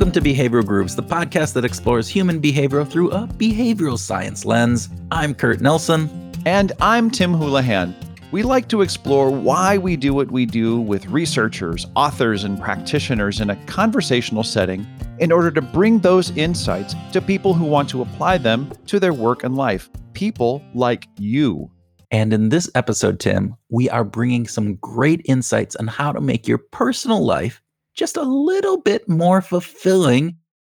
Welcome 0.00 0.22
to 0.22 0.30
Behavioral 0.30 0.64
Grooves, 0.64 0.96
the 0.96 1.02
podcast 1.02 1.52
that 1.52 1.64
explores 1.66 2.08
human 2.08 2.40
behavior 2.40 2.86
through 2.86 3.10
a 3.10 3.26
behavioral 3.26 3.98
science 3.98 4.46
lens. 4.46 4.88
I'm 5.10 5.34
Kurt 5.34 5.60
Nelson. 5.60 6.32
And 6.46 6.72
I'm 6.80 7.10
Tim 7.10 7.34
Houlihan. 7.34 7.94
We 8.32 8.42
like 8.42 8.66
to 8.68 8.80
explore 8.80 9.30
why 9.30 9.76
we 9.76 9.96
do 9.96 10.14
what 10.14 10.30
we 10.30 10.46
do 10.46 10.80
with 10.80 11.04
researchers, 11.08 11.84
authors, 11.96 12.44
and 12.44 12.58
practitioners 12.58 13.42
in 13.42 13.50
a 13.50 13.66
conversational 13.66 14.42
setting 14.42 14.86
in 15.18 15.30
order 15.30 15.50
to 15.50 15.60
bring 15.60 15.98
those 15.98 16.34
insights 16.34 16.94
to 17.12 17.20
people 17.20 17.52
who 17.52 17.66
want 17.66 17.90
to 17.90 18.00
apply 18.00 18.38
them 18.38 18.72
to 18.86 18.98
their 19.00 19.12
work 19.12 19.44
and 19.44 19.54
life. 19.54 19.90
People 20.14 20.64
like 20.72 21.08
you. 21.18 21.70
And 22.10 22.32
in 22.32 22.48
this 22.48 22.70
episode, 22.74 23.20
Tim, 23.20 23.54
we 23.68 23.90
are 23.90 24.04
bringing 24.04 24.46
some 24.46 24.76
great 24.76 25.20
insights 25.26 25.76
on 25.76 25.88
how 25.88 26.10
to 26.10 26.22
make 26.22 26.48
your 26.48 26.56
personal 26.56 27.22
life 27.22 27.60
just 28.00 28.16
a 28.16 28.22
little 28.22 28.78
bit 28.78 29.06
more 29.10 29.42
fulfilling 29.42 30.34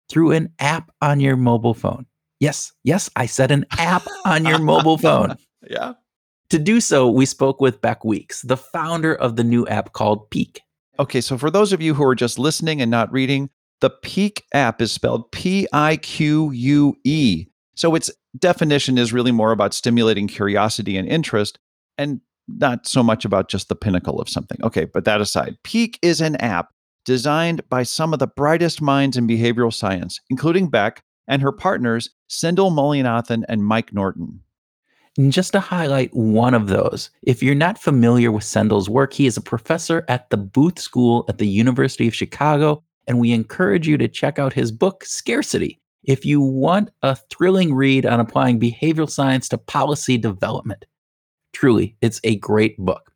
through 0.10 0.32
an 0.32 0.52
app 0.58 0.90
on 1.04 1.20
your 1.20 1.38
mobile 1.38 1.76
phone. 1.76 2.08
Yes, 2.40 2.74
yes, 2.84 3.12
I 3.16 3.28
said 3.28 3.52
an 3.52 3.64
app 3.78 4.02
on 4.26 4.44
your 4.44 4.60
mobile 4.60 4.98
phone. 4.98 5.38
Yeah. 5.70 5.94
To 6.50 6.58
do 6.58 6.82
so, 6.82 7.08
we 7.08 7.28
spoke 7.28 7.62
with 7.62 7.82
Bec 7.82 8.04
Weeks, 8.04 8.42
the 8.42 8.58
founder 8.58 9.14
of 9.14 9.36
the 9.36 9.44
new 9.44 9.68
app 9.68 9.94
called 9.94 10.32
Pique. 10.32 10.60
Okay, 10.98 11.22
so 11.22 11.38
for 11.38 11.52
those 11.52 11.72
of 11.72 11.84
you 11.84 11.94
who 11.94 12.04
are 12.04 12.16
just 12.16 12.40
listening 12.40 12.82
and 12.82 12.90
not 12.90 13.12
reading, 13.12 13.52
the 13.80 13.92
Pique 13.92 14.44
app 14.56 14.82
is 14.82 14.92
spelled 14.92 15.32
P 15.32 15.68
I 15.72 15.98
Q 15.98 16.50
U 16.50 16.96
E. 17.04 17.46
So 17.76 17.94
its 17.94 18.10
definition 18.40 18.98
is 18.98 19.14
really 19.14 19.32
more 19.32 19.52
about 19.52 19.76
stimulating 19.76 20.28
curiosity 20.28 20.98
and 20.98 21.08
interest 21.08 21.60
and 22.00 22.22
not 22.48 22.88
so 22.88 23.04
much 23.04 23.24
about 23.24 23.48
just 23.48 23.70
the 23.70 23.76
pinnacle 23.76 24.20
of 24.20 24.28
something. 24.28 24.58
Okay, 24.64 24.86
but 24.86 25.06
that 25.06 25.22
aside, 25.22 25.60
Pique 25.64 26.00
is 26.02 26.22
an 26.22 26.38
app 26.38 26.70
designed 27.06 27.68
by 27.70 27.84
some 27.84 28.14
of 28.14 28.20
the 28.20 28.28
brightest 28.28 28.82
minds 28.82 29.18
in 29.18 29.28
behavioral 29.28 29.74
science, 29.74 30.20
including 30.30 30.70
Bec 30.70 31.04
and 31.28 31.42
her 31.42 31.52
partners, 31.52 32.10
Sendhil 32.28 32.72
Mullainathan 32.72 33.44
and 33.48 33.66
Mike 33.66 33.94
Norton. 33.94 34.42
And 35.18 35.34
just 35.34 35.52
to 35.54 35.60
highlight 35.60 36.14
one 36.14 36.54
of 36.54 36.68
those, 36.68 37.10
if 37.24 37.44
you're 37.44 37.54
not 37.54 37.78
familiar 37.78 38.32
with 38.32 38.46
Sendhil's 38.46 38.90
work, 38.90 39.14
he 39.14 39.26
is 39.26 39.36
a 39.36 39.42
professor 39.42 40.06
at 40.08 40.30
the 40.30 40.38
Booth 40.38 40.80
School 40.80 41.26
at 41.28 41.38
the 41.38 41.48
University 41.48 42.08
of 42.08 42.16
Chicago, 42.16 42.84
and 43.08 43.20
we 43.20 43.34
encourage 43.34 43.88
you 43.88 43.98
to 43.98 44.08
check 44.08 44.40
out 44.40 44.54
his 44.54 44.72
book, 44.72 45.04
Scarcity, 45.04 45.82
if 46.04 46.26
you 46.26 46.40
want 46.40 46.92
a 47.02 47.18
thrilling 47.30 47.74
read 47.74 48.06
on 48.06 48.20
applying 48.20 48.60
behavioral 48.60 49.10
science 49.10 49.50
to 49.50 49.58
policy 49.58 50.18
development. 50.18 50.86
Truly, 51.54 51.98
it's 52.02 52.22
a 52.24 52.38
great 52.38 52.78
book. 52.78 53.11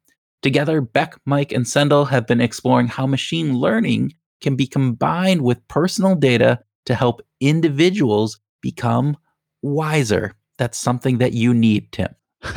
Together, 0.45 0.79
Bec, 0.79 1.19
Mike, 1.25 1.51
and 1.51 1.67
Sendhil 1.67 2.05
have 2.05 2.27
been 2.27 2.39
exploring 2.39 2.85
how 2.85 3.07
machine 3.07 3.57
learning 3.57 4.13
can 4.41 4.55
be 4.55 4.67
combined 4.67 5.41
with 5.41 5.67
personal 5.69 6.13
data 6.13 6.59
to 6.85 6.93
help 6.93 7.23
individuals 7.41 8.39
become 8.61 9.17
wiser. 9.63 10.35
That's 10.59 10.77
something 10.77 11.17
that 11.17 11.33
you 11.33 11.51
need, 11.51 11.91
Tim. 11.91 12.13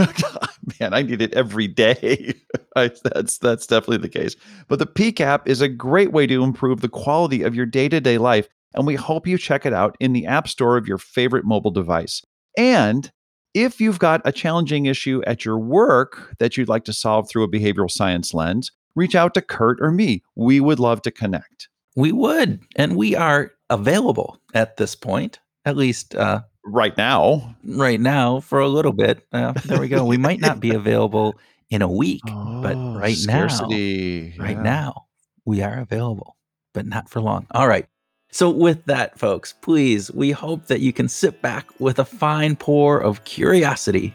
Man, 0.79 0.93
I 0.93 1.01
need 1.01 1.23
it 1.23 1.33
every 1.33 1.67
day. 1.67 2.35
I, 2.77 2.91
that's 3.05 3.39
that's 3.39 3.67
definitely 3.67 4.07
the 4.07 4.11
case. 4.11 4.37
But 4.69 4.81
the 4.81 5.15
app 5.25 5.49
is 5.49 5.63
a 5.63 5.69
great 5.69 6.13
way 6.13 6.27
to 6.27 6.45
improve 6.45 6.83
the 6.83 6.91
quality 6.91 7.43
of 7.43 7.55
your 7.55 7.65
day-to-day 7.65 8.19
life, 8.19 8.49
and 8.75 8.87
we 8.87 8.97
hope 8.97 9.27
you 9.27 9.39
check 9.39 9.65
it 9.65 9.73
out 9.73 9.97
in 9.99 10.13
the 10.13 10.27
App 10.27 10.47
Store 10.47 10.77
of 10.77 10.87
your 10.87 10.99
favorite 10.99 11.47
mobile 11.47 11.71
device. 11.71 12.21
And 12.59 13.11
if 13.55 13.81
you've 13.81 13.99
got 13.99 14.21
a 14.25 14.33
challenging 14.33 14.87
issue 14.87 15.23
at 15.27 15.45
your 15.45 15.59
work 15.59 16.35
that 16.39 16.57
you'd 16.57 16.69
like 16.69 16.85
to 16.85 16.93
solve 16.93 17.29
through 17.29 17.45
a 17.45 17.49
behavioral 17.49 17.91
science 17.91 18.35
lens, 18.35 18.71
reach 18.95 19.15
out 19.15 19.35
to 19.35 19.43
Kurt 19.43 19.79
or 19.81 19.91
me. 19.91 20.23
We 20.35 20.61
would 20.61 20.79
love 20.79 21.03
to 21.03 21.11
connect. 21.11 21.69
We 21.97 22.13
would, 22.13 22.61
and 22.77 22.97
we 22.97 23.17
are 23.17 23.53
available 23.71 24.41
at 24.55 24.77
this 24.77 24.95
point, 24.95 25.41
at 25.65 25.77
least 25.77 26.15
uh, 26.15 26.43
right 26.65 26.97
now. 26.97 27.57
Right 27.65 28.01
now, 28.01 28.41
for 28.41 28.61
a 28.61 28.69
little 28.69 28.93
bit. 28.93 29.27
Uh, 29.33 29.53
there 29.65 29.81
we 29.81 29.89
go. 29.89 30.05
We 30.05 30.17
might 30.19 30.41
not 30.41 30.61
be 30.61 30.71
available 30.75 31.37
in 31.71 31.83
a 31.83 31.89
week, 31.89 32.23
oh, 32.29 32.63
but 32.63 32.77
right 32.77 33.17
scarcity. 33.17 34.35
now, 34.37 34.45
right 34.45 34.57
yeah. 34.57 34.63
now, 34.63 35.07
we 35.45 35.63
are 35.63 35.79
available, 35.81 36.37
but 36.73 36.87
not 36.87 37.09
for 37.09 37.21
long. 37.21 37.47
All 37.51 37.69
right. 37.69 37.87
So, 38.31 38.51
with 38.51 38.85
that, 38.85 39.19
folks, 39.19 39.55
please, 39.55 40.13
we 40.13 40.33
hope 40.33 40.67
that 40.67 40.81
you 40.81 40.93
can 40.93 41.09
sit 41.09 41.41
back 41.41 41.81
with 41.81 41.99
a 41.99 42.05
fine 42.05 42.57
pour 42.57 42.99
of 43.01 43.25
curiosity 43.25 44.15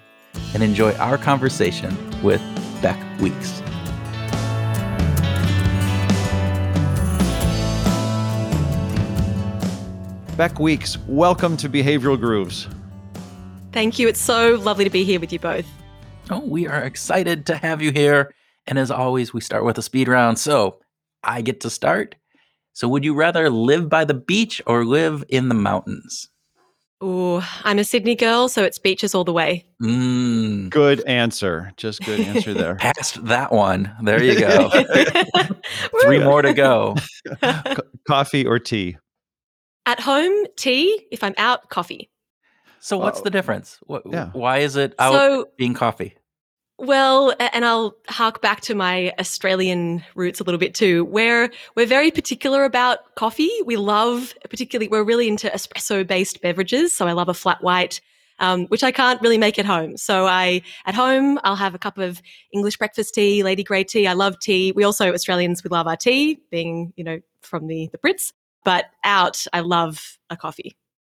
and 0.53 0.61
enjoy 0.61 0.93
our 0.97 1.17
conversation 1.17 1.97
with 2.21 2.39
Bec 2.79 2.95
Weeks. 3.19 3.63
Bec 10.37 10.59
Weeks, 10.59 10.99
welcome 11.07 11.57
to 11.57 11.67
Behavioral 11.67 12.19
Grooves. 12.19 12.67
Thank 13.71 13.97
you. 13.97 14.07
It's 14.07 14.21
so 14.21 14.57
lovely 14.57 14.83
to 14.83 14.91
be 14.91 15.03
here 15.03 15.19
with 15.19 15.33
you 15.33 15.39
both. 15.39 15.65
Oh, 16.29 16.45
we 16.45 16.67
are 16.67 16.83
excited 16.83 17.47
to 17.47 17.55
have 17.55 17.81
you 17.81 17.91
here. 17.91 18.31
And 18.67 18.77
as 18.77 18.91
always, 18.91 19.33
we 19.33 19.41
start 19.41 19.65
with 19.65 19.79
a 19.79 19.81
speed 19.81 20.07
round. 20.07 20.37
So 20.37 20.79
I 21.23 21.41
get 21.41 21.61
to 21.61 21.71
start. 21.71 22.13
So, 22.73 22.87
would 22.87 23.05
you 23.05 23.13
rather 23.13 23.49
live 23.49 23.87
by 23.87 24.03
the 24.03 24.15
beach 24.15 24.61
or 24.65 24.83
live 24.83 25.23
in 25.29 25.47
the 25.47 25.55
mountains? 25.55 26.29
Oh, 27.05 27.47
I'm 27.63 27.79
a 27.79 27.83
Sydney 27.83 28.15
girl, 28.15 28.47
so 28.47 28.63
it's 28.63 28.79
beaches 28.79 29.13
all 29.13 29.23
the 29.23 29.33
way. 29.33 29.65
Mm. 29.81 30.69
Good 30.69 31.01
answer. 31.01 31.71
Just 31.77 32.03
good 32.03 32.21
answer 32.21 32.53
there. 32.55 32.75
Past 32.75 33.25
that 33.25 33.51
one. 33.51 33.93
There 34.01 34.23
you 34.23 34.39
go. 34.39 34.69
Three 36.01 36.19
more 36.19 36.41
to 36.41 36.53
go. 36.53 36.95
coffee 38.07 38.47
or 38.47 38.57
tea? 38.57 38.97
At 39.85 39.99
home, 39.99 40.45
tea. 40.55 41.05
If 41.11 41.23
I'm 41.23 41.35
out, 41.37 41.69
coffee. 41.69 42.09
So, 42.79 42.97
what's 42.97 43.21
the 43.21 43.29
difference? 43.29 43.79
What, 43.83 44.03
yeah. 44.09 44.29
Why 44.31 44.59
is 44.59 44.77
it 44.77 44.95
out 44.97 45.13
so, 45.13 45.49
being 45.57 45.73
coffee? 45.73 46.15
Well, 46.79 47.35
and 47.39 47.63
I'll 47.63 47.95
hark 48.09 48.41
back 48.41 48.61
to 48.61 48.75
my 48.75 49.13
Australian 49.19 50.03
roots 50.15 50.39
a 50.39 50.43
little 50.43 50.57
bit 50.57 50.73
too, 50.73 51.05
where 51.05 51.51
we're 51.75 51.85
very 51.85 52.09
particular 52.09 52.65
about 52.65 53.15
coffee. 53.15 53.51
We 53.65 53.77
love, 53.77 54.33
particularly, 54.49 54.87
we're 54.87 55.03
really 55.03 55.27
into 55.27 55.49
espresso 55.49 56.05
based 56.05 56.41
beverages. 56.41 56.91
So 56.91 57.07
I 57.07 57.11
love 57.11 57.29
a 57.29 57.33
flat 57.33 57.63
white, 57.63 58.01
um, 58.39 58.65
which 58.67 58.83
I 58.83 58.91
can't 58.91 59.21
really 59.21 59.37
make 59.37 59.59
at 59.59 59.65
home. 59.65 59.97
So 59.97 60.25
I, 60.25 60.63
at 60.85 60.95
home, 60.95 61.39
I'll 61.43 61.55
have 61.55 61.75
a 61.75 61.79
cup 61.79 61.99
of 61.99 62.21
English 62.51 62.77
breakfast 62.77 63.13
tea, 63.13 63.43
Lady 63.43 63.63
Grey 63.63 63.83
tea. 63.83 64.07
I 64.07 64.13
love 64.13 64.39
tea. 64.39 64.71
We 64.71 64.83
also, 64.83 65.13
Australians, 65.13 65.63
we 65.63 65.69
love 65.69 65.87
our 65.87 65.95
tea, 65.95 66.39
being, 66.49 66.91
you 66.95 67.03
know, 67.03 67.19
from 67.41 67.67
the, 67.67 67.87
the 67.91 67.99
Brits. 67.99 68.33
But 68.65 68.85
out, 69.03 69.45
I 69.53 69.59
love 69.59 70.17
a 70.31 70.35
coffee. 70.35 70.75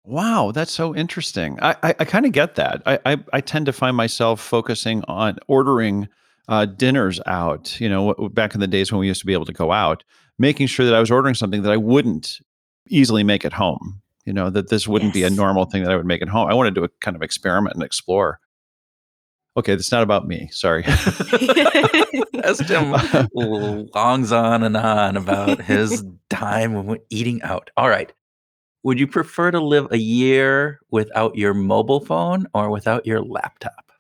Wow, 0.06 0.52
that's 0.52 0.72
so 0.72 0.96
interesting. 0.96 1.58
I 1.62 1.76
I, 1.82 1.96
I 2.00 2.06
kind 2.06 2.26
of 2.26 2.34
get 2.34 2.56
that. 2.56 2.82
I, 2.86 3.00
I, 3.06 3.18
I 3.32 3.42
tend 3.42 3.66
to 3.68 3.74
find 3.74 3.96
myself 3.96 4.42
focusing 4.42 5.04
on 5.08 5.38
ordering 5.48 6.10
uh, 6.50 6.66
dinners 6.66 7.22
out. 7.26 7.80
You 7.80 7.90
know, 7.90 8.14
back 8.34 8.54
in 8.54 8.60
the 8.60 8.68
days 8.68 8.92
when 8.92 9.00
we 9.00 9.08
used 9.08 9.22
to 9.22 9.26
be 9.26 9.34
able 9.34 9.46
to 9.46 9.54
go 9.54 9.72
out, 9.72 10.04
making 10.38 10.68
sure 10.68 10.86
that 10.86 10.96
I 10.96 11.00
was 11.00 11.12
ordering 11.12 11.36
something 11.36 11.62
that 11.62 11.72
I 11.72 11.78
wouldn't 11.78 12.40
easily 12.90 13.24
make 13.24 13.46
at 13.46 13.54
home. 13.54 14.02
You 14.26 14.34
know, 14.34 14.50
that 14.50 14.70
this 14.70 14.88
wouldn't 14.88 15.16
yes. 15.16 15.22
be 15.22 15.24
a 15.24 15.30
normal 15.30 15.66
thing 15.66 15.84
that 15.84 15.92
I 15.92 15.96
would 15.96 16.06
make 16.06 16.22
at 16.22 16.30
home. 16.30 16.50
I 16.50 16.54
wanted 16.54 16.76
to 16.76 16.82
do 16.82 16.86
a 16.86 16.90
kind 17.02 17.16
of 17.16 17.22
experiment 17.22 17.76
and 17.76 17.84
explore. 17.84 18.40
Okay, 19.56 19.76
that's 19.76 19.92
not 19.92 20.02
about 20.02 20.28
me. 20.28 20.50
Sorry. 20.52 20.84
As 22.44 22.58
Tim 22.66 22.92
longs 23.34 24.32
on 24.32 24.64
and 24.64 24.76
on 24.76 25.16
about 25.16 25.62
his 25.62 26.04
time 26.30 26.98
eating 27.10 27.42
out. 27.44 27.70
All 27.78 27.88
right. 27.90 28.12
Would 28.84 29.00
you 29.00 29.08
prefer 29.08 29.50
to 29.52 29.62
live 29.62 29.88
a 29.92 29.98
year 29.98 30.82
without 30.92 31.38
your 31.38 31.54
mobile 31.54 32.02
phone 32.02 32.48
or 32.54 32.70
without 32.70 33.06
your 33.06 33.22
laptop? 33.22 33.92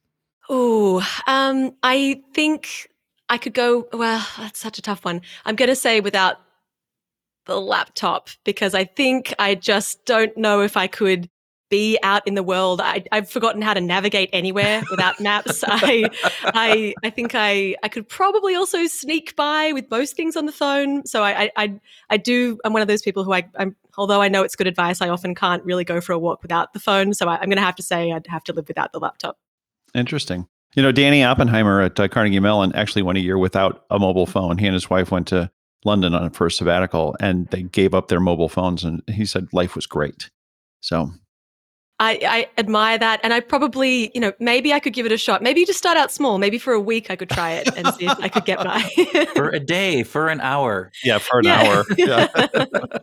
Oh, 0.50 1.08
um, 1.26 1.72
I 1.84 2.22
think 2.34 2.90
I 3.30 3.38
could 3.38 3.54
go. 3.54 3.88
Well, 3.94 4.26
that's 4.38 4.60
such 4.60 4.78
a 4.78 4.82
tough 4.82 5.06
one. 5.06 5.22
I'm 5.46 5.56
going 5.56 5.70
to 5.70 5.76
say 5.76 6.02
without 6.02 6.38
the 7.46 7.60
laptop 7.60 8.30
because 8.44 8.74
I 8.74 8.84
think 8.84 9.34
I 9.40 9.56
just 9.56 10.06
don't 10.06 10.36
know 10.38 10.62
if 10.62 10.76
I 10.76 10.88
could 10.88 11.30
be 11.70 11.98
out 12.04 12.28
in 12.28 12.36
the 12.36 12.44
world. 12.44 12.82
I, 12.82 13.04
have 13.12 13.30
forgotten 13.30 13.62
how 13.62 13.74
to 13.74 13.82
navigate 13.82 14.30
anywhere 14.32 14.84
without 14.92 15.20
maps. 15.20 15.64
I, 15.68 16.10
I, 16.44 16.94
I 17.04 17.10
think 17.10 17.34
I, 17.36 17.76
I 17.82 17.88
could 17.88 18.08
probably 18.08 18.54
also 18.54 18.86
sneak 18.86 19.36
by 19.36 19.72
with 19.72 19.90
most 19.90 20.16
things 20.16 20.36
on 20.36 20.46
the 20.46 20.52
phone. 20.52 21.06
So 21.06 21.24
I, 21.24 21.50
I, 21.56 21.80
I 22.10 22.18
do. 22.18 22.60
I'm 22.64 22.74
one 22.74 22.82
of 22.82 22.88
those 22.88 23.02
people 23.02 23.24
who 23.24 23.34
I, 23.34 23.50
I'm, 23.58 23.76
although 23.98 24.22
I 24.22 24.28
know 24.28 24.44
it's 24.44 24.56
good 24.56 24.68
advice, 24.68 25.02
I 25.02 25.10
often 25.10 25.36
can't 25.36 25.64
really 25.64 25.84
go 25.84 26.02
for 26.02 26.14
a 26.14 26.20
walk 26.20 26.42
without 26.42 26.74
the 26.74 26.80
phone. 26.80 27.14
So 27.14 27.28
I, 27.28 27.36
am 27.36 27.46
going 27.46 27.58
to 27.58 27.62
have 27.64 27.76
to 27.76 27.84
say 27.84 28.12
I'd 28.12 28.28
have 28.28 28.44
to 28.46 28.54
live 28.54 28.68
without 28.68 28.92
the 28.92 29.00
laptop. 29.00 29.38
Interesting. 29.94 30.48
You 30.76 30.82
know, 30.82 30.92
Danny 30.92 31.24
Oppenheimer 31.24 31.82
at 31.82 32.00
uh, 32.00 32.08
Carnegie 32.08 32.40
Mellon 32.40 32.74
actually 32.74 33.04
went 33.04 33.18
a 33.18 33.22
year 33.22 33.38
without 33.38 33.86
a 33.90 34.00
mobile 34.00 34.26
phone. 34.26 34.58
He 34.58 34.66
and 34.66 34.74
his 34.74 34.90
wife 34.90 35.12
went 35.12 35.28
to 35.28 35.52
London 35.86 36.16
on 36.16 36.26
a 36.26 36.30
first 36.32 36.58
sabbatical 36.58 37.16
and 37.20 37.48
they 37.48 37.64
gave 37.64 37.94
up 37.94 38.08
their 38.08 38.20
mobile 38.20 38.50
phones 38.50 38.84
and 38.84 39.04
he 39.08 39.26
said 39.26 39.48
life 39.54 39.76
was 39.76 39.86
great. 39.86 40.30
So 40.82 41.12
I, 42.00 42.20
I, 42.28 42.48
admire 42.60 42.98
that. 42.98 43.20
And 43.24 43.34
I 43.34 43.40
probably, 43.40 44.12
you 44.14 44.20
know, 44.20 44.34
maybe 44.40 44.74
I 44.74 44.80
could 44.80 44.94
give 44.94 45.06
it 45.06 45.12
a 45.12 45.18
shot. 45.18 45.42
Maybe 45.44 45.64
just 45.64 45.78
start 45.78 45.96
out 45.96 46.12
small. 46.12 46.38
Maybe 46.38 46.58
for 46.58 46.74
a 46.74 46.80
week 46.80 47.10
I 47.12 47.16
could 47.16 47.30
try 47.30 47.52
it 47.52 47.70
and 47.78 47.88
see 47.96 48.06
if 48.08 48.20
I 48.20 48.30
could 48.30 48.46
get 48.46 48.58
by. 48.64 48.82
for 49.36 49.50
a 49.50 49.60
day, 49.60 50.04
for 50.04 50.28
an 50.28 50.42
hour. 50.42 50.92
Yeah, 51.04 51.20
for 51.20 51.40
an 51.40 51.46
Yeah. 51.46 51.62
hour. 51.62 51.86
Yeah. 51.98 52.28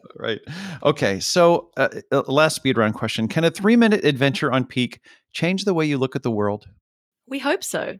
right. 0.17 0.41
Okay. 0.83 1.21
So, 1.21 1.71
uh, 1.77 1.89
uh, 2.13 2.23
last 2.27 2.57
speed 2.57 2.77
round 2.77 2.95
question 2.95 3.29
Can 3.29 3.45
a 3.45 3.51
three 3.51 3.77
minute 3.77 4.05
adventure 4.05 4.53
on 4.53 4.65
Pique 4.67 5.01
change 5.33 5.65
the 5.65 5.73
way 5.75 5.87
you 5.87 5.97
look 5.97 6.17
at 6.17 6.23
the 6.23 6.31
world? 6.31 6.67
we 7.27 7.39
hope 7.39 7.63
so. 7.63 7.97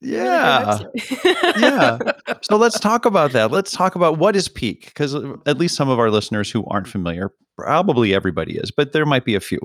We 0.00 0.12
really 0.12 0.24
Yeah. 0.24 0.76
hope 0.78 1.00
so. 1.00 1.42
yeah. 1.58 1.98
So 2.42 2.56
let's 2.56 2.78
talk 2.78 3.04
about 3.04 3.32
that. 3.32 3.50
Let's 3.50 3.72
talk 3.72 3.96
about 3.96 4.18
what 4.18 4.36
is 4.36 4.48
Pique, 4.48 4.86
because 4.86 5.16
at 5.46 5.58
least 5.58 5.74
some 5.74 5.88
of 5.88 5.98
our 5.98 6.10
listeners 6.12 6.48
who 6.48 6.64
aren't 6.66 6.86
familiar, 6.86 7.32
probably 7.58 8.14
everybody 8.14 8.56
is, 8.56 8.70
but 8.70 8.92
there 8.92 9.04
might 9.04 9.24
be 9.24 9.34
a 9.34 9.40
few 9.40 9.58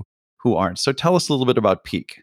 who 0.43 0.55
aren't. 0.55 0.77
So 0.77 0.91
tell 0.91 1.15
us 1.15 1.29
a 1.29 1.33
little 1.33 1.45
bit 1.45 1.57
about 1.57 1.83
Pique. 1.85 2.21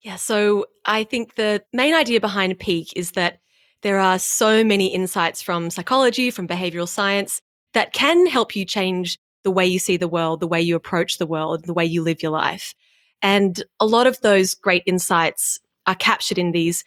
Yeah, 0.00 0.16
so 0.16 0.66
I 0.84 1.04
think 1.04 1.34
the 1.34 1.62
main 1.72 1.94
idea 1.94 2.20
behind 2.20 2.58
Pique 2.58 2.92
is 2.96 3.12
that 3.12 3.40
there 3.82 3.98
are 3.98 4.18
so 4.18 4.64
many 4.64 4.86
insights 4.86 5.42
from 5.42 5.70
psychology, 5.70 6.30
from 6.30 6.48
behavioral 6.48 6.88
science 6.88 7.42
that 7.74 7.92
can 7.92 8.26
help 8.26 8.56
you 8.56 8.64
change 8.64 9.18
the 9.44 9.50
way 9.50 9.66
you 9.66 9.78
see 9.78 9.96
the 9.96 10.08
world, 10.08 10.40
the 10.40 10.46
way 10.46 10.60
you 10.60 10.74
approach 10.74 11.18
the 11.18 11.26
world, 11.26 11.66
the 11.66 11.74
way 11.74 11.84
you 11.84 12.02
live 12.02 12.22
your 12.22 12.32
life. 12.32 12.74
And 13.22 13.62
a 13.78 13.86
lot 13.86 14.06
of 14.06 14.20
those 14.22 14.54
great 14.54 14.82
insights 14.86 15.60
are 15.86 15.94
captured 15.94 16.38
in 16.38 16.52
these, 16.52 16.82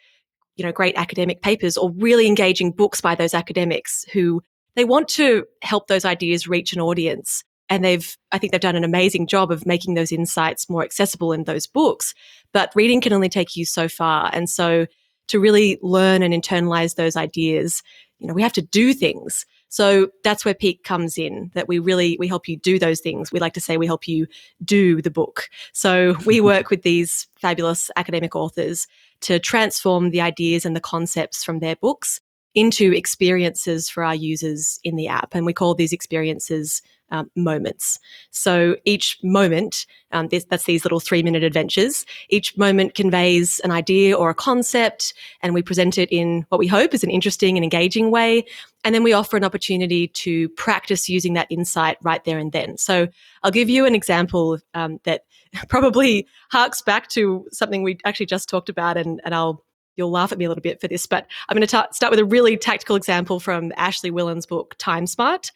you 0.56 0.66
know, 0.66 0.72
great 0.72 0.96
academic 0.98 1.42
papers 1.42 1.78
or 1.78 1.92
really 1.92 2.28
engaging 2.28 2.72
books 2.72 3.00
by 3.00 3.16
those 3.16 3.34
academics 3.34 4.04
who 4.12 4.42
they 4.76 4.86
want 4.86 5.08
to 5.10 5.46
help 5.62 5.88
those 5.88 6.06
ideas 6.06 6.48
reach 6.48 6.74
an 6.74 6.82
audience. 6.82 7.44
And 7.70 7.84
they've, 7.86 8.18
I 8.32 8.38
think 8.38 8.52
they've 8.52 8.62
done 8.62 8.76
an 8.76 8.84
amazing 8.84 9.28
job 9.28 9.52
of 9.52 9.66
making 9.66 9.94
those 9.94 10.12
insights 10.12 10.70
more 10.70 10.84
accessible 10.84 11.32
in 11.32 11.44
those 11.44 11.68
books. 11.68 12.14
But 12.52 12.72
reading 12.76 13.02
can 13.02 13.14
only 13.14 13.30
take 13.30 13.56
you 13.56 13.66
so 13.66 13.88
far. 13.88 14.30
And 14.34 14.50
so 14.50 14.88
to 15.28 15.40
really 15.40 15.78
learn 15.82 16.24
and 16.24 16.34
internalize 16.34 16.96
those 16.96 17.16
ideas, 17.16 17.84
you 18.18 18.28
know, 18.28 18.34
we 18.34 18.42
have 18.42 18.54
to 18.54 18.62
do 18.62 18.94
things. 18.94 19.46
So 19.70 20.10
that's 20.24 20.44
where 20.44 20.56
Pique 20.56 20.84
comes 20.84 21.18
in, 21.18 21.52
that 21.54 21.68
we 21.68 21.78
really, 21.78 22.18
we 22.20 22.28
help 22.28 22.48
you 22.48 22.58
do 22.58 22.80
those 22.80 23.02
things. 23.02 23.32
We 23.32 23.40
like 23.40 23.54
to 23.54 23.62
say 23.62 23.78
we 23.78 23.86
help 23.86 24.08
you 24.08 24.26
do 24.64 25.02
the 25.02 25.12
book. 25.12 25.48
So 25.74 26.16
we 26.26 26.42
work 26.42 26.72
with 26.72 26.82
these 26.82 27.28
fabulous 27.40 27.92
academic 27.96 28.36
authors 28.36 28.88
to 29.22 29.38
transform 29.38 30.10
the 30.10 30.22
ideas 30.22 30.66
and 30.66 30.76
the 30.76 30.82
concepts 30.82 31.44
from 31.44 31.60
their 31.60 31.76
books 31.76 32.20
into 32.56 32.94
experiences 32.94 33.90
for 33.90 34.04
our 34.04 34.16
users 34.16 34.80
in 34.84 34.96
the 34.96 35.08
app. 35.08 35.36
And 35.36 35.46
we 35.46 35.54
call 35.54 35.76
these 35.76 35.94
experiences 35.94 36.82
um, 37.12 37.30
moments. 37.36 38.00
So 38.32 38.76
each 38.86 39.18
moment, 39.24 39.86
um, 40.12 40.28
that's 40.28 40.66
these 40.66 40.86
little 40.86 41.00
three 41.00 41.24
minute 41.24 41.44
adventures. 41.44 42.06
Each 42.30 42.56
moment 42.58 42.96
conveys 42.96 43.60
an 43.62 43.72
idea 43.72 44.16
or 44.16 44.30
a 44.30 44.36
concept, 44.36 45.14
and 45.42 45.54
we 45.54 45.62
present 45.62 45.98
it 45.98 46.10
in 46.12 46.46
what 46.50 46.60
we 46.60 46.68
hope 46.68 46.94
is 46.94 47.04
an 47.04 47.10
interesting 47.10 47.58
and 47.58 47.64
engaging 47.64 48.12
way. 48.12 48.46
And 48.84 48.96
then 48.96 49.04
we 49.04 49.14
offer 49.14 49.38
an 49.38 49.44
opportunity 49.44 50.08
to 50.08 50.50
practice 50.50 51.10
using 51.10 51.34
that 51.34 51.48
insight 51.50 51.98
right 52.02 52.24
there 52.24 52.38
and 52.38 52.52
then. 52.52 52.78
So 52.78 53.08
I'll 53.44 53.52
give 53.52 53.70
you 53.70 53.86
an 53.86 53.96
example 53.96 54.60
um, 54.74 55.00
that 55.04 55.24
probably 55.70 56.28
harks 56.52 56.82
back 56.82 57.10
to 57.10 57.48
something 57.52 57.84
we 57.84 57.98
actually 58.06 58.28
just 58.28 58.50
talked 58.50 58.70
about, 58.70 58.98
and, 58.98 59.22
and 59.26 59.34
I'll 59.34 59.64
you'll 60.00 60.10
laugh 60.10 60.32
at 60.32 60.38
me 60.40 60.46
a 60.46 60.48
little 60.48 60.62
bit 60.62 60.82
for 60.82 60.88
this, 60.88 61.06
but 61.06 61.28
I'm 61.48 61.56
going 61.56 61.68
to 61.68 61.88
start 61.92 62.10
with 62.10 62.20
a 62.20 62.26
really 62.26 62.58
tactical 62.58 62.96
example 62.96 63.40
from 63.40 63.72
Ashley 63.76 64.10
Whillans' 64.10 64.48
book, 64.48 64.74
Time 64.80 65.06
Smart. 65.06 65.52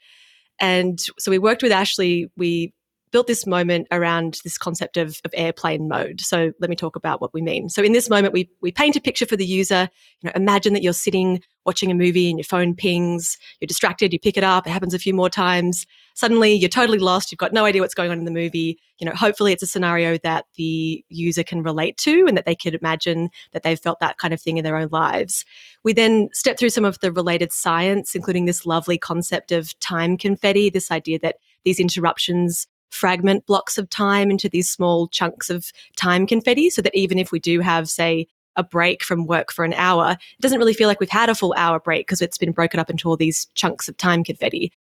And 0.59 0.99
so 1.17 1.31
we 1.31 1.39
worked 1.39 1.63
with 1.63 1.71
Ashley. 1.71 2.29
We 2.37 2.73
built 3.11 3.27
this 3.27 3.45
moment 3.45 3.87
around 3.91 4.39
this 4.43 4.57
concept 4.57 4.97
of, 4.97 5.21
of 5.23 5.31
airplane 5.33 5.87
mode. 5.87 6.19
So 6.19 6.51
let 6.59 6.69
me 6.69 6.75
talk 6.75 6.95
about 6.95 7.21
what 7.21 7.33
we 7.33 7.41
mean. 7.41 7.69
So 7.69 7.81
in 7.81 7.93
this 7.93 8.09
moment, 8.09 8.33
we 8.33 8.49
we 8.61 8.71
paint 8.71 8.95
a 8.95 9.01
picture 9.01 9.25
for 9.25 9.37
the 9.37 9.45
user. 9.45 9.87
You 10.21 10.27
know, 10.27 10.33
imagine 10.35 10.73
that 10.73 10.83
you're 10.83 10.93
sitting 10.93 11.41
watching 11.65 11.91
a 11.91 11.95
movie 11.95 12.29
and 12.29 12.37
your 12.37 12.43
phone 12.43 12.75
pings. 12.75 13.37
You're 13.61 13.67
distracted. 13.67 14.11
You 14.11 14.19
pick 14.19 14.35
it 14.35 14.43
up. 14.43 14.67
It 14.67 14.71
happens 14.71 14.93
a 14.93 14.99
few 14.99 15.13
more 15.13 15.29
times. 15.29 15.85
Suddenly, 16.15 16.53
you're 16.53 16.69
totally 16.69 16.99
lost. 16.99 17.31
You've 17.31 17.39
got 17.39 17.53
no 17.53 17.65
idea 17.65 17.81
what's 17.81 17.95
going 17.95 18.11
on 18.11 18.19
in 18.19 18.25
the 18.25 18.31
movie. 18.31 18.77
You 18.99 19.05
know, 19.05 19.13
hopefully, 19.15 19.51
it's 19.51 19.63
a 19.63 19.67
scenario 19.67 20.17
that 20.19 20.45
the 20.55 21.03
user 21.09 21.43
can 21.43 21.63
relate 21.63 21.97
to 21.97 22.25
and 22.27 22.37
that 22.37 22.45
they 22.45 22.55
could 22.55 22.75
imagine 22.75 23.29
that 23.51 23.63
they've 23.63 23.79
felt 23.79 23.99
that 23.99 24.17
kind 24.17 24.33
of 24.33 24.41
thing 24.41 24.57
in 24.57 24.63
their 24.63 24.77
own 24.77 24.89
lives. 24.91 25.43
We 25.83 25.93
then 25.93 26.29
step 26.31 26.57
through 26.57 26.69
some 26.69 26.85
of 26.85 26.99
the 26.99 27.11
related 27.11 27.51
science, 27.51 28.15
including 28.15 28.45
this 28.45 28.65
lovely 28.65 28.97
concept 28.97 29.51
of 29.51 29.77
time 29.79 30.17
confetti. 30.17 30.69
This 30.69 30.91
idea 30.91 31.19
that 31.19 31.37
these 31.63 31.79
interruptions 31.79 32.67
fragment 32.91 33.45
blocks 33.47 33.79
of 33.79 33.89
time 33.89 34.29
into 34.29 34.47
these 34.47 34.69
small 34.69 35.07
chunks 35.07 35.49
of 35.49 35.71
time 35.95 36.27
confetti 36.27 36.69
so 36.69 36.81
that 36.81 36.93
even 36.95 37.17
if 37.17 37.31
we 37.31 37.39
do 37.39 37.59
have, 37.59 37.89
say, 37.89 38.27
a 38.55 38.63
break 38.63 39.03
from 39.03 39.25
work 39.25 39.51
for 39.51 39.65
an 39.65 39.73
hour, 39.73 40.11
it 40.11 40.41
doesn't 40.41 40.59
really 40.59 40.75
feel 40.75 40.87
like 40.87 40.99
we've 40.99 41.09
had 41.09 41.27
a 41.27 41.33
full 41.33 41.55
hour 41.57 41.79
break 41.79 42.05
because 42.05 42.21
it's 42.21 42.37
been 42.37 42.51
broken 42.51 42.79
up 42.79 42.91
into 42.91 43.09
all 43.09 43.17
these 43.17 43.47
chunks 43.55 43.89
of 43.89 43.97
time 43.97 44.23
confetti. 44.23 44.71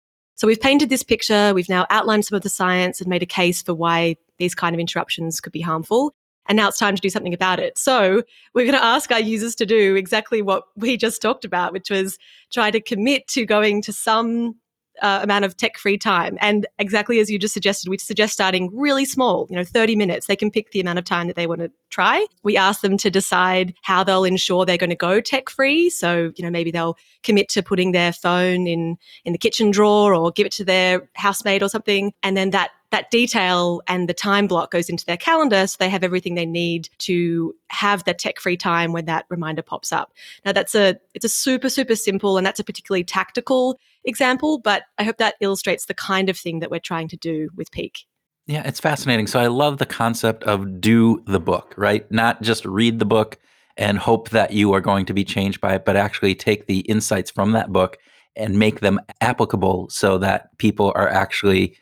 So 0.43 0.49
we've 0.49 0.61
painted 0.61 0.89
this 0.91 1.05
picture, 1.05 1.55
we've 1.55 1.69
now 1.69 1.87
outlined 1.89 2.25
some 2.25 2.35
of 2.35 2.43
the 2.43 2.49
science 2.49 3.01
and 3.01 3.09
made 3.09 3.23
a 3.23 3.27
case 3.27 3.63
for 3.63 3.75
why 3.75 4.17
these 4.39 4.57
kind 4.57 4.75
of 4.75 4.81
interruptions 4.81 5.41
could 5.41 5.53
be 5.53 5.61
harmful. 5.61 6.17
And 6.49 6.57
now 6.57 6.67
it's 6.67 6.81
time 6.81 6.97
to 6.97 7.01
do 7.01 7.11
something 7.11 7.33
about 7.33 7.61
it. 7.61 7.79
So 7.79 8.25
we're 8.53 8.67
going 8.67 8.77
to 8.77 8.85
ask 8.85 9.13
our 9.13 9.21
users 9.21 9.55
to 9.55 9.67
do 9.67 9.95
exactly 9.95 10.43
what 10.43 10.65
we 10.75 10.97
just 10.97 11.23
talked 11.23 11.45
about, 11.45 11.73
which 11.73 11.91
was 11.91 12.19
try 12.53 12.73
to 12.73 12.81
commit 12.81 13.29
to 13.29 13.47
going 13.47 13.83
to 13.83 13.93
some 13.93 14.57
uh, 15.01 15.21
amount 15.23 15.45
of 15.45 15.57
tech 15.57 15.79
free 15.79 15.97
time. 15.97 16.37
And 16.41 16.67
exactly 16.79 17.19
as 17.21 17.31
you 17.31 17.39
just 17.39 17.55
suggested, 17.55 17.89
we 17.89 17.99
suggest 17.99 18.33
starting 18.33 18.71
really 18.73 19.05
small, 19.05 19.47
you 19.49 19.57
know, 19.57 19.65
30 19.65 19.97
minutes. 19.97 20.27
They 20.27 20.37
can 20.37 20.51
pick 20.51 20.71
the 20.73 20.81
amount 20.81 20.99
of 20.99 21.05
time 21.05 21.27
that 21.29 21.37
they 21.37 21.47
want 21.47 21.61
to 21.61 21.71
try. 21.91 22.27
We 22.43 22.57
ask 22.57 22.81
them 22.81 22.97
to 22.99 23.11
decide 23.11 23.75
how 23.83 24.05
they'll 24.05 24.25
ensure 24.25 24.65
they're 24.65 24.77
going 24.77 24.91
to 24.91 24.97
go 24.97 25.21
tech 25.21 25.49
free. 25.49 25.91
So, 25.91 26.33
you 26.37 26.45
know, 26.45 26.51
maybe 26.51 26.71
they'll 26.71 26.97
commit 27.23 27.49
to 27.51 27.63
putting 27.63 27.93
their 27.93 28.13
phone 28.13 28.67
in, 28.67 28.97
in 29.25 29.33
the 29.33 29.39
kitchen 29.39 29.71
drawer 29.71 30.15
or 30.15 30.31
give 30.31 30.47
it 30.47 30.53
to 30.53 30.65
their 30.65 31.09
housemate 31.15 31.63
or 31.63 31.69
something. 31.69 32.13
And 32.23 32.37
then 32.37 32.51
that 32.51 32.71
that 32.93 33.11
detail 33.11 33.83
and 33.89 34.09
the 34.09 34.15
time 34.15 34.47
block 34.47 34.71
goes 34.71 34.89
into 34.89 35.05
their 35.05 35.17
calendar 35.17 35.67
so 35.67 35.77
they 35.81 35.89
have 35.89 36.05
everything 36.05 36.35
they 36.35 36.47
need 36.47 36.89
to 36.99 37.55
have 37.69 38.05
that 38.05 38.19
tech 38.19 38.39
free 38.39 38.57
time 38.57 38.93
when 38.93 39.07
that 39.07 39.25
reminder 39.29 39.63
pops 39.63 39.91
up 39.91 40.13
now 40.45 40.53
that's 40.53 40.75
a 40.75 40.97
it's 41.15 41.25
a 41.25 41.29
super 41.29 41.69
super 41.69 41.97
simple 41.97 42.37
and 42.37 42.47
that's 42.47 42.61
a 42.61 42.65
particularly 42.65 43.03
tactical 43.03 43.79
example 44.05 44.59
but 44.59 44.85
i 44.99 45.03
hope 45.03 45.17
that 45.17 45.35
illustrates 45.41 45.87
the 45.87 45.95
kind 45.95 46.29
of 46.29 46.39
thing 46.39 46.61
that 46.61 46.71
we're 46.71 46.79
trying 46.79 47.09
to 47.09 47.17
do 47.17 47.49
with 47.57 47.71
Pique 47.73 48.07
Yeah, 48.47 48.67
it's 48.67 48.81
fascinating. 48.81 49.27
So 49.27 49.41
I 49.41 49.47
love 49.47 49.79
the 49.79 49.87
concept 49.87 50.43
of 50.45 50.81
do 50.81 51.23
the 51.27 51.41
book, 51.41 51.75
right? 51.77 52.11
Not 52.11 52.43
just 52.43 52.65
read 52.65 52.99
the 52.99 53.05
book 53.05 53.39
and 53.77 53.99
hope 53.99 54.31
that 54.31 54.53
you 54.53 54.73
are 54.73 54.81
going 54.81 55.07
to 55.07 55.15
be 55.15 55.25
changed 55.25 55.61
by 55.61 55.75
it, 55.77 55.85
but 55.85 55.97
actually 55.97 56.35
take 56.35 56.67
the 56.67 56.81
insights 56.81 57.31
from 57.31 57.53
that 57.53 57.73
book 57.73 57.99
and 58.37 58.59
make 58.59 58.81
them 58.81 59.01
applicable 59.21 59.89
so 59.91 60.19
that 60.19 60.57
people 60.59 60.93
are 60.95 61.09
actually 61.09 61.77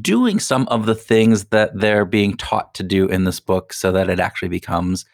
doing 0.00 0.38
some 0.38 0.68
of 0.68 0.86
the 0.86 0.94
things 0.94 1.46
that 1.46 1.78
they're 1.78 2.04
being 2.04 2.36
taught 2.36 2.74
to 2.74 2.82
do 2.82 3.06
in 3.06 3.24
this 3.24 3.40
book 3.40 3.72
so 3.72 3.92
that 3.92 4.10
it 4.10 4.20
actually 4.20 4.48
becomes 4.48 5.04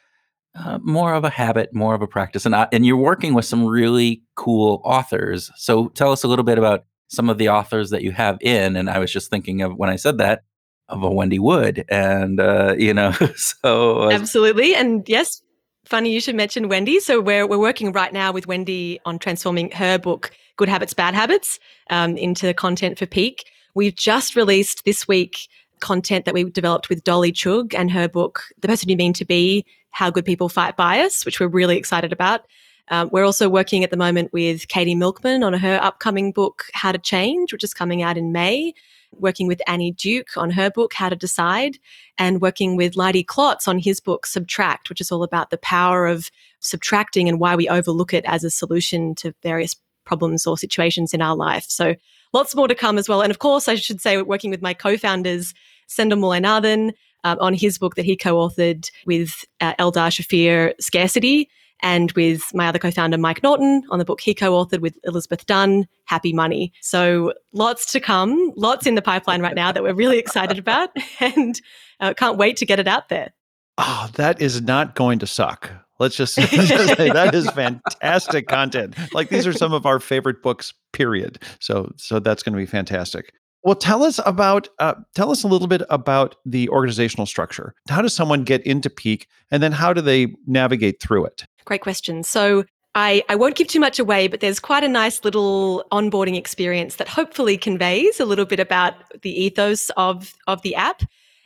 uh, 0.56 0.78
more 0.82 1.14
of 1.14 1.24
a 1.24 1.30
habit, 1.30 1.74
more 1.74 1.94
of 1.94 2.02
a 2.02 2.06
practice. 2.06 2.46
And, 2.46 2.54
and 2.54 2.86
you're 2.86 2.96
working 2.96 3.34
with 3.34 3.44
some 3.44 3.64
really 3.64 4.22
cool 4.36 4.80
authors. 4.84 5.50
So 5.56 5.88
tell 5.88 6.12
us 6.12 6.22
a 6.24 6.28
little 6.28 6.44
bit 6.44 6.58
about 6.58 6.84
some 7.08 7.28
of 7.28 7.38
the 7.38 7.48
authors 7.48 7.90
that 7.90 8.02
you 8.02 8.12
have 8.12 8.38
in. 8.40 8.76
And 8.76 8.90
I 8.90 8.98
was 8.98 9.12
just 9.12 9.30
thinking 9.30 9.62
of 9.62 9.76
when 9.76 9.90
I 9.90 9.96
said 9.96 10.18
that 10.18 10.42
of 10.88 11.02
a 11.02 11.10
Wendy 11.10 11.38
Wood. 11.38 11.84
And, 11.88 12.40
uh, 12.40 12.74
you 12.76 12.94
know, 12.94 13.12
so. 13.36 14.02
uh, 14.02 14.10
absolutely 14.10 14.74
and 14.74 15.08
yes 15.08 15.40
funny 15.86 16.10
you 16.10 16.20
should 16.20 16.34
mention 16.34 16.68
wendy 16.68 16.98
so 16.98 17.20
we're, 17.20 17.46
we're 17.46 17.58
working 17.58 17.92
right 17.92 18.12
now 18.14 18.32
with 18.32 18.46
wendy 18.46 18.98
on 19.04 19.18
transforming 19.18 19.70
her 19.70 19.98
book 19.98 20.30
good 20.56 20.68
habits 20.68 20.94
bad 20.94 21.14
habits 21.14 21.58
um, 21.90 22.16
into 22.16 22.54
content 22.54 22.98
for 22.98 23.04
Pique 23.04 23.44
we've 23.74 23.94
just 23.94 24.36
released 24.36 24.84
this 24.84 25.06
week 25.06 25.48
content 25.80 26.24
that 26.24 26.34
we 26.34 26.44
developed 26.44 26.88
with 26.88 27.04
dolly 27.04 27.32
chugh 27.32 27.74
and 27.74 27.90
her 27.90 28.08
book 28.08 28.44
the 28.60 28.68
person 28.68 28.88
you 28.88 28.96
mean 28.96 29.12
to 29.12 29.24
be 29.24 29.64
how 29.90 30.10
good 30.10 30.24
people 30.24 30.48
fight 30.48 30.76
bias 30.76 31.24
which 31.24 31.40
we're 31.40 31.48
really 31.48 31.76
excited 31.76 32.12
about 32.12 32.46
um, 32.90 33.08
we're 33.12 33.24
also 33.24 33.48
working 33.48 33.82
at 33.84 33.90
the 33.90 33.96
moment 33.96 34.32
with 34.32 34.68
katie 34.68 34.94
milkman 34.94 35.42
on 35.42 35.52
her 35.52 35.78
upcoming 35.82 36.32
book 36.32 36.64
how 36.72 36.92
to 36.92 36.98
change 36.98 37.52
which 37.52 37.64
is 37.64 37.74
coming 37.74 38.02
out 38.02 38.16
in 38.16 38.32
may 38.32 38.72
working 39.20 39.46
with 39.46 39.60
Annie 39.66 39.92
Duke 39.92 40.36
on 40.36 40.50
her 40.50 40.70
book, 40.70 40.94
How 40.94 41.08
to 41.08 41.16
Decide, 41.16 41.78
and 42.18 42.40
working 42.40 42.76
with 42.76 42.96
Leidy 42.96 43.22
Klotz 43.22 43.68
on 43.68 43.78
his 43.78 44.00
book, 44.00 44.26
Subtract, 44.26 44.88
which 44.88 45.00
is 45.00 45.10
all 45.10 45.22
about 45.22 45.50
the 45.50 45.58
power 45.58 46.06
of 46.06 46.30
subtracting 46.60 47.28
and 47.28 47.40
why 47.40 47.56
we 47.56 47.68
overlook 47.68 48.14
it 48.14 48.24
as 48.26 48.44
a 48.44 48.50
solution 48.50 49.14
to 49.16 49.34
various 49.42 49.76
problems 50.04 50.46
or 50.46 50.58
situations 50.58 51.14
in 51.14 51.22
our 51.22 51.36
life. 51.36 51.64
So 51.68 51.94
lots 52.34 52.54
more 52.54 52.68
to 52.68 52.74
come 52.74 52.98
as 52.98 53.08
well. 53.08 53.22
And 53.22 53.30
of 53.30 53.38
course, 53.38 53.68
I 53.68 53.76
should 53.76 54.00
say, 54.00 54.20
working 54.20 54.50
with 54.50 54.60
my 54.60 54.74
co-founders, 54.74 55.54
Sendhil 55.86 56.18
Mullainathan, 56.18 56.92
um, 57.22 57.38
on 57.40 57.54
his 57.54 57.78
book 57.78 57.94
that 57.94 58.04
he 58.04 58.16
co-authored 58.16 58.90
with 59.06 59.44
uh, 59.60 59.74
Eldar 59.76 60.10
Shafir, 60.10 60.74
Scarcity. 60.80 61.48
and 61.82 62.12
with 62.12 62.42
my 62.54 62.68
other 62.68 62.78
co-founder 62.78 63.18
Mike 63.18 63.42
Norton 63.42 63.82
on 63.90 63.98
the 63.98 64.04
book 64.04 64.20
he 64.20 64.34
co-authored 64.34 64.80
with 64.80 64.96
Elizabeth 65.04 65.46
Dunn, 65.46 65.86
Happy 66.04 66.32
Money. 66.32 66.72
So 66.80 67.32
lots 67.52 67.90
to 67.92 68.00
come, 68.00 68.52
lots 68.56 68.86
in 68.86 68.94
the 68.94 69.02
pipeline 69.02 69.40
right 69.40 69.54
now 69.54 69.72
that 69.72 69.82
we're 69.82 69.94
really 69.94 70.18
excited 70.18 70.58
about, 70.58 70.90
and 71.20 71.60
uh, 72.00 72.14
can't 72.14 72.38
wait 72.38 72.56
to 72.58 72.66
get 72.66 72.78
it 72.78 72.88
out 72.88 73.08
there. 73.08 73.32
Oh, 73.78 74.08
that 74.14 74.40
is 74.40 74.62
not 74.62 74.94
going 74.94 75.18
to 75.20 75.26
suck. 75.26 75.70
Let's 75.98 76.16
just, 76.16 76.36
just 76.38 76.96
say 76.96 77.10
that 77.10 77.34
is 77.34 77.48
fantastic 77.50 78.48
content. 78.48 78.96
Like 79.12 79.28
these 79.28 79.46
are 79.46 79.52
some 79.52 79.72
of 79.72 79.86
our 79.86 80.00
favorite 80.00 80.42
books. 80.42 80.72
Period. 80.92 81.42
So, 81.60 81.92
so 81.96 82.20
that's 82.20 82.42
going 82.42 82.52
to 82.52 82.58
be 82.58 82.66
fantastic. 82.66 83.32
Well, 83.64 83.74
tell 83.74 84.04
us 84.04 84.20
about 84.26 84.68
uh, 84.78 84.94
tell 85.14 85.30
us 85.30 85.42
a 85.42 85.48
little 85.48 85.66
bit 85.66 85.82
about 85.88 86.36
the 86.44 86.68
organizational 86.68 87.26
structure. 87.26 87.74
How 87.88 88.02
does 88.02 88.14
someone 88.14 88.44
get 88.44 88.64
into 88.66 88.90
Pique, 88.90 89.26
and 89.50 89.62
then 89.62 89.72
how 89.72 89.94
do 89.94 90.02
they 90.02 90.34
navigate 90.46 91.00
through 91.00 91.24
it? 91.24 91.44
Great 91.64 91.80
question. 91.80 92.22
So 92.22 92.64
I, 92.94 93.24
I 93.28 93.34
won't 93.34 93.56
give 93.56 93.66
too 93.66 93.80
much 93.80 93.98
away, 93.98 94.28
but 94.28 94.40
there's 94.40 94.60
quite 94.60 94.84
a 94.84 94.88
nice 94.88 95.24
little 95.24 95.84
onboarding 95.90 96.36
experience 96.36 96.96
that 96.96 97.08
hopefully 97.08 97.56
conveys 97.56 98.20
a 98.20 98.26
little 98.26 98.44
bit 98.44 98.60
about 98.60 98.94
the 99.22 99.30
ethos 99.30 99.90
of 99.96 100.34
of 100.46 100.60
the 100.60 100.74
app. 100.74 101.02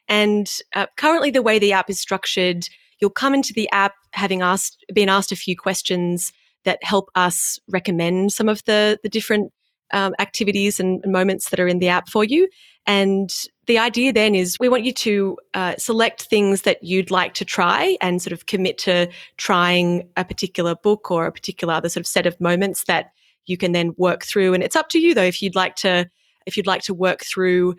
And 0.09 0.51
uh, 0.75 0.87
currently, 0.97 1.31
the 1.31 1.43
way 1.43 1.61
the 1.61 1.73
app 1.73 1.89
is 1.89 2.01
structured, 2.01 2.69
you'll 3.01 3.11
come 3.11 3.35
into 3.35 3.53
the 3.53 3.71
app 3.71 3.95
having 4.13 4.43
asked 4.43 4.85
been 4.93 5.09
asked 5.09 5.33
a 5.33 5.37
few 5.37 5.57
questions 5.57 6.33
that 6.65 6.79
help 6.83 7.11
us 7.15 7.59
recommend 7.69 8.33
some 8.33 8.49
of 8.49 8.65
the 8.65 8.99
the 9.03 9.09
different 9.09 9.53
um, 9.93 10.15
activities 10.19 10.79
and 10.79 11.03
moments 11.07 11.51
that 11.51 11.61
are 11.61 11.69
in 11.69 11.79
the 11.79 11.89
app 11.89 12.09
for 12.09 12.25
you. 12.25 12.49
And 12.87 13.31
the 13.67 13.79
idea 13.79 14.13
then 14.13 14.35
is 14.35 14.57
we 14.59 14.69
want 14.69 14.85
you 14.85 14.93
to 14.95 15.39
uh, 15.55 15.75
select 15.77 16.23
things 16.23 16.63
that 16.63 16.83
you'd 16.83 17.11
like 17.11 17.35
to 17.35 17.45
try 17.45 17.97
and 18.01 18.21
sort 18.23 18.33
of 18.33 18.47
commit 18.47 18.79
to 18.79 19.09
trying 19.37 20.09
a 20.17 20.25
particular 20.25 20.75
book 20.75 21.11
or 21.11 21.27
a 21.27 21.33
particular 21.33 21.75
other 21.75 21.89
sort 21.89 22.03
of 22.03 22.07
set 22.07 22.27
of 22.27 22.41
moments 22.41 22.85
that 22.85 23.13
you 23.47 23.57
can 23.57 23.73
then 23.73 23.95
work 23.97 24.25
through. 24.25 24.55
And 24.55 24.63
it's 24.63 24.77
up 24.77 24.89
to 24.91 24.99
you 24.99 25.15
though 25.15 25.23
if 25.23 25.43
you'd 25.43 25.55
like 25.55 25.77
to 25.77 26.09
if 26.47 26.57
you'd 26.57 26.67
like 26.67 26.83
to 26.83 26.95
work 26.95 27.25
through 27.25 27.75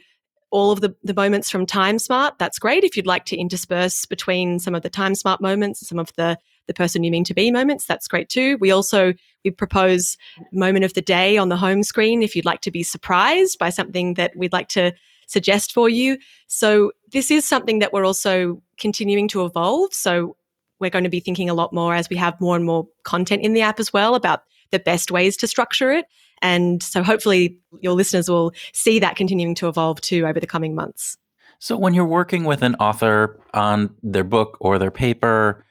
all 0.52 0.72
of 0.72 0.82
the, 0.82 0.96
the 1.04 1.14
moments 1.14 1.50
from 1.50 1.66
Time 1.66 2.00
Smart, 2.00 2.38
that's 2.40 2.60
great. 2.60 2.84
If 2.84 2.98
you'd 2.98 3.06
like 3.06 3.26
to 3.26 3.38
intersperse 3.38 4.06
between 4.06 4.60
some 4.60 4.76
of 4.76 4.82
the 4.82 4.90
Time 4.90 5.16
Smart 5.16 5.42
moments, 5.42 5.88
some 5.88 6.00
of 6.00 6.14
the 6.16 6.38
the 6.68 6.74
person 6.76 7.04
you 7.04 7.10
mean 7.10 7.24
to 7.24 7.34
be 7.34 7.50
moments, 7.50 7.86
that's 7.86 8.08
great 8.08 8.30
too. 8.30 8.56
We 8.60 8.70
also 8.70 9.14
we 9.44 9.50
propose 9.50 10.18
moment 10.52 10.86
of 10.86 10.94
the 10.94 11.02
day 11.02 11.36
on 11.36 11.50
the 11.50 11.58
home 11.58 11.82
screen 11.82 12.22
if 12.22 12.36
you'd 12.36 12.46
like 12.46 12.62
to 12.62 12.70
be 12.70 12.84
surprised 12.84 13.58
by 13.58 13.72
something 13.72 14.14
that 14.16 14.36
we'd 14.36 14.54
like 14.54 14.70
to 14.70 14.94
suggest 15.26 15.74
for 15.74 15.90
you. 15.90 16.18
So 16.48 16.92
this 17.12 17.32
is 17.32 17.48
something 17.48 17.80
that 17.80 17.92
we're 17.92 18.06
also 18.06 18.62
continuing 18.78 19.28
to 19.30 19.46
evolve. 19.46 19.94
So 19.94 20.36
we're 20.80 20.92
going 20.92 21.04
to 21.04 21.10
be 21.10 21.20
thinking 21.20 21.50
a 21.50 21.54
lot 21.54 21.74
more 21.74 21.96
as 21.96 22.10
we 22.10 22.16
have 22.18 22.40
more 22.40 22.56
and 22.56 22.66
more 22.66 22.88
content 23.04 23.42
in 23.42 23.54
the 23.54 23.62
app 23.62 23.80
as 23.80 23.92
well 23.92 24.16
about 24.16 24.44
the 24.72 24.80
best 24.80 25.12
ways 25.12 25.38
to 25.38 25.48
structure 25.48 25.92
it. 25.92 26.06
And 26.42 26.82
so 26.82 27.04
hopefully 27.04 27.58
your 27.82 27.94
listeners 27.94 28.30
will 28.30 28.54
see 28.74 29.00
that 29.00 29.16
continuing 29.16 29.56
to 29.56 29.68
evolve 29.68 30.02
too 30.02 30.26
over 30.26 30.40
the 30.40 30.48
coming 30.48 30.76
months. 30.76 31.18
So 31.60 31.78
when 31.78 31.94
you're 31.94 32.06
working 32.06 32.46
with 32.46 32.64
an 32.64 32.76
author 32.76 33.40
on 33.54 33.94
their 34.02 34.24
book 34.24 34.58
or 34.62 34.80
their 34.80 34.92
paper, 34.92 35.66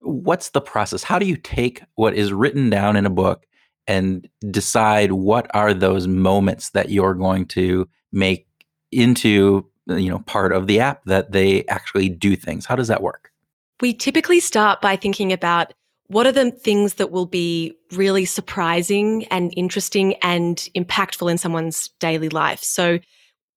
what's 0.00 0.50
the 0.50 0.60
process? 0.60 1.02
How 1.02 1.18
do 1.18 1.26
you 1.26 1.36
take 1.36 1.82
what 1.96 2.14
is 2.14 2.32
written 2.32 2.70
down 2.70 2.96
in 2.96 3.06
a 3.06 3.10
book 3.10 3.44
and 3.86 4.28
decide 4.50 5.12
what 5.12 5.50
are 5.54 5.74
those 5.74 6.06
moments 6.06 6.70
that 6.70 6.90
you're 6.90 7.14
going 7.14 7.46
to 7.46 7.88
make 8.12 8.46
into 8.92 9.66
you 9.88 10.08
know 10.08 10.20
part 10.20 10.52
of 10.52 10.66
the 10.68 10.78
app 10.78 11.04
that 11.06 11.32
they 11.32 11.64
actually 11.66 12.08
do 12.08 12.36
things? 12.36 12.66
How 12.66 12.76
does 12.76 12.88
that 12.88 13.02
work? 13.02 13.32
We 13.80 13.94
typically 13.94 14.38
start 14.38 14.80
by 14.80 14.94
thinking 14.94 15.32
about 15.32 15.74
what 16.08 16.26
are 16.26 16.32
the 16.32 16.50
things 16.50 16.94
that 16.94 17.10
will 17.10 17.26
be 17.26 17.74
really 17.92 18.24
surprising 18.24 19.24
and 19.26 19.52
interesting 19.56 20.14
and 20.22 20.68
impactful 20.76 21.30
in 21.30 21.38
someone's 21.38 21.88
daily 22.00 22.28
life. 22.28 22.62
So 22.62 22.98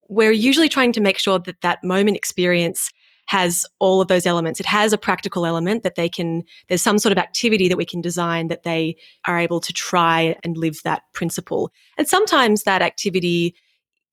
we're 0.08 0.32
usually 0.32 0.68
trying 0.68 0.92
to 0.92 1.00
make 1.00 1.18
sure 1.18 1.38
that 1.40 1.60
that 1.62 1.82
moment 1.84 2.16
experience 2.16 2.90
has 3.26 3.66
all 3.80 4.00
of 4.00 4.08
those 4.08 4.24
elements. 4.24 4.60
It 4.60 4.66
has 4.66 4.92
a 4.92 4.98
practical 4.98 5.44
element 5.44 5.82
that 5.82 5.96
they 5.96 6.08
can, 6.08 6.44
there's 6.68 6.82
some 6.82 6.98
sort 6.98 7.12
of 7.12 7.18
activity 7.18 7.68
that 7.68 7.76
we 7.76 7.84
can 7.84 8.00
design 8.00 8.48
that 8.48 8.62
they 8.62 8.96
are 9.26 9.38
able 9.38 9.60
to 9.60 9.72
try 9.72 10.36
and 10.44 10.56
live 10.56 10.78
that 10.84 11.02
principle. 11.12 11.72
And 11.98 12.06
sometimes 12.06 12.62
that 12.62 12.82
activity 12.82 13.56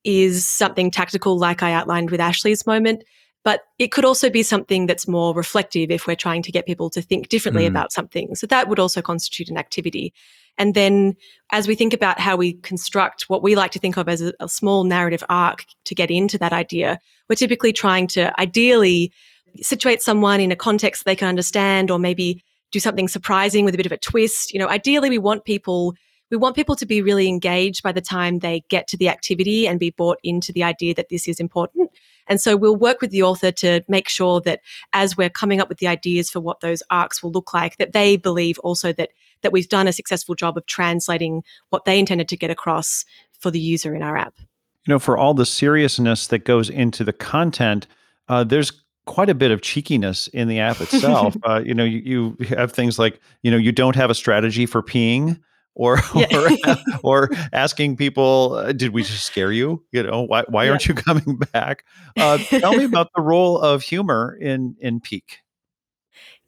is 0.04 0.46
something 0.48 0.90
tactical, 0.90 1.38
like 1.38 1.62
I 1.62 1.74
outlined 1.74 2.10
with 2.10 2.20
Ashley's 2.20 2.66
moment. 2.66 3.04
But 3.44 3.62
it 3.78 3.92
could 3.92 4.06
also 4.06 4.30
be 4.30 4.42
something 4.42 4.86
that's 4.86 5.08
more 5.08 5.34
reflective 5.34 5.92
if 5.92 6.08
we're 6.08 6.16
trying 6.16 6.42
to 6.44 6.52
get 6.52 6.66
people 6.66 6.90
to 6.92 7.02
think 7.02 7.28
differently 7.28 7.66
mm. 7.66 7.68
about 7.68 7.92
something. 7.92 8.36
So 8.36 8.48
that 8.48 8.70
would 8.70 8.80
also 8.80 9.02
constitute 9.02 9.50
an 9.50 9.58
activity. 9.58 10.14
And 10.58 10.76
then 10.76 11.16
as 11.52 11.68
we 11.68 11.76
think 11.76 11.94
about 11.94 12.20
how 12.20 12.36
we 12.36 12.54
construct 12.54 13.24
what 13.28 13.44
we 13.44 13.56
like 13.56 13.72
to 13.72 13.80
think 13.80 13.98
of 13.98 14.08
as 14.08 14.22
a, 14.22 14.34
a 14.40 14.48
small 14.48 14.84
narrative 14.84 15.24
arc 15.30 15.66
to 15.86 15.96
get 15.96 16.12
into 16.12 16.38
that 16.38 16.54
idea, 16.54 17.00
we're 17.28 17.36
typically 17.36 17.74
trying 17.74 18.08
to 18.08 18.40
ideally 18.40 19.12
situate 19.62 20.02
someone 20.02 20.40
in 20.40 20.52
a 20.52 20.56
context 20.56 21.06
they 21.06 21.16
can 21.16 21.28
understand 21.28 21.92
or 21.92 22.00
maybe 22.00 22.44
do 22.72 22.80
something 22.80 23.08
surprising 23.08 23.66
with 23.66 23.74
a 23.74 23.78
bit 23.78 23.86
of 23.86 23.92
a 23.92 23.98
twist. 23.98 24.54
You 24.54 24.60
know, 24.60 24.70
ideally 24.70 25.10
we 25.10 25.20
want 25.20 25.46
people 25.46 25.96
we 26.32 26.38
want 26.38 26.56
people 26.56 26.76
to 26.78 26.86
be 26.88 27.02
really 27.02 27.28
engaged 27.28 27.84
by 27.84 27.92
the 27.92 28.02
time 28.02 28.40
they 28.40 28.64
get 28.68 28.88
to 28.88 28.98
the 28.98 29.08
activity 29.08 29.68
and 29.68 29.80
be 29.80 29.92
brought 29.92 30.18
into 30.24 30.52
the 30.52 30.64
idea 30.64 30.96
that 30.96 31.10
this 31.10 31.28
is 31.28 31.40
important. 31.40 31.92
And 32.28 32.40
so 32.40 32.56
we'll 32.56 32.76
work 32.76 33.02
with 33.02 33.12
the 33.12 33.24
author 33.24 33.52
to 33.52 33.82
make 33.88 34.10
sure 34.10 34.42
that 34.42 34.62
as 34.94 35.18
we're 35.18 35.30
coming 35.30 35.60
up 35.60 35.70
with 35.70 35.80
the 35.80 35.88
ideas 35.88 36.30
for 36.30 36.40
what 36.40 36.62
those 36.62 36.84
arcs 36.90 37.22
will 37.22 37.32
look 37.32 37.54
like, 37.54 37.78
that 37.78 37.94
they 37.94 38.18
believe 38.18 38.60
also 38.60 38.94
that 38.94 39.10
that 39.42 39.52
we've 39.52 39.70
done 39.70 39.88
a 39.88 39.94
successful 39.94 40.36
job 40.36 40.58
of 40.58 40.66
translating 40.66 41.44
what 41.70 41.86
they 41.86 42.00
intended 42.00 42.30
to 42.30 42.38
get 42.38 42.50
across 42.50 43.04
for 43.40 43.52
the 43.52 43.60
user 43.60 43.94
in 43.94 44.02
our 44.02 44.16
app. 44.16 44.36
You 44.88 44.94
know, 44.94 45.00
for 45.00 45.18
all 45.18 45.34
the 45.34 45.46
seriousness 45.46 46.28
that 46.28 46.46
goes 46.46 46.70
into 46.70 47.04
the 47.04 47.14
content, 47.14 47.88
uh, 48.30 48.44
there's 48.46 48.72
quite 49.06 49.30
a 49.30 49.36
bit 49.36 49.52
of 49.52 49.62
cheekiness 49.62 50.28
in 50.28 50.48
the 50.48 50.60
app 50.60 50.80
itself. 50.80 51.36
uh, 51.44 51.62
you 51.64 51.74
know, 51.74 51.84
you, 51.84 52.36
you 52.40 52.56
have 52.56 52.72
things 52.72 52.98
like, 52.98 53.20
you 53.42 53.52
know, 53.52 53.58
you 53.58 53.72
don't 53.72 53.96
have 53.96 54.10
a 54.10 54.16
strategy 54.16 54.66
for 54.66 54.82
peeing 54.82 55.40
or 55.76 56.00
yeah. 56.16 56.56
or, 56.64 56.78
or, 57.04 57.30
asking 57.52 57.98
people, 57.98 58.54
uh, 58.56 58.72
"Did 58.72 58.94
we 58.94 59.04
just 59.04 59.26
scare 59.26 59.52
you? 59.52 59.84
You 59.92 60.04
know, 60.04 60.24
why 60.24 60.44
why 60.48 60.66
yeah. 60.66 60.72
aren't 60.72 60.88
you 60.88 60.94
coming 60.94 61.38
back?" 61.52 61.86
Uh, 62.18 62.38
tell 62.38 62.76
me 62.76 62.84
about 62.84 63.10
the 63.16 63.22
role 63.22 63.60
of 63.60 63.82
humor 63.82 64.38
in 64.40 64.76
in 64.80 65.00
Pique. 65.00 65.40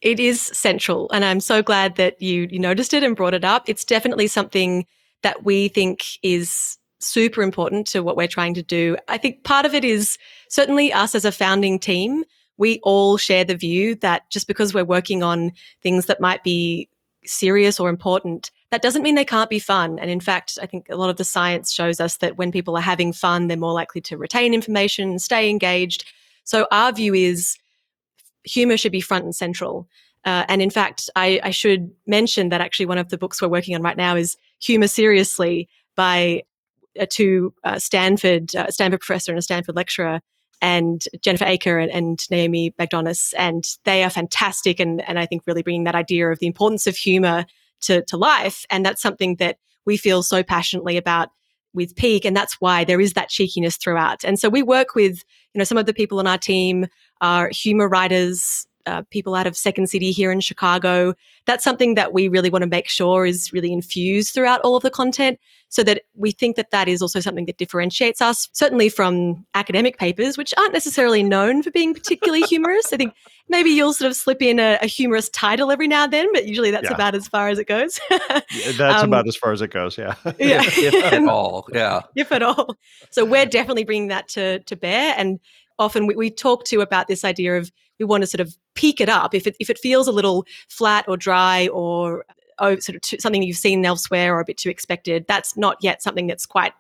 It 0.02 0.20
is 0.20 0.42
central, 0.42 1.10
and 1.12 1.26
I'm 1.26 1.40
so 1.40 1.64
glad 1.64 1.96
that 1.96 2.22
you 2.22 2.48
you 2.50 2.60
noticed 2.60 2.94
it 2.94 3.04
and 3.04 3.16
brought 3.16 3.34
it 3.34 3.46
up. 3.46 3.68
It's 3.68 3.86
definitely 3.86 4.28
something 4.28 4.86
that 5.24 5.44
we 5.44 5.70
think 5.70 6.04
is 6.22 6.78
super 7.00 7.42
important 7.42 7.88
to 7.88 8.02
what 8.02 8.18
we're 8.18 8.28
trying 8.28 8.54
to 8.56 8.64
do. 8.64 8.98
I 9.08 9.18
think 9.18 9.44
part 9.44 9.66
of 9.66 9.74
it 9.74 9.84
is 9.84 10.18
certainly 10.50 10.92
us 10.94 11.16
as 11.16 11.26
a 11.26 11.32
founding 11.32 11.80
team. 11.80 12.24
We 12.58 12.80
all 12.84 13.18
share 13.18 13.44
the 13.44 13.56
view 13.56 13.96
that 13.96 14.30
just 14.30 14.48
because 14.48 14.74
we're 14.74 14.86
working 14.86 15.24
on 15.24 15.52
things 15.84 16.06
that 16.06 16.22
might 16.22 16.44
be 16.44 16.90
serious 17.26 17.80
or 17.80 17.90
important, 17.90 18.52
that 18.76 18.82
doesn't 18.82 19.04
mean 19.04 19.16
they 19.16 19.24
can't 19.24 19.50
be 19.50 19.58
fun. 19.58 19.98
And 20.00 20.12
in 20.12 20.20
fact, 20.20 20.60
I 20.62 20.66
think 20.66 20.88
a 20.90 20.98
lot 20.98 21.10
of 21.10 21.16
the 21.16 21.24
science 21.24 21.72
shows 21.72 22.02
us 22.02 22.18
that 22.18 22.36
when 22.36 22.52
people 22.52 22.76
are 22.76 22.82
having 22.82 23.14
fun, 23.14 23.48
they're 23.48 23.56
more 23.56 23.72
likely 23.72 24.02
to 24.02 24.18
retain 24.18 24.54
information, 24.54 25.18
stay 25.18 25.50
engaged. 25.50 26.04
So 26.44 26.68
our 26.74 26.92
view 26.92 27.14
is 27.14 27.58
humor 28.44 28.76
should 28.76 28.92
be 28.92 29.00
front 29.00 29.24
and 29.24 29.34
central. 29.34 29.88
Uh, 30.26 30.44
and 30.50 30.62
in 30.62 30.70
fact, 30.70 31.10
I, 31.16 31.40
I, 31.42 31.52
should 31.52 31.90
mention 32.06 32.50
that 32.50 32.60
actually 32.60 32.88
one 32.88 32.98
of 32.98 33.08
the 33.08 33.18
books 33.18 33.42
we're 33.42 33.48
working 33.48 33.76
on 33.76 33.82
right 33.82 33.96
now 33.96 34.18
is 34.18 34.36
Humor 34.60 34.90
Seriously 34.90 35.70
by 35.96 36.44
uh, 37.00 37.06
two 37.10 37.54
uh, 37.64 37.80
Stanford 37.80 38.54
uh, 38.58 38.70
Stanford 38.70 39.00
professor 39.00 39.32
and 39.32 39.40
a 39.40 39.42
Stanford 39.42 39.78
lecturer, 39.78 40.20
and 40.62 41.06
Jennifer 41.22 41.46
Aaker 41.46 41.82
and, 41.82 41.92
and 41.92 42.30
Naomi 42.30 42.72
Bagdonas, 42.72 43.34
and 43.38 43.64
they 43.86 44.04
are 44.04 44.10
fantastic, 44.10 44.82
and 44.82 45.08
and 45.08 45.18
I 45.18 45.26
think 45.26 45.44
really 45.46 45.64
bringing 45.64 45.86
that 45.86 45.96
idea 45.96 46.30
of 46.30 46.40
the 46.40 46.48
importance 46.48 46.88
of 46.88 46.98
humor 46.98 47.46
to, 47.86 48.04
to 48.06 48.18
life. 48.18 48.66
And 48.70 48.86
that's 48.86 49.02
something 49.02 49.36
that 49.38 49.58
we 49.86 49.98
feel 49.98 50.24
so 50.24 50.44
passionately 50.44 50.98
about 50.98 51.30
with 51.74 51.96
Pique. 51.96 52.26
And 52.26 52.36
that's 52.36 52.56
why 52.60 52.84
there 52.84 53.02
is 53.02 53.14
that 53.14 53.30
cheekiness 53.30 53.78
throughout. 53.78 54.24
And 54.24 54.40
so 54.40 54.50
we 54.50 54.64
work 54.64 54.96
with, 54.96 55.24
you 55.54 55.60
know, 55.60 55.66
some 55.66 55.78
of 55.78 55.86
the 55.86 55.94
people 55.94 56.20
on 56.20 56.28
our 56.28 56.38
team 56.38 56.88
are 57.22 57.50
humor 57.50 57.88
writers, 57.88 58.66
uh, 58.86 59.04
people 59.10 59.36
out 59.36 59.48
of 59.48 59.58
Second 59.58 59.88
City 59.88 60.12
here 60.12 60.32
in 60.32 60.40
Chicago. 60.40 61.14
That's 61.46 61.64
something 61.64 61.96
that 61.96 62.14
we 62.14 62.28
really 62.28 62.50
want 62.50 62.64
to 62.64 62.70
make 62.70 62.88
sure 62.88 63.26
is 63.26 63.52
really 63.54 63.72
infused 63.72 64.34
throughout 64.34 64.62
all 64.62 64.76
of 64.76 64.84
the 64.84 64.90
content 64.90 65.40
so 65.70 65.84
that 65.84 66.04
we 66.16 66.32
think 66.32 66.56
that 66.56 66.72
that 66.72 66.88
is 66.88 67.02
also 67.02 67.20
something 67.20 67.46
that 67.46 67.58
differentiates 67.58 68.22
us, 68.22 68.48
certainly 68.54 68.88
from 68.90 69.46
academic 69.56 69.98
papers, 69.98 70.38
which 70.38 70.54
aren't 70.58 70.74
necessarily 70.74 71.24
known 71.24 71.64
for 71.64 71.72
being 71.72 71.94
particularly 71.94 72.42
humorous. 72.48 72.94
I 72.94 72.98
think 72.98 73.14
maybe 73.50 73.70
you'll 73.70 73.94
sort 73.94 74.10
of 74.10 74.16
slip 74.16 74.42
in 74.42 74.60
a, 74.60 74.78
a 74.82 74.88
humorous 74.88 75.30
title 75.30 75.72
every 75.72 75.88
now 75.88 76.06
and 76.06 76.14
then, 76.14 76.28
but 76.34 76.48
usually 76.48 76.72
that's 76.72 76.90
yeah. 76.90 76.94
about 76.94 77.16
as 77.16 77.28
far 77.28 77.50
as 77.50 77.60
it 77.60 77.68
goes. 77.68 78.00
yeah, 78.10 78.42
that's 78.78 79.04
um, 79.04 79.10
about 79.10 79.28
as 79.28 79.36
far 79.36 79.52
as 79.52 79.62
it 79.62 79.72
goes. 79.72 79.98
Yeah. 79.98 80.16
yeah. 80.40 80.62
if, 80.64 80.78
if 80.78 81.14
at 81.14 81.24
all. 81.28 81.68
Yeah. 81.74 82.02
If 82.16 82.32
at 82.32 82.42
all. 82.42 82.78
So 83.12 83.26
we're 83.26 83.46
definitely 83.46 83.84
bringing 83.84 84.08
that 84.10 84.28
to, 84.30 84.60
to 84.60 84.76
bear. 84.76 85.14
And 85.18 85.40
often 85.80 86.08
we, 86.08 86.16
we 86.16 86.30
talk 86.30 86.66
to 86.66 86.82
about 86.82 87.08
this 87.08 87.24
idea 87.24 87.58
of 87.58 87.72
we 88.00 88.06
want 88.06 88.22
to 88.24 88.28
sort 88.28 88.42
of 88.42 88.56
peak 88.74 89.00
it 89.00 89.10
up. 89.10 89.34
If 89.34 89.48
it, 89.48 89.56
if 89.60 89.70
it 89.70 89.80
feels 89.80 90.08
a 90.08 90.12
little 90.12 90.46
flat 90.68 91.06
or 91.08 91.18
dry 91.18 91.68
or 91.68 92.26
oh, 92.60 92.78
sort 92.80 92.96
of 92.96 93.02
too, 93.02 93.18
something 93.20 93.44
you've 93.44 93.58
seen 93.58 93.86
elsewhere 93.86 94.36
or 94.36 94.40
a 94.40 94.46
bit 94.46 94.58
too 94.58 94.70
expected, 94.70 95.26
that's 95.28 95.58
not 95.58 95.78
yet 95.82 96.02
something 96.02 96.28
that's 96.28 96.46
quite 96.46 96.74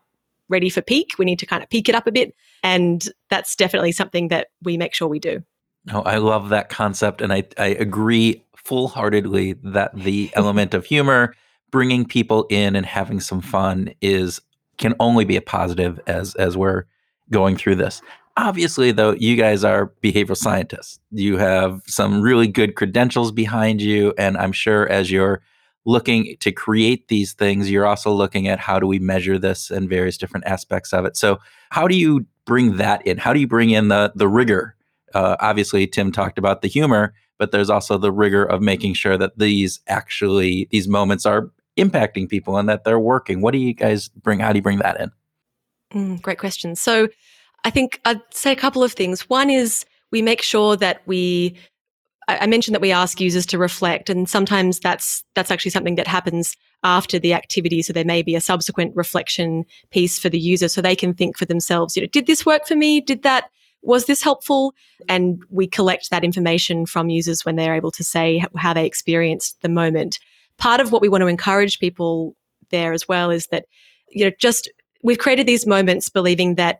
ready 0.49 0.69
for 0.69 0.81
Pique. 0.81 1.13
We 1.17 1.25
need 1.25 1.39
to 1.39 1.45
kind 1.45 1.63
of 1.63 1.69
peak 1.69 1.89
it 1.89 1.95
up 1.95 2.07
a 2.07 2.11
bit. 2.11 2.35
And 2.63 3.07
that's 3.29 3.55
definitely 3.55 3.91
something 3.91 4.27
that 4.29 4.47
we 4.63 4.77
make 4.77 4.93
sure 4.93 5.07
we 5.07 5.19
do. 5.19 5.43
No, 5.85 6.01
I 6.01 6.17
love 6.17 6.49
that 6.49 6.69
concept. 6.69 7.21
And 7.21 7.31
I, 7.31 7.43
I 7.57 7.67
agree 7.67 8.43
full 8.55 8.87
heartedly 8.87 9.53
that 9.63 9.95
the 9.95 10.31
element 10.35 10.73
of 10.73 10.85
humor, 10.85 11.35
bringing 11.71 12.05
people 12.05 12.45
in 12.49 12.75
and 12.75 12.85
having 12.85 13.19
some 13.19 13.41
fun 13.41 13.93
is 14.01 14.41
can 14.77 14.93
only 14.99 15.23
be 15.23 15.37
a 15.37 15.41
positive 15.41 15.99
as 16.05 16.35
as 16.35 16.57
we're 16.57 16.83
going 17.31 17.55
through 17.55 17.75
this. 17.75 18.01
Obviously, 18.37 18.91
though, 18.91 19.11
you 19.11 19.37
guys 19.37 19.63
are 19.63 19.93
behavioral 20.03 20.35
scientists. 20.35 20.99
You 21.11 21.37
have 21.37 21.81
some 21.87 22.21
really 22.21 22.47
good 22.47 22.75
credentials 22.75 23.31
behind 23.31 23.81
you. 23.81 24.13
And 24.17 24.37
I'm 24.37 24.51
sure 24.51 24.89
as 24.89 25.09
you're 25.09 25.41
looking 25.85 26.35
to 26.41 26.51
create 26.51 27.07
these 27.07 27.31
things, 27.33 27.71
you're 27.71 27.85
also 27.85 28.11
looking 28.11 28.47
at 28.47 28.59
how 28.59 28.79
do 28.79 28.87
we 28.87 28.99
measure 28.99 29.37
this 29.37 29.71
and 29.71 29.87
various 29.87 30.17
different 30.17 30.45
aspects 30.47 30.91
of 30.91 31.05
it. 31.05 31.15
So, 31.15 31.39
how 31.69 31.87
do 31.87 31.95
you 31.95 32.25
bring 32.45 32.77
that 32.77 33.05
in? 33.07 33.17
How 33.17 33.33
do 33.33 33.39
you 33.39 33.47
bring 33.47 33.69
in 33.69 33.87
the 33.87 34.11
the 34.15 34.27
rigor? 34.27 34.75
Uh, 35.13 35.37
obviously, 35.39 35.87
Tim 35.87 36.11
talked 36.11 36.37
about 36.37 36.61
the 36.61 36.67
humor, 36.67 37.13
but 37.37 37.51
there's 37.51 37.69
also 37.69 37.97
the 37.97 38.11
rigor 38.11 38.43
of 38.43 38.61
making 38.61 38.95
sure 38.95 39.17
that 39.17 39.37
these 39.37 39.79
actually 39.87 40.67
these 40.71 40.87
moments 40.89 41.25
are 41.25 41.51
impacting 41.77 42.27
people 42.27 42.57
and 42.57 42.67
that 42.67 42.83
they're 42.83 42.99
working. 42.99 43.41
What 43.41 43.51
do 43.51 43.59
you 43.59 43.73
guys 43.73 44.09
bring? 44.09 44.39
How 44.39 44.51
do 44.51 44.57
you 44.57 44.63
bring 44.63 44.79
that 44.79 44.99
in? 44.99 45.11
Mm, 45.93 46.21
great 46.21 46.39
question. 46.39 46.75
So, 46.75 47.07
I 47.65 47.71
think 47.71 47.99
I'd 48.05 48.21
say 48.31 48.51
a 48.51 48.55
couple 48.55 48.83
of 48.83 48.93
things. 48.93 49.27
One 49.27 49.49
is 49.49 49.85
we 50.11 50.21
make 50.21 50.41
sure 50.41 50.77
that 50.77 51.01
we 51.05 51.57
I 52.27 52.47
mentioned 52.47 52.73
that 52.73 52.81
we 52.81 52.91
ask 52.91 53.19
users 53.19 53.45
to 53.47 53.57
reflect, 53.59 54.09
and 54.09 54.27
sometimes 54.27 54.79
that's 54.79 55.23
that's 55.35 55.51
actually 55.51 55.71
something 55.71 55.95
that 55.95 56.07
happens 56.07 56.55
after 56.83 57.19
the 57.19 57.33
activity. 57.33 57.81
So 57.81 57.93
there 57.93 58.05
may 58.05 58.21
be 58.21 58.35
a 58.35 58.41
subsequent 58.41 58.95
reflection 58.95 59.63
piece 59.91 60.17
for 60.17 60.29
the 60.29 60.39
user, 60.39 60.67
so 60.67 60.81
they 60.81 60.95
can 60.95 61.13
think 61.13 61.37
for 61.37 61.45
themselves. 61.45 61.95
You 61.95 62.03
know, 62.03 62.07
did 62.07 62.27
this 62.27 62.45
work 62.45 62.65
for 62.67 62.75
me? 62.75 63.01
Did 63.01 63.23
that? 63.23 63.49
Was 63.83 64.05
this 64.05 64.23
helpful? 64.23 64.73
And 65.07 65.43
we 65.51 65.67
collect 65.67 66.09
that 66.09 66.23
information 66.23 66.87
from 66.87 67.09
users 67.09 67.45
when 67.45 67.55
they're 67.55 67.75
able 67.75 67.91
to 67.91 68.03
say 68.03 68.43
how 68.57 68.73
they 68.73 68.85
experienced 68.85 69.61
the 69.61 69.69
moment. 69.69 70.17
Part 70.57 70.81
of 70.81 70.91
what 70.91 71.03
we 71.03 71.09
want 71.09 71.21
to 71.21 71.27
encourage 71.27 71.79
people 71.79 72.35
there 72.71 72.93
as 72.93 73.07
well 73.07 73.29
is 73.29 73.47
that 73.47 73.65
you 74.09 74.25
know 74.25 74.31
just 74.39 74.71
we've 75.03 75.19
created 75.19 75.45
these 75.45 75.67
moments 75.67 76.09
believing 76.09 76.55
that 76.55 76.79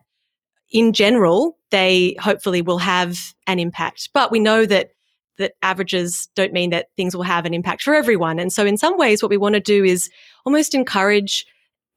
in 0.72 0.94
general 0.94 1.58
they 1.72 2.16
hopefully 2.20 2.62
will 2.62 2.78
have 2.78 3.18
an 3.48 3.60
impact, 3.60 4.10
but 4.14 4.32
we 4.32 4.40
know 4.40 4.66
that 4.66 4.92
that 5.38 5.54
averages 5.62 6.30
don't 6.36 6.54
mean 6.54 6.70
that 6.70 6.88
things 6.96 7.16
will 7.16 7.24
have 7.24 7.46
an 7.46 7.54
impact 7.54 7.84
for 7.84 7.94
everyone. 7.94 8.40
And 8.40 8.52
so, 8.52 8.66
in 8.66 8.78
some 8.78 8.98
ways, 8.98 9.22
what 9.22 9.30
we 9.30 9.38
want 9.38 9.56
to 9.56 9.62
do 9.62 9.84
is 9.84 10.10
almost 10.46 10.74
encourage 10.74 11.46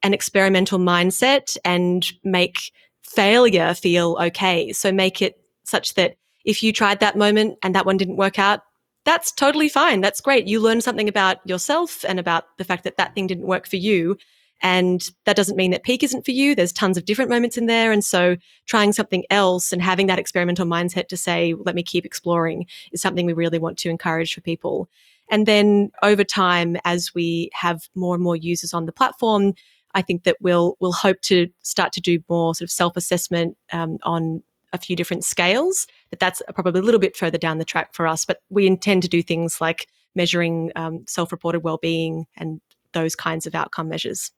an 0.03 0.15
experimental 0.15 0.79
mindset 0.79 1.57
and 1.65 2.07
make 2.25 2.73
failure 3.03 3.75
feel 3.75 4.17
okay. 4.21 4.73
So, 4.73 4.93
make 4.93 5.23
it 5.23 5.37
such 5.65 5.95
that 5.95 6.17
if 6.45 6.63
you 6.63 6.73
tried 6.73 7.01
that 7.01 7.17
moment 7.17 7.59
and 7.63 7.75
that 7.75 7.87
one 7.87 7.97
didn't 7.97 8.17
work 8.17 8.39
out, 8.39 8.61
that's 9.05 9.33
totally 9.33 9.69
fine. 9.69 10.01
That's 10.01 10.21
great. 10.21 10.47
You 10.47 10.61
learn 10.61 10.81
something 10.81 11.09
about 11.09 11.39
yourself 11.47 12.05
and 12.07 12.19
about 12.19 12.45
the 12.59 12.65
fact 12.65 12.85
that 12.85 12.97
that 12.97 13.15
thing 13.15 13.27
didn't 13.27 13.47
work 13.47 13.67
for 13.67 13.77
you. 13.77 14.17
And 14.61 15.09
that 15.25 15.37
doesn't 15.37 15.57
mean 15.57 15.71
that 15.71 15.85
Pique 15.85 16.03
isn't 16.03 16.25
for 16.25 16.33
you. 16.33 16.55
There's 16.55 16.73
tons 16.73 16.97
of 16.97 17.05
different 17.05 17.31
moments 17.31 17.57
in 17.57 17.67
there. 17.67 17.93
And 17.93 18.05
so 18.05 18.37
trying 18.67 18.93
something 18.93 19.25
else 19.31 19.73
and 19.73 19.81
having 19.81 20.09
that 20.09 20.19
experimental 20.19 20.67
mindset 20.67 21.09
to 21.09 21.17
say, 21.17 21.55
let 21.55 21.75
me 21.75 21.83
keep 21.83 22.05
exploring 22.05 22.67
is 22.93 23.01
something 23.01 23.27
we 23.27 23.33
really 23.33 23.59
want 23.59 23.79
to 23.79 23.91
encourage 23.91 24.35
for 24.35 24.41
people. 24.41 24.89
And 25.31 25.47
then 25.47 25.91
over 26.03 26.25
time, 26.25 26.77
as 26.85 27.15
we 27.15 27.51
have 27.53 27.89
more 27.95 28.15
and 28.15 28.25
more 28.25 28.37
users 28.37 28.75
on 28.75 28.87
the 28.87 28.93
platform, 28.93 29.55
I 29.95 30.03
think 30.03 30.25
that 30.25 30.37
we'll 30.41 30.77
we'll 30.81 30.93
hope 30.93 31.21
to 31.23 31.49
start 31.63 31.93
to 31.95 32.01
do 32.01 32.23
more 32.29 32.55
sort 32.55 32.67
of 32.67 32.71
self 32.71 32.97
assessment 32.97 33.57
um, 33.73 33.99
on 34.03 34.43
a 34.73 34.79
few 34.79 34.97
different 34.97 35.25
scales. 35.25 35.87
But 36.11 36.19
that's 36.19 36.43
probably 36.55 36.81
a 36.81 36.85
little 36.85 37.01
bit 37.01 37.17
further 37.17 37.39
down 37.39 37.59
the 37.59 37.65
track 37.65 37.95
for 37.95 38.07
us. 38.07 38.25
But 38.25 38.41
we 38.51 38.67
intend 38.67 39.03
to 39.03 39.09
do 39.09 39.23
things 39.23 39.61
like 39.61 39.89
measuring 40.15 40.73
um, 40.77 41.05
self 41.07 41.33
reported 41.33 41.61
well 41.61 41.79
being 41.79 42.27
and 42.37 42.61
those 42.93 43.15
kinds 43.15 43.47
of 43.47 43.55
outcome 43.55 43.89
measures. 43.89 44.31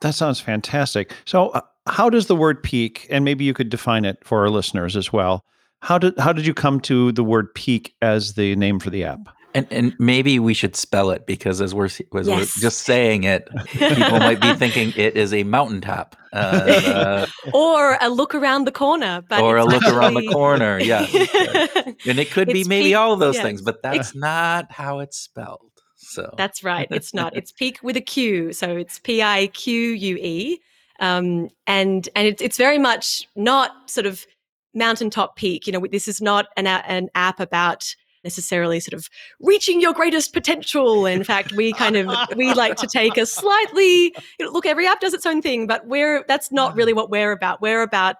That 0.00 0.14
sounds 0.14 0.40
fantastic. 0.40 1.12
So, 1.24 1.48
uh, 1.48 1.60
how 1.86 2.10
does 2.10 2.26
the 2.26 2.36
word 2.36 2.62
peak, 2.62 3.06
and 3.10 3.24
maybe 3.24 3.44
you 3.44 3.54
could 3.54 3.68
define 3.68 4.04
it 4.04 4.18
for 4.24 4.40
our 4.40 4.50
listeners 4.50 4.96
as 4.96 5.12
well? 5.12 5.44
How 5.80 5.98
did 5.98 6.18
how 6.18 6.32
did 6.32 6.46
you 6.46 6.54
come 6.54 6.80
to 6.80 7.12
the 7.12 7.22
word 7.22 7.54
peak 7.54 7.94
as 8.02 8.34
the 8.34 8.56
name 8.56 8.80
for 8.80 8.90
the 8.90 9.04
app? 9.04 9.28
And 9.54 9.66
and 9.70 9.94
maybe 9.98 10.38
we 10.38 10.52
should 10.52 10.76
spell 10.76 11.10
it 11.10 11.26
because 11.26 11.60
as 11.60 11.74
we're 11.74 11.86
as 11.86 12.00
yes. 12.10 12.26
we're 12.26 12.60
just 12.60 12.82
saying 12.82 13.24
it, 13.24 13.48
people 13.68 14.18
might 14.18 14.40
be 14.40 14.52
thinking 14.54 14.92
it 14.96 15.16
is 15.16 15.32
a 15.32 15.44
mountaintop, 15.44 16.16
uh, 16.32 17.26
or 17.54 17.96
a 18.00 18.10
look 18.10 18.34
around 18.34 18.64
the 18.64 18.72
corner, 18.72 19.22
but 19.28 19.40
or 19.40 19.56
a 19.56 19.64
look 19.64 19.82
actually... 19.82 19.96
around 19.96 20.14
the 20.14 20.28
corner. 20.28 20.78
Yes, 20.78 21.14
and 22.06 22.18
it 22.18 22.30
could 22.30 22.50
it's 22.50 22.52
be 22.52 22.64
maybe 22.64 22.88
peak, 22.88 22.96
all 22.96 23.12
of 23.12 23.20
those 23.20 23.36
yes. 23.36 23.44
things, 23.44 23.62
but 23.62 23.82
that's 23.82 24.14
not 24.14 24.70
how 24.70 24.98
it's 24.98 25.16
spelled. 25.16 25.70
So 26.06 26.32
that's 26.36 26.62
right. 26.62 26.88
It's 26.90 27.12
not. 27.12 27.36
It's 27.36 27.52
Pique 27.52 27.82
with 27.82 27.96
a 27.96 28.00
Q. 28.00 28.52
So 28.52 28.76
it's 28.76 28.98
P 28.98 29.22
I 29.22 29.48
Q 29.48 29.90
U 29.92 30.16
E. 30.16 30.60
Um, 31.00 31.50
and 31.66 32.08
and 32.14 32.26
it's 32.26 32.40
it's 32.40 32.56
very 32.56 32.78
much 32.78 33.28
not 33.36 33.90
sort 33.90 34.06
of 34.06 34.26
mountaintop 34.74 35.36
peak. 35.36 35.66
You 35.66 35.72
know, 35.72 35.86
this 35.90 36.08
is 36.08 36.20
not 36.20 36.46
an 36.56 36.66
an 36.66 37.08
app 37.14 37.40
about 37.40 37.94
necessarily 38.24 38.80
sort 38.80 38.94
of 38.94 39.08
reaching 39.40 39.80
your 39.80 39.92
greatest 39.92 40.32
potential. 40.32 41.06
In 41.06 41.22
fact, 41.22 41.52
we 41.52 41.72
kind 41.72 41.96
of 41.96 42.08
we 42.36 42.52
like 42.54 42.76
to 42.76 42.86
take 42.86 43.16
a 43.16 43.26
slightly 43.26 44.14
you 44.38 44.46
know, 44.46 44.50
look. 44.50 44.66
Every 44.66 44.86
app 44.86 45.00
does 45.00 45.14
its 45.14 45.26
own 45.26 45.42
thing, 45.42 45.66
but 45.66 45.86
we're 45.86 46.24
that's 46.28 46.50
not 46.52 46.74
really 46.76 46.92
what 46.92 47.10
we're 47.10 47.32
about. 47.32 47.60
We're 47.60 47.82
about 47.82 48.16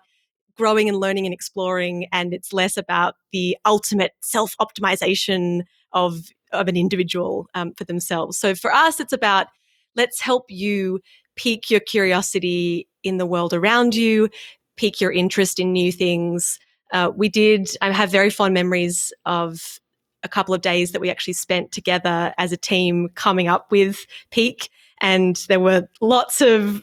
growing 0.57 0.89
and 0.89 0.99
learning 0.99 1.27
and 1.27 1.35
exploring, 1.35 2.07
and 2.13 2.35
it's 2.35 2.53
less 2.53 2.77
about 2.77 3.15
the 3.33 3.57
ultimate 3.65 4.13
self 4.23 4.55
optimization 4.61 5.63
of 5.93 6.21
of 6.53 6.69
an 6.69 6.77
individual 6.77 7.49
um, 7.55 7.73
for 7.75 7.85
themselves. 7.85 8.39
So 8.39 8.55
for 8.55 8.73
us, 8.73 9.01
it's 9.01 9.13
about 9.13 9.49
let's 9.95 10.21
help 10.21 10.45
you 10.49 11.01
pique 11.37 11.71
your 11.71 11.81
curiosity 11.81 12.89
in 13.03 13.19
the 13.19 13.27
world 13.27 13.53
around 13.53 13.95
you, 13.95 14.29
pique 14.77 15.01
your 15.01 15.13
interest 15.13 15.59
in 15.59 15.73
new 15.73 15.93
things. 15.93 16.59
Uh, 16.93 17.11
we 17.15 17.29
did, 17.29 17.69
I 17.81 17.91
have 17.91 18.11
very 18.11 18.31
fond 18.31 18.55
memories 18.55 19.13
of 19.25 19.81
a 20.23 20.29
couple 20.29 20.55
of 20.55 20.61
days 20.61 20.93
that 20.93 21.01
we 21.01 21.11
actually 21.11 21.35
spent 21.35 21.73
together 21.73 22.35
as 22.39 22.53
a 22.53 22.57
team 22.57 23.09
coming 23.15 23.49
up 23.49 23.71
with 23.71 24.07
Pique. 24.31 24.71
And 25.01 25.37
there 25.49 25.61
were 25.61 25.89
lots 26.01 26.41
of 26.41 26.83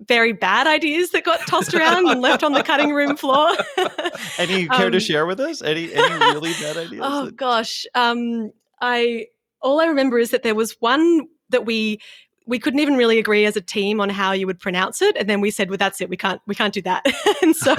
very 0.00 0.32
bad 0.32 0.66
ideas 0.66 1.10
that 1.10 1.24
got 1.24 1.40
tossed 1.46 1.74
around 1.74 2.08
and 2.08 2.20
left 2.20 2.42
on 2.42 2.52
the 2.52 2.62
cutting 2.62 2.92
room 2.92 3.16
floor. 3.16 3.52
any 4.38 4.66
care 4.66 4.86
um, 4.86 4.92
to 4.92 5.00
share 5.00 5.26
with 5.26 5.40
us? 5.40 5.62
Any 5.62 5.92
any 5.94 6.14
really 6.34 6.52
bad 6.60 6.76
ideas? 6.76 7.02
Oh 7.02 7.26
that- 7.26 7.36
gosh, 7.36 7.86
um, 7.94 8.50
I 8.80 9.26
all 9.60 9.80
I 9.80 9.86
remember 9.86 10.18
is 10.18 10.30
that 10.30 10.42
there 10.42 10.54
was 10.54 10.76
one 10.80 11.26
that 11.50 11.66
we 11.66 12.00
we 12.46 12.58
couldn't 12.58 12.80
even 12.80 12.96
really 12.96 13.18
agree 13.18 13.46
as 13.46 13.56
a 13.56 13.60
team 13.60 14.00
on 14.00 14.10
how 14.10 14.32
you 14.32 14.46
would 14.46 14.60
pronounce 14.60 15.00
it. 15.00 15.16
And 15.16 15.28
then 15.28 15.40
we 15.40 15.50
said 15.50 15.70
well 15.70 15.78
that's 15.78 16.00
it. 16.00 16.08
We 16.08 16.16
can't 16.16 16.40
we 16.46 16.54
can't 16.54 16.74
do 16.74 16.82
that. 16.82 17.04
And 17.42 17.54
so 17.54 17.74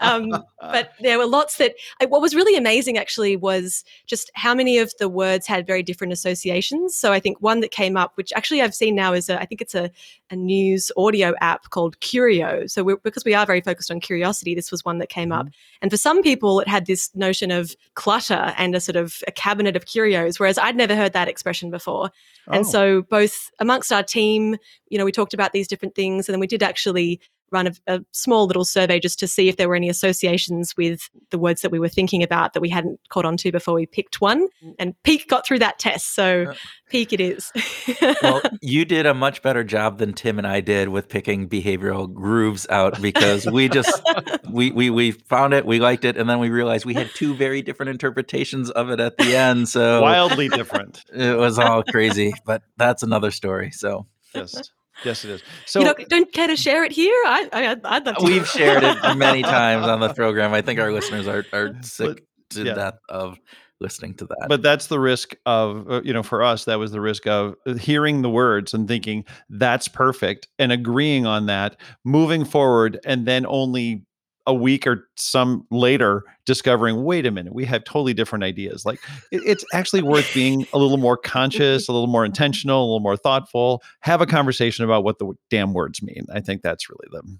um, 0.00 0.30
but 0.58 0.92
there 1.00 1.18
were 1.18 1.26
lots 1.26 1.58
that 1.58 1.74
what 2.08 2.22
was 2.22 2.34
really 2.34 2.56
amazing 2.56 2.96
actually 2.96 3.36
was 3.36 3.84
just 4.06 4.30
how 4.34 4.54
many 4.54 4.78
of 4.78 4.92
the 4.98 5.08
words 5.08 5.46
had 5.46 5.66
very 5.66 5.82
different 5.82 6.12
associations. 6.14 6.96
So 6.96 7.12
i 7.12 7.20
think 7.20 7.40
one 7.40 7.60
that 7.60 7.70
came 7.70 7.96
up 7.96 8.12
which 8.14 8.32
actually 8.34 8.62
i've 8.62 8.74
seen 8.74 8.94
now 8.94 9.12
is 9.12 9.28
a, 9.28 9.40
I 9.40 9.44
think 9.44 9.60
it's 9.60 9.74
a, 9.74 9.90
a 10.30 10.36
news 10.36 10.90
audio 10.96 11.34
app 11.40 11.70
called 11.70 12.00
curio. 12.00 12.66
So 12.66 12.96
because 13.02 13.24
we 13.24 13.34
are 13.34 13.44
very 13.44 13.60
focused 13.60 13.90
on 13.90 14.00
curiosity 14.00 14.54
this 14.54 14.70
was 14.70 14.84
one 14.84 14.98
that 14.98 15.08
came 15.08 15.30
mm-hmm. 15.30 15.40
up 15.40 15.48
and 15.82 15.90
for 15.90 15.96
some 15.98 16.22
people 16.22 16.60
it 16.60 16.68
had 16.68 16.86
this 16.86 17.14
notion 17.14 17.50
of 17.50 17.74
clutter 17.94 18.54
and 18.56 18.74
a 18.74 18.80
sort 18.80 18.96
of 18.96 19.22
a 19.26 19.32
cabinet 19.32 19.76
of 19.76 19.84
curios 19.86 20.38
whereas 20.38 20.58
i'd 20.58 20.76
never 20.76 20.96
heard 20.96 21.12
that 21.12 21.28
expression 21.28 21.70
before. 21.70 22.10
Oh. 22.48 22.52
and 22.52 22.66
so 22.66 23.02
both 23.02 23.50
amongst 23.58 23.85
amongst 23.90 23.92
our 23.92 24.02
team, 24.06 24.56
you 24.88 24.98
know, 24.98 25.04
we 25.04 25.12
talked 25.12 25.34
about 25.34 25.52
these 25.52 25.68
different 25.68 25.94
things, 25.94 26.28
and 26.28 26.34
then 26.34 26.40
we 26.40 26.46
did 26.46 26.62
actually 26.62 27.20
run 27.50 27.66
a, 27.66 27.72
a, 27.86 28.00
small 28.12 28.46
little 28.46 28.64
survey 28.64 28.98
just 28.98 29.18
to 29.20 29.28
see 29.28 29.48
if 29.48 29.56
there 29.56 29.68
were 29.68 29.76
any 29.76 29.88
associations 29.88 30.76
with 30.76 31.08
the 31.30 31.38
words 31.38 31.62
that 31.62 31.70
we 31.70 31.78
were 31.78 31.88
thinking 31.88 32.22
about 32.22 32.52
that 32.52 32.60
we 32.60 32.68
hadn't 32.68 32.98
caught 33.08 33.24
on 33.24 33.36
to 33.36 33.52
before 33.52 33.74
we 33.74 33.86
picked 33.86 34.20
one. 34.20 34.48
Mm. 34.64 34.74
And 34.78 35.02
Pique 35.02 35.28
got 35.28 35.46
through 35.46 35.60
that 35.60 35.78
test. 35.78 36.14
So 36.14 36.52
Pique 36.90 37.12
it 37.12 37.20
is. 37.20 37.52
well, 38.22 38.42
you 38.60 38.84
did 38.84 39.06
a 39.06 39.14
much 39.14 39.42
better 39.42 39.64
job 39.64 39.98
than 39.98 40.12
Tim 40.12 40.38
and 40.38 40.46
I 40.46 40.60
did 40.60 40.88
with 40.88 41.08
picking 41.08 41.48
behavioral 41.48 42.12
grooves 42.12 42.66
out 42.70 43.00
because 43.00 43.46
we 43.46 43.68
just 43.68 44.02
we, 44.50 44.70
we 44.70 44.90
we 44.90 45.10
found 45.12 45.54
it, 45.54 45.66
we 45.66 45.80
liked 45.80 46.04
it, 46.04 46.16
and 46.16 46.28
then 46.28 46.38
we 46.38 46.50
realized 46.50 46.84
we 46.84 46.94
had 46.94 47.10
two 47.14 47.34
very 47.34 47.62
different 47.62 47.90
interpretations 47.90 48.70
of 48.70 48.90
it 48.90 49.00
at 49.00 49.16
the 49.18 49.36
end. 49.36 49.68
So 49.68 50.02
wildly 50.02 50.48
different. 50.48 51.04
It 51.16 51.36
was 51.36 51.58
all 51.58 51.82
crazy, 51.82 52.34
but 52.44 52.62
that's 52.76 53.02
another 53.02 53.30
story. 53.30 53.70
So 53.70 54.06
just 54.34 54.72
Yes, 55.04 55.24
it 55.24 55.30
is. 55.30 55.42
So 55.66 55.80
you 55.80 55.86
don't, 55.86 56.08
don't 56.08 56.32
care 56.32 56.46
to 56.46 56.56
share 56.56 56.84
it 56.84 56.92
here? 56.92 57.20
I, 57.26 57.48
I 57.52 57.96
I'd 57.96 58.06
love 58.06 58.16
to. 58.16 58.24
We've 58.24 58.48
shared 58.48 58.82
it 58.82 59.16
many 59.16 59.42
times 59.56 59.86
on 59.86 60.00
the 60.00 60.12
program. 60.14 60.52
I 60.52 60.62
think 60.62 60.80
our 60.80 60.92
listeners 60.92 61.28
are 61.28 61.44
are 61.52 61.74
sick 61.82 62.24
to 62.50 62.64
yeah. 62.64 62.74
death 62.74 62.98
of 63.08 63.38
listening 63.80 64.14
to 64.14 64.24
that. 64.24 64.46
but 64.48 64.62
that's 64.62 64.86
the 64.86 64.98
risk 64.98 65.36
of 65.44 65.90
uh, 65.90 66.00
you 66.02 66.12
know 66.12 66.22
for 66.22 66.42
us 66.42 66.64
that 66.64 66.78
was 66.78 66.92
the 66.92 67.00
risk 67.00 67.26
of 67.26 67.54
uh, 67.66 67.74
hearing 67.74 68.22
the 68.22 68.30
words 68.30 68.72
and 68.72 68.88
thinking 68.88 69.24
that's 69.50 69.86
perfect 69.86 70.48
and 70.58 70.72
agreeing 70.72 71.26
on 71.26 71.44
that 71.46 71.76
moving 72.02 72.44
forward 72.44 72.98
and 73.04 73.26
then 73.26 73.44
only 73.46 74.02
a 74.46 74.54
week 74.54 74.86
or 74.86 75.08
some 75.16 75.66
later 75.70 76.22
discovering 76.44 77.04
wait 77.04 77.26
a 77.26 77.30
minute 77.30 77.54
we 77.54 77.64
have 77.64 77.82
totally 77.84 78.14
different 78.14 78.44
ideas. 78.44 78.86
Like 78.86 79.00
it, 79.32 79.42
it's 79.44 79.64
actually 79.72 80.02
worth 80.02 80.32
being 80.34 80.66
a 80.72 80.78
little 80.78 80.98
more 80.98 81.16
conscious 81.16 81.88
a 81.88 81.92
little 81.92 82.06
more 82.06 82.24
intentional 82.24 82.80
a 82.80 82.86
little 82.86 83.00
more 83.00 83.16
thoughtful. 83.16 83.82
Have 84.00 84.20
a 84.20 84.26
conversation 84.26 84.84
about 84.84 85.04
what 85.04 85.18
the 85.18 85.32
damn 85.50 85.72
words 85.72 86.02
mean. 86.02 86.26
I 86.32 86.40
think 86.40 86.62
that's 86.62 86.88
really 86.88 87.08
the 87.10 87.38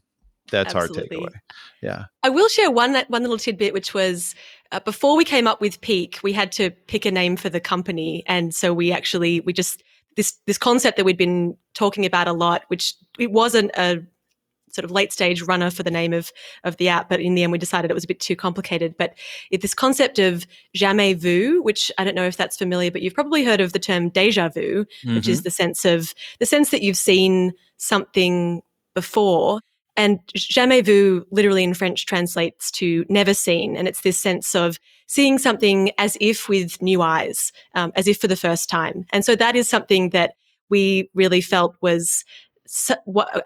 that's 0.50 0.74
Absolutely. 0.74 1.16
our 1.16 1.22
takeaway. 1.22 1.34
Yeah. 1.82 2.04
I 2.22 2.28
will 2.28 2.48
share 2.48 2.70
one 2.70 2.92
that 2.92 3.10
one 3.10 3.22
little 3.22 3.38
tidbit, 3.38 3.72
which 3.72 3.94
was 3.94 4.34
uh, 4.72 4.80
before 4.80 5.16
we 5.16 5.24
came 5.24 5.46
up 5.46 5.60
with 5.60 5.80
Pique, 5.80 6.20
we 6.22 6.32
had 6.32 6.52
to 6.52 6.70
pick 6.70 7.04
a 7.04 7.10
name 7.10 7.36
for 7.36 7.48
the 7.48 7.60
company, 7.60 8.22
and 8.26 8.54
so 8.54 8.72
we 8.72 8.92
actually 8.92 9.40
we 9.40 9.52
just 9.52 9.82
this 10.16 10.38
this 10.46 10.58
concept 10.58 10.96
that 10.96 11.04
we'd 11.04 11.16
been 11.16 11.56
talking 11.74 12.04
about 12.06 12.28
a 12.28 12.32
lot, 12.32 12.62
which 12.68 12.94
it 13.18 13.32
wasn't 13.32 13.70
a 13.76 14.02
sort 14.76 14.84
of 14.84 14.92
late 14.92 15.12
stage 15.12 15.42
runner 15.42 15.70
for 15.70 15.82
the 15.82 15.90
name 15.90 16.12
of 16.12 16.32
of 16.62 16.76
the 16.76 16.88
app, 16.88 17.08
but 17.08 17.20
in 17.20 17.34
the 17.34 17.42
end 17.42 17.50
we 17.50 17.58
decided 17.58 17.90
it 17.90 17.94
was 17.94 18.04
a 18.04 18.08
bit 18.08 18.20
too 18.20 18.36
complicated. 18.36 18.94
But 18.96 19.14
it, 19.50 19.62
this 19.62 19.74
concept 19.74 20.20
of 20.20 20.46
jamais 20.72 21.14
vu, 21.14 21.60
which 21.62 21.90
I 21.98 22.04
don't 22.04 22.14
know 22.14 22.26
if 22.26 22.36
that's 22.36 22.56
familiar, 22.56 22.90
but 22.92 23.02
you've 23.02 23.14
probably 23.14 23.44
heard 23.44 23.60
of 23.60 23.72
the 23.72 23.80
term 23.80 24.10
deja 24.10 24.48
vu, 24.48 24.86
which 25.04 25.26
is 25.26 25.42
the 25.42 25.50
sense 25.50 25.84
of 25.84 26.14
the 26.38 26.46
sense 26.46 26.70
that 26.70 26.82
you've 26.82 26.96
seen 26.96 27.52
something 27.78 28.62
before. 28.94 29.60
And 29.98 30.20
jamais 30.34 30.82
vu 30.82 31.26
literally 31.30 31.64
in 31.64 31.72
French 31.72 32.04
translates 32.04 32.70
to 32.72 33.06
never 33.08 33.32
seen. 33.32 33.76
And 33.76 33.88
it's 33.88 34.02
this 34.02 34.18
sense 34.18 34.54
of 34.54 34.78
seeing 35.06 35.38
something 35.38 35.90
as 35.96 36.18
if 36.20 36.48
with 36.48 36.82
new 36.82 37.00
eyes, 37.00 37.50
um, 37.74 37.92
as 37.94 38.06
if 38.06 38.18
for 38.20 38.28
the 38.28 38.36
first 38.36 38.68
time. 38.68 39.06
And 39.10 39.24
so 39.24 39.34
that 39.36 39.56
is 39.56 39.68
something 39.68 40.10
that 40.10 40.34
we 40.68 41.08
really 41.14 41.40
felt 41.40 41.76
was 41.80 42.24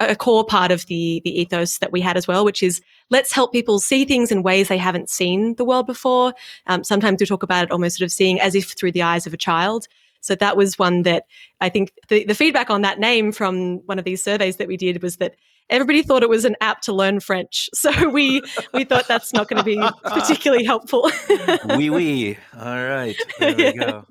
a 0.01 0.17
core 0.17 0.45
part 0.45 0.71
of 0.71 0.87
the, 0.87 1.21
the 1.25 1.41
ethos 1.41 1.79
that 1.79 1.93
we 1.93 2.01
had 2.01 2.17
as 2.17 2.27
well, 2.27 2.45
which 2.45 2.63
is 2.63 2.81
let's 3.11 3.33
help 3.33 3.53
people 3.53 3.79
see 3.79 4.05
things 4.05 4.31
in 4.31 4.43
ways 4.43 4.69
they 4.69 4.79
haven't 4.79 5.11
seen 5.11 5.55
the 5.57 5.65
world 5.65 5.87
before. 5.87 6.35
Um, 6.67 6.85
sometimes 6.85 7.21
we 7.21 7.27
talk 7.27 7.43
about 7.43 7.65
it 7.65 7.71
almost 7.71 7.99
sort 7.99 8.07
of 8.07 8.13
seeing 8.13 8.41
as 8.41 8.55
if 8.55 8.73
through 8.73 8.93
the 8.93 9.03
eyes 9.03 9.27
of 9.27 9.35
a 9.35 9.39
child. 9.39 9.87
So 10.21 10.35
that 10.35 10.57
was 10.57 10.79
one 10.79 11.03
that 11.03 11.25
I 11.61 11.69
think 11.69 11.93
the, 12.09 12.25
the 12.25 12.35
feedback 12.35 12.71
on 12.71 12.83
that 12.83 12.99
name 12.99 13.33
from 13.33 13.79
one 13.87 13.99
of 13.99 14.05
these 14.05 14.23
surveys 14.23 14.57
that 14.57 14.69
we 14.69 14.77
did 14.77 15.03
was 15.03 15.17
that 15.17 15.35
everybody 15.71 16.03
thought 16.03 16.23
it 16.23 16.29
was 16.29 16.45
an 16.45 16.57
app 16.61 16.83
to 16.83 16.93
learn 16.93 17.21
French. 17.21 17.71
So 17.81 18.11
we 18.11 18.43
we 18.75 18.85
thought 18.85 19.09
that's 19.09 19.33
not 19.33 19.49
going 19.49 19.59
to 19.59 19.65
be 19.65 19.83
particularly 20.05 20.65
helpful. 20.65 21.11
Wee 21.77 21.89
wee. 21.89 22.37
All 22.59 22.85
right. 22.85 23.17
There 23.39 23.57
we 23.57 23.73
go. 23.79 24.07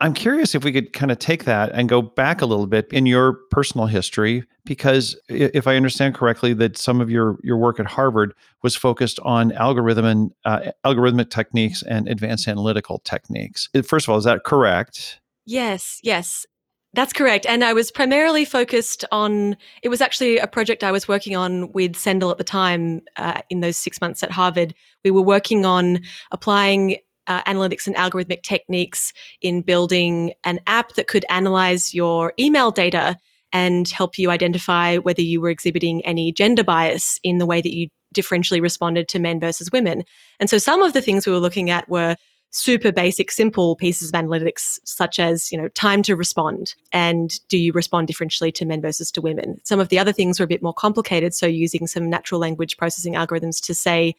I'm 0.00 0.12
curious 0.12 0.54
if 0.54 0.64
we 0.64 0.72
could 0.72 0.92
kind 0.92 1.12
of 1.12 1.18
take 1.18 1.44
that 1.44 1.70
and 1.72 1.88
go 1.88 2.02
back 2.02 2.42
a 2.42 2.46
little 2.46 2.66
bit 2.66 2.88
in 2.92 3.06
your 3.06 3.34
personal 3.50 3.86
history, 3.86 4.44
because 4.64 5.18
if 5.28 5.66
I 5.66 5.76
understand 5.76 6.14
correctly, 6.14 6.52
that 6.54 6.76
some 6.76 7.00
of 7.00 7.10
your 7.10 7.38
your 7.42 7.56
work 7.56 7.78
at 7.78 7.86
Harvard 7.86 8.34
was 8.62 8.74
focused 8.74 9.20
on 9.20 9.52
algorithm 9.52 10.04
and 10.04 10.30
uh, 10.44 10.72
algorithmic 10.84 11.30
techniques 11.30 11.82
and 11.82 12.08
advanced 12.08 12.48
analytical 12.48 12.98
techniques. 13.04 13.68
Uh, 13.74 13.82
First 13.82 14.06
of 14.06 14.12
all, 14.12 14.18
is 14.18 14.24
that 14.24 14.44
correct? 14.44 15.20
Yes, 15.46 16.00
yes. 16.02 16.44
That's 16.92 17.12
correct. 17.12 17.44
And 17.44 17.64
I 17.64 17.72
was 17.72 17.90
primarily 17.90 18.44
focused 18.44 19.04
on, 19.10 19.56
it 19.82 19.88
was 19.88 20.00
actually 20.00 20.38
a 20.38 20.46
project 20.46 20.84
I 20.84 20.92
was 20.92 21.08
working 21.08 21.34
on 21.34 21.72
with 21.72 21.96
Sendhil 21.96 22.30
at 22.30 22.38
the 22.38 22.44
time 22.44 23.02
uh, 23.16 23.40
in 23.50 23.60
those 23.60 23.76
six 23.76 24.00
months 24.00 24.22
at 24.22 24.30
Harvard. 24.30 24.74
We 25.04 25.10
were 25.10 25.20
working 25.20 25.66
on 25.66 26.02
applying 26.30 26.98
uh, 27.26 27.42
analytics 27.44 27.86
and 27.86 27.96
algorithmic 27.96 28.42
techniques 28.42 29.12
in 29.40 29.62
building 29.62 30.32
an 30.44 30.60
app 30.66 30.94
that 30.94 31.06
could 31.06 31.24
analyze 31.28 31.94
your 31.94 32.32
email 32.38 32.70
data 32.70 33.16
and 33.52 33.88
help 33.88 34.18
you 34.18 34.30
identify 34.30 34.96
whether 34.96 35.22
you 35.22 35.40
were 35.40 35.50
exhibiting 35.50 36.04
any 36.04 36.32
gender 36.32 36.64
bias 36.64 37.20
in 37.22 37.38
the 37.38 37.46
way 37.46 37.60
that 37.60 37.74
you 37.74 37.88
differentially 38.14 38.60
responded 38.60 39.08
to 39.08 39.18
men 39.18 39.40
versus 39.40 39.70
women. 39.72 40.04
And 40.40 40.50
so 40.50 40.58
some 40.58 40.82
of 40.82 40.92
the 40.92 41.02
things 41.02 41.26
we 41.26 41.32
were 41.32 41.38
looking 41.38 41.70
at 41.70 41.88
were 41.88 42.16
super 42.50 42.92
basic, 42.92 43.32
simple 43.32 43.74
pieces 43.74 44.10
of 44.10 44.14
analytics, 44.14 44.78
such 44.84 45.18
as, 45.18 45.50
you 45.50 45.58
know, 45.58 45.68
time 45.68 46.02
to 46.04 46.14
respond 46.14 46.74
and 46.92 47.32
do 47.48 47.58
you 47.58 47.72
respond 47.72 48.06
differentially 48.06 48.54
to 48.54 48.64
men 48.64 48.80
versus 48.80 49.10
to 49.10 49.20
women? 49.20 49.60
Some 49.64 49.80
of 49.80 49.88
the 49.88 49.98
other 49.98 50.12
things 50.12 50.38
were 50.38 50.44
a 50.44 50.48
bit 50.48 50.62
more 50.62 50.72
complicated. 50.72 51.34
So 51.34 51.46
using 51.46 51.88
some 51.88 52.08
natural 52.08 52.40
language 52.40 52.76
processing 52.76 53.14
algorithms 53.14 53.60
to 53.66 53.74
say, 53.74 54.14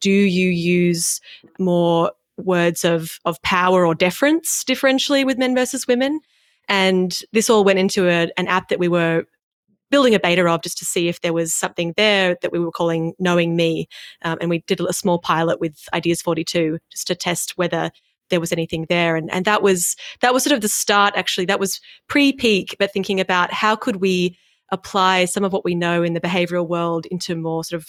do 0.00 0.10
you 0.10 0.48
use 0.48 1.20
more 1.58 2.12
words 2.36 2.84
of, 2.84 3.18
of 3.24 3.40
power 3.42 3.86
or 3.86 3.94
deference 3.94 4.64
differentially 4.64 5.24
with 5.24 5.38
men 5.38 5.54
versus 5.54 5.86
women? 5.86 6.20
And 6.68 7.18
this 7.32 7.50
all 7.50 7.64
went 7.64 7.78
into 7.78 8.08
a, 8.08 8.30
an 8.36 8.48
app 8.48 8.68
that 8.68 8.78
we 8.78 8.88
were 8.88 9.24
building 9.90 10.14
a 10.14 10.20
beta 10.20 10.44
of 10.46 10.62
just 10.62 10.78
to 10.78 10.84
see 10.84 11.08
if 11.08 11.20
there 11.20 11.32
was 11.32 11.54
something 11.54 11.92
there 11.96 12.36
that 12.42 12.50
we 12.50 12.58
were 12.58 12.72
calling 12.72 13.12
Knowing 13.18 13.54
Me. 13.54 13.86
Um, 14.22 14.38
and 14.40 14.50
we 14.50 14.64
did 14.66 14.80
a 14.80 14.92
small 14.92 15.18
pilot 15.18 15.60
with 15.60 15.76
Ideas 15.92 16.22
42 16.22 16.78
just 16.90 17.06
to 17.06 17.14
test 17.14 17.52
whether 17.56 17.90
there 18.30 18.40
was 18.40 18.52
anything 18.52 18.86
there. 18.88 19.16
And, 19.16 19.30
and 19.30 19.44
that 19.44 19.62
was 19.62 19.96
that 20.20 20.32
was 20.32 20.42
sort 20.42 20.54
of 20.54 20.62
the 20.62 20.68
start, 20.68 21.14
actually. 21.16 21.44
That 21.44 21.60
was 21.60 21.80
pre-peak, 22.08 22.76
but 22.78 22.92
thinking 22.92 23.20
about 23.20 23.52
how 23.52 23.76
could 23.76 23.96
we 23.96 24.36
apply 24.72 25.26
some 25.26 25.44
of 25.44 25.52
what 25.52 25.64
we 25.64 25.74
know 25.74 26.02
in 26.02 26.14
the 26.14 26.20
behavioral 26.20 26.66
world 26.66 27.06
into 27.06 27.36
more 27.36 27.62
sort 27.62 27.80
of 27.80 27.88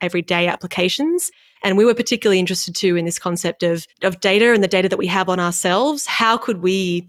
everyday 0.00 0.48
applications. 0.48 1.30
And 1.62 1.76
we 1.76 1.84
were 1.84 1.94
particularly 1.94 2.38
interested 2.38 2.74
too 2.74 2.96
in 2.96 3.04
this 3.04 3.18
concept 3.18 3.62
of, 3.62 3.86
of 4.02 4.20
data 4.20 4.52
and 4.52 4.62
the 4.62 4.68
data 4.68 4.88
that 4.88 4.98
we 4.98 5.06
have 5.06 5.28
on 5.28 5.40
ourselves. 5.40 6.06
How 6.06 6.36
could 6.36 6.62
we 6.62 7.08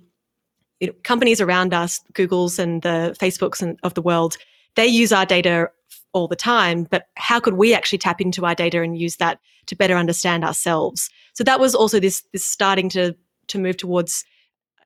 you 0.79 0.87
know, 0.87 0.93
companies 1.03 1.41
around 1.41 1.73
us, 1.73 2.01
Google's 2.13 2.59
and 2.59 2.81
the 2.81 3.15
Facebooks 3.19 3.61
and, 3.61 3.79
of 3.83 3.93
the 3.93 4.01
world, 4.01 4.37
they 4.75 4.85
use 4.85 5.11
our 5.11 5.25
data 5.25 5.69
all 6.13 6.27
the 6.27 6.35
time. 6.35 6.83
But 6.83 7.07
how 7.15 7.39
could 7.39 7.55
we 7.55 7.73
actually 7.73 7.99
tap 7.99 8.21
into 8.21 8.45
our 8.45 8.55
data 8.55 8.81
and 8.81 8.97
use 8.97 9.17
that 9.17 9.39
to 9.67 9.75
better 9.75 9.95
understand 9.95 10.43
ourselves? 10.43 11.09
So 11.33 11.43
that 11.43 11.59
was 11.59 11.75
also 11.75 11.99
this 11.99 12.23
this 12.31 12.45
starting 12.45 12.89
to 12.89 13.15
to 13.47 13.59
move 13.59 13.77
towards 13.77 14.25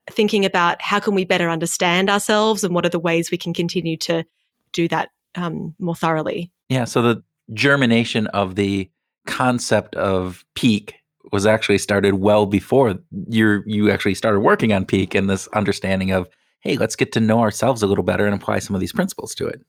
thinking 0.09 0.45
about 0.45 0.81
how 0.81 0.99
can 0.99 1.13
we 1.13 1.25
better 1.25 1.49
understand 1.49 2.09
ourselves 2.09 2.63
and 2.63 2.73
what 2.73 2.85
are 2.85 2.89
the 2.89 2.99
ways 2.99 3.31
we 3.31 3.37
can 3.37 3.53
continue 3.53 3.97
to 3.97 4.23
do 4.73 4.87
that 4.87 5.09
um, 5.35 5.75
more 5.79 5.95
thoroughly. 5.95 6.51
Yeah. 6.69 6.85
So 6.85 7.01
the 7.01 7.23
germination 7.53 8.27
of 8.27 8.55
the 8.55 8.89
concept 9.25 9.95
of 9.95 10.45
Pique 10.55 10.95
was 11.31 11.45
actually 11.45 11.77
started 11.77 12.15
well 12.15 12.45
before 12.45 12.95
you 13.27 13.63
you 13.65 13.91
actually 13.91 14.15
started 14.15 14.41
working 14.41 14.73
on 14.73 14.85
Pique 14.85 15.15
and 15.15 15.29
this 15.29 15.47
understanding 15.49 16.11
of 16.11 16.27
hey 16.61 16.77
let's 16.77 16.95
get 16.95 17.11
to 17.13 17.19
know 17.19 17.39
ourselves 17.39 17.83
a 17.83 17.87
little 17.87 18.03
better 18.03 18.25
and 18.25 18.35
apply 18.35 18.59
some 18.59 18.75
of 18.75 18.79
these 18.79 18.91
principles 18.91 19.33
to 19.35 19.47
it 19.47 19.61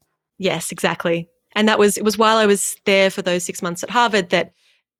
Yes, 0.42 0.72
exactly. 0.72 1.28
And 1.54 1.68
that 1.68 1.78
was 1.78 1.96
it 1.96 2.04
was 2.04 2.18
while 2.18 2.38
I 2.38 2.46
was 2.46 2.76
there 2.84 3.10
for 3.10 3.22
those 3.22 3.44
six 3.44 3.62
months 3.62 3.84
at 3.84 3.90
Harvard 3.90 4.30
that 4.30 4.52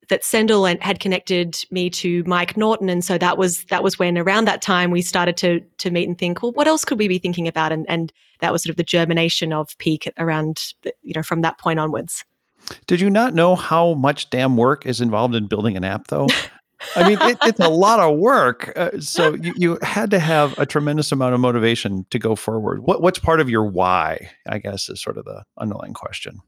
that 0.09 0.23
Sendhil 0.23 0.65
had 0.65 0.99
connected 0.99 1.63
me 1.71 1.89
to 1.89 2.23
Mike 2.25 2.55
Norton, 2.55 2.89
and 2.89 3.03
so 3.03 3.17
that 3.17 3.37
was 3.37 3.65
that 3.65 3.83
was 3.83 3.99
when 3.99 4.17
around 4.17 4.45
that 4.45 4.61
time 4.61 4.89
we 4.89 5.01
started 5.01 5.35
to 5.37 5.59
to 5.79 5.91
meet 5.91 6.07
and 6.07 6.17
think, 6.17 6.41
well, 6.41 6.53
what 6.53 6.67
else 6.67 6.85
could 6.85 6.97
we 6.97 7.09
be 7.09 7.19
thinking 7.19 7.47
about? 7.47 7.73
And 7.73 7.85
and 7.89 8.13
that 8.39 8.53
was 8.53 8.63
sort 8.63 8.71
of 8.71 8.77
the 8.77 8.83
germination 8.83 9.51
of 9.51 9.77
Pique 9.79 10.11
around 10.17 10.73
you 11.01 11.13
know 11.13 11.23
from 11.23 11.41
that 11.41 11.57
point 11.57 11.79
onwards. 11.79 12.23
Did 12.87 13.01
you 13.01 13.09
not 13.09 13.33
know 13.33 13.55
how 13.55 13.93
much 13.93 14.29
damn 14.29 14.57
work 14.57 14.85
is 14.85 15.01
involved 15.01 15.35
in 15.35 15.47
building 15.47 15.77
an 15.77 15.83
app, 15.83 16.07
though? 16.07 16.27
I 16.95 17.07
mean, 17.07 17.17
it, 17.21 17.37
it's 17.43 17.59
a 17.59 17.69
lot 17.69 17.99
of 17.99 18.17
work. 18.17 18.73
Uh, 18.75 18.99
so 18.99 19.35
you, 19.35 19.53
you 19.55 19.77
had 19.81 20.11
to 20.11 20.19
have 20.19 20.57
a 20.59 20.65
tremendous 20.65 21.11
amount 21.11 21.33
of 21.33 21.39
motivation 21.39 22.05
to 22.09 22.19
go 22.19 22.35
forward. 22.35 22.83
What, 22.83 23.01
what's 23.01 23.19
part 23.19 23.39
of 23.39 23.49
your 23.49 23.65
why? 23.65 24.29
I 24.47 24.59
guess 24.59 24.89
is 24.89 25.01
sort 25.01 25.17
of 25.17 25.25
the 25.25 25.43
underlying 25.57 25.93
question. 25.93 26.41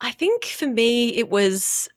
I 0.00 0.12
think 0.12 0.44
for 0.44 0.66
me, 0.66 1.16
it 1.16 1.30
was 1.30 1.88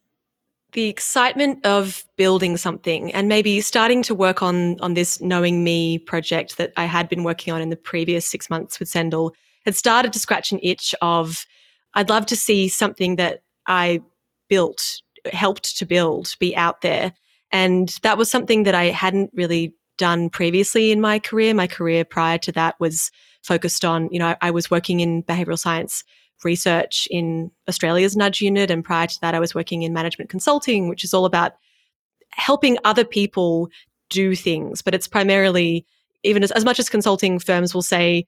the 0.73 0.89
excitement 0.89 1.65
of 1.65 2.03
building 2.17 2.57
something 2.57 3.13
and 3.13 3.27
maybe 3.27 3.61
starting 3.61 4.01
to 4.03 4.15
work 4.15 4.41
on 4.41 4.79
on 4.79 4.95
this 4.95 5.21
knowing 5.21 5.63
me 5.63 5.99
project 5.99 6.57
that 6.57 6.73
I 6.75 6.85
had 6.85 7.07
been 7.07 7.23
working 7.23 7.53
on 7.53 7.61
in 7.61 7.69
the 7.69 7.75
previous 7.75 8.25
six 8.25 8.49
months 8.49 8.79
with 8.79 8.89
Sendhil 8.89 9.33
had 9.65 9.75
started 9.75 10.11
to 10.13 10.19
scratch 10.19 10.51
an 10.51 10.59
itch 10.63 10.95
of 11.01 11.45
I'd 11.93 12.09
love 12.09 12.25
to 12.27 12.35
see 12.35 12.67
something 12.67 13.17
that 13.17 13.43
I 13.67 14.01
built, 14.49 15.01
helped 15.31 15.77
to 15.77 15.85
build, 15.85 16.35
be 16.39 16.55
out 16.55 16.81
there. 16.81 17.13
And 17.51 17.89
that 18.01 18.17
was 18.17 18.31
something 18.31 18.63
that 18.63 18.75
I 18.75 18.85
hadn't 18.85 19.31
really 19.33 19.75
done 19.97 20.29
previously 20.29 20.91
in 20.91 20.99
my 20.99 21.19
career. 21.19 21.53
My 21.53 21.67
career 21.67 22.03
prior 22.03 22.37
to 22.39 22.51
that 22.53 22.79
was 22.79 23.11
focused 23.43 23.85
on, 23.85 24.09
you 24.11 24.19
know, 24.19 24.29
I, 24.29 24.37
I 24.41 24.51
was 24.51 24.71
working 24.71 25.01
in 25.01 25.23
behavioral 25.23 25.59
science 25.59 26.03
research 26.43 27.07
in 27.11 27.51
Australia's 27.69 28.17
Nudge 28.17 28.41
Unit. 28.41 28.71
And 28.71 28.83
prior 28.83 29.07
to 29.07 29.21
that, 29.21 29.35
I 29.35 29.39
was 29.39 29.53
working 29.53 29.83
in 29.83 29.93
management 29.93 30.29
consulting, 30.29 30.89
which 30.89 31.03
is 31.03 31.13
all 31.13 31.25
about 31.25 31.53
helping 32.31 32.77
other 32.83 33.05
people 33.05 33.69
do 34.09 34.35
things. 34.35 34.81
But 34.81 34.95
it's 34.95 35.07
primarily, 35.07 35.85
even 36.23 36.43
as, 36.43 36.51
as 36.51 36.65
much 36.65 36.79
as 36.79 36.89
consulting 36.89 37.39
firms 37.39 37.73
will 37.73 37.81
say, 37.81 38.27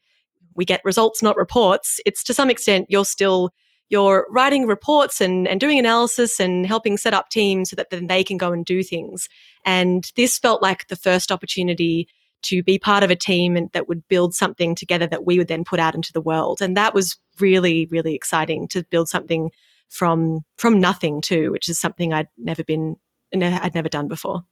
we 0.56 0.66
get 0.66 0.82
results, 0.84 1.22
not 1.22 1.38
reports, 1.38 2.00
it's 2.06 2.24
to 2.24 2.34
some 2.34 2.50
extent 2.50 2.88
you're 2.90 3.06
still 3.06 3.52
you're 3.90 4.26
writing 4.30 4.66
reports 4.66 5.22
and, 5.22 5.48
and 5.48 5.60
doing 5.60 5.78
analysis 5.78 6.40
and 6.40 6.66
helping 6.66 6.98
set 6.98 7.14
up 7.14 7.30
teams 7.30 7.70
so 7.70 7.76
that 7.76 7.90
then 7.92 8.08
they 8.08 8.24
can 8.24 8.38
go 8.38 8.52
and 8.52 8.66
do 8.66 8.82
things. 8.82 9.30
And 9.64 10.10
this 10.16 10.40
felt 10.40 10.62
like 10.62 10.88
the 10.88 10.96
first 10.96 11.32
opportunity 11.32 12.08
to 12.44 12.64
be 12.64 12.80
part 12.80 13.04
of 13.04 13.12
a 13.12 13.16
team 13.16 13.56
and 13.56 13.70
that 13.74 13.88
would 13.88 14.08
build 14.08 14.34
something 14.34 14.76
together 14.76 15.08
that 15.08 15.26
we 15.26 15.38
would 15.38 15.48
then 15.48 15.64
put 15.64 15.80
out 15.80 15.96
into 15.96 16.14
the 16.14 16.22
world. 16.22 16.62
And 16.62 16.76
that 16.78 16.94
was 16.94 17.18
really, 17.40 17.86
really 17.88 18.16
exciting 18.16 18.68
to 18.70 18.84
build 18.84 19.08
something 19.08 19.52
from 19.90 20.44
from 20.58 20.80
nothing 20.80 21.22
too, 21.22 21.52
which 21.52 21.70
is 21.70 21.80
something 21.80 22.12
I'd 22.12 22.28
never 22.38 22.64
been 22.64 22.96
I'd 23.34 23.76
never 23.76 23.90
done 23.90 24.08
before. 24.08 24.44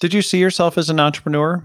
Did 0.00 0.14
you 0.14 0.22
see 0.22 0.38
yourself 0.38 0.78
as 0.78 0.88
an 0.90 1.00
entrepreneur? 1.00 1.64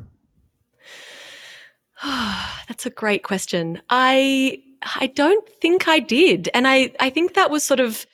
That's 2.67 2.85
a 2.85 2.89
great 2.91 3.23
question. 3.23 3.81
I 3.89 4.61
I 4.95 5.07
don't 5.07 5.47
think 5.61 5.87
I 5.87 5.99
did. 5.99 6.49
And 6.53 6.67
I 6.67 6.91
I 6.99 7.09
think 7.09 7.33
that 7.33 7.51
was 7.51 7.63
sort 7.63 7.79
of 7.79 8.05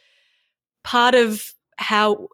part 0.83 1.15
of 1.15 1.53
how 1.77 2.27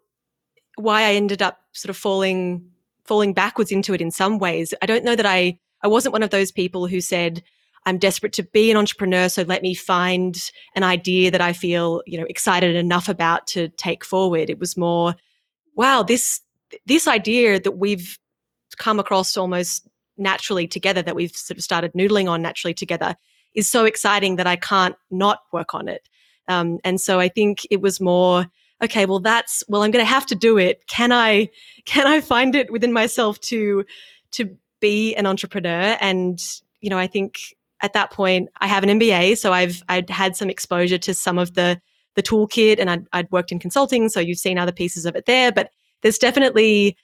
why 0.76 1.02
I 1.04 1.14
ended 1.14 1.42
up 1.42 1.60
sort 1.72 1.90
of 1.90 1.98
falling 1.98 2.70
falling 3.06 3.34
backwards 3.34 3.72
into 3.72 3.94
it 3.94 4.02
in 4.02 4.12
some 4.12 4.38
ways. 4.38 4.74
I 4.82 4.86
don't 4.86 5.06
know 5.06 5.16
that 5.16 5.26
I 5.26 5.60
I 5.82 5.88
wasn't 5.88 6.14
one 6.14 6.24
of 6.24 6.30
those 6.30 6.52
people 6.52 6.88
who 6.88 7.02
said 7.02 7.42
I'm 7.86 7.98
desperate 7.98 8.34
to 8.34 8.44
be 8.44 8.70
an 8.70 8.78
entrepreneur 8.78 9.30
so 9.30 9.44
let 9.44 9.62
me 9.62 9.74
find 9.74 10.52
an 10.76 10.84
idea 10.84 11.32
that 11.32 11.42
I 11.42 11.54
feel, 11.54 12.04
you 12.06 12.20
know, 12.20 12.26
excited 12.30 12.76
enough 12.76 13.08
about 13.08 13.48
to 13.48 13.70
take 13.70 14.04
forward. 14.04 14.50
It 14.50 14.60
was 14.60 14.78
more 14.78 15.16
wow, 15.76 16.04
this 16.04 16.42
this 16.86 17.08
idea 17.08 17.60
that 17.60 17.78
we've 17.78 18.20
come 18.78 19.00
across 19.00 19.38
almost 19.38 19.88
naturally 20.20 20.68
together, 20.68 21.02
that 21.02 21.16
we've 21.16 21.36
sort 21.36 21.58
of 21.58 21.64
started 21.64 21.94
noodling 21.94 22.30
on 22.30 22.42
naturally 22.42 22.74
together, 22.74 23.16
is 23.56 23.70
so 23.70 23.86
exciting 23.86 24.36
that 24.36 24.48
I 24.48 24.56
can't 24.56 24.96
not 25.10 25.40
work 25.52 25.74
on 25.74 25.88
it. 25.88 26.08
Um, 26.48 26.80
and 26.84 27.00
so 27.00 27.20
I 27.20 27.30
think 27.30 27.66
it 27.70 27.82
was 27.82 28.02
more 28.02 28.48
okay. 28.84 29.06
Well, 29.06 29.20
that's 29.20 29.64
well, 29.68 29.84
I'm 29.84 29.92
going 29.92 30.06
to 30.06 30.10
have 30.10 30.26
to 30.28 30.36
do 30.36 30.58
it. 30.58 30.86
Can 30.88 31.12
I 31.12 31.50
can 31.86 32.08
I 32.08 32.22
find 32.22 32.56
it 32.56 32.72
within 32.72 32.94
myself 32.94 33.40
to 33.42 33.86
to 34.32 34.58
be 34.80 35.16
an 35.16 35.26
entrepreneur? 35.26 35.98
And 36.02 36.40
you 36.82 36.90
know, 36.90 36.98
I 36.98 37.08
think 37.08 37.40
at 37.82 37.94
that 37.94 38.12
point 38.12 38.50
I 38.60 38.68
have 38.68 38.84
an 38.84 39.00
MBA, 39.00 39.38
so 39.38 39.54
I've 39.54 39.82
I'd 39.90 40.10
had 40.10 40.36
some 40.36 40.50
exposure 40.50 40.98
to 40.98 41.14
some 41.14 41.38
of 41.38 41.54
the 41.54 41.80
the 42.16 42.24
toolkit, 42.24 42.80
and 42.80 42.90
I'd, 42.90 43.06
I'd 43.14 43.32
worked 43.32 43.52
in 43.52 43.60
consulting, 43.60 44.10
so 44.10 44.20
you've 44.20 44.40
seen 44.40 44.58
other 44.58 44.72
pieces 44.72 45.06
of 45.06 45.16
it 45.16 45.26
there. 45.26 45.52
But 45.52 45.70
there's 46.02 46.18
definitely 46.18 46.98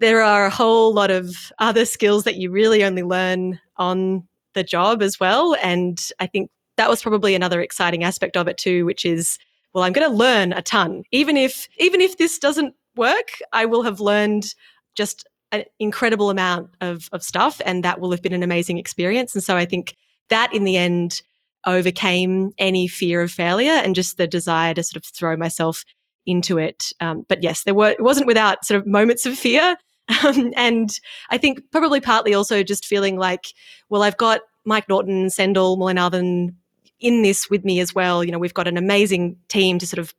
there 0.00 0.22
are 0.22 0.46
a 0.46 0.50
whole 0.50 0.92
lot 0.92 1.10
of 1.10 1.52
other 1.58 1.84
skills 1.84 2.24
that 2.24 2.36
you 2.36 2.50
really 2.50 2.82
only 2.82 3.02
learn 3.02 3.60
on 3.76 4.26
the 4.54 4.64
job 4.64 5.02
as 5.02 5.20
well. 5.20 5.56
And 5.62 6.00
I 6.18 6.26
think 6.26 6.50
that 6.76 6.88
was 6.88 7.02
probably 7.02 7.34
another 7.34 7.60
exciting 7.60 8.02
aspect 8.02 8.36
of 8.36 8.48
it 8.48 8.58
too, 8.58 8.84
which 8.84 9.04
is, 9.04 9.38
well, 9.72 9.84
I'm 9.84 9.92
going 9.92 10.08
to 10.08 10.16
learn 10.16 10.52
a 10.52 10.62
ton. 10.62 11.04
Even 11.12 11.36
if 11.36 11.68
even 11.78 12.00
if 12.00 12.18
this 12.18 12.38
doesn't 12.38 12.74
work, 12.96 13.38
I 13.52 13.66
will 13.66 13.82
have 13.82 14.00
learned 14.00 14.54
just 14.96 15.26
an 15.52 15.64
incredible 15.78 16.30
amount 16.30 16.70
of, 16.80 17.08
of 17.12 17.22
stuff 17.22 17.60
and 17.64 17.84
that 17.84 18.00
will 18.00 18.10
have 18.10 18.22
been 18.22 18.32
an 18.32 18.42
amazing 18.42 18.78
experience. 18.78 19.34
And 19.34 19.44
so 19.44 19.56
I 19.56 19.64
think 19.64 19.96
that 20.28 20.54
in 20.54 20.64
the 20.64 20.76
end 20.76 21.22
overcame 21.66 22.52
any 22.58 22.88
fear 22.88 23.20
of 23.20 23.30
failure 23.30 23.72
and 23.72 23.94
just 23.94 24.16
the 24.16 24.26
desire 24.26 24.74
to 24.74 24.82
sort 24.82 24.96
of 24.96 25.04
throw 25.04 25.36
myself 25.36 25.84
into 26.24 26.58
it. 26.58 26.92
Um, 27.00 27.26
but 27.28 27.42
yes, 27.42 27.64
there 27.64 27.74
were 27.74 27.90
it 27.90 28.02
wasn't 28.02 28.26
without 28.26 28.64
sort 28.64 28.80
of 28.80 28.86
moments 28.86 29.26
of 29.26 29.38
fear. 29.38 29.76
Um, 30.24 30.52
and 30.56 30.90
I 31.30 31.38
think 31.38 31.70
probably 31.70 32.00
partly 32.00 32.34
also 32.34 32.62
just 32.62 32.84
feeling 32.84 33.16
like, 33.16 33.46
well, 33.88 34.02
I've 34.02 34.16
got 34.16 34.40
Mike 34.64 34.88
Norton, 34.88 35.30
Sendhil, 35.30 35.76
Mullainathan 35.76 36.54
in 36.98 37.22
this 37.22 37.48
with 37.48 37.64
me 37.64 37.80
as 37.80 37.94
well. 37.94 38.22
You 38.22 38.32
know, 38.32 38.38
we've 38.38 38.54
got 38.54 38.68
an 38.68 38.76
amazing 38.76 39.36
team 39.48 39.78
to 39.78 39.86
sort 39.86 39.98
of 39.98 40.14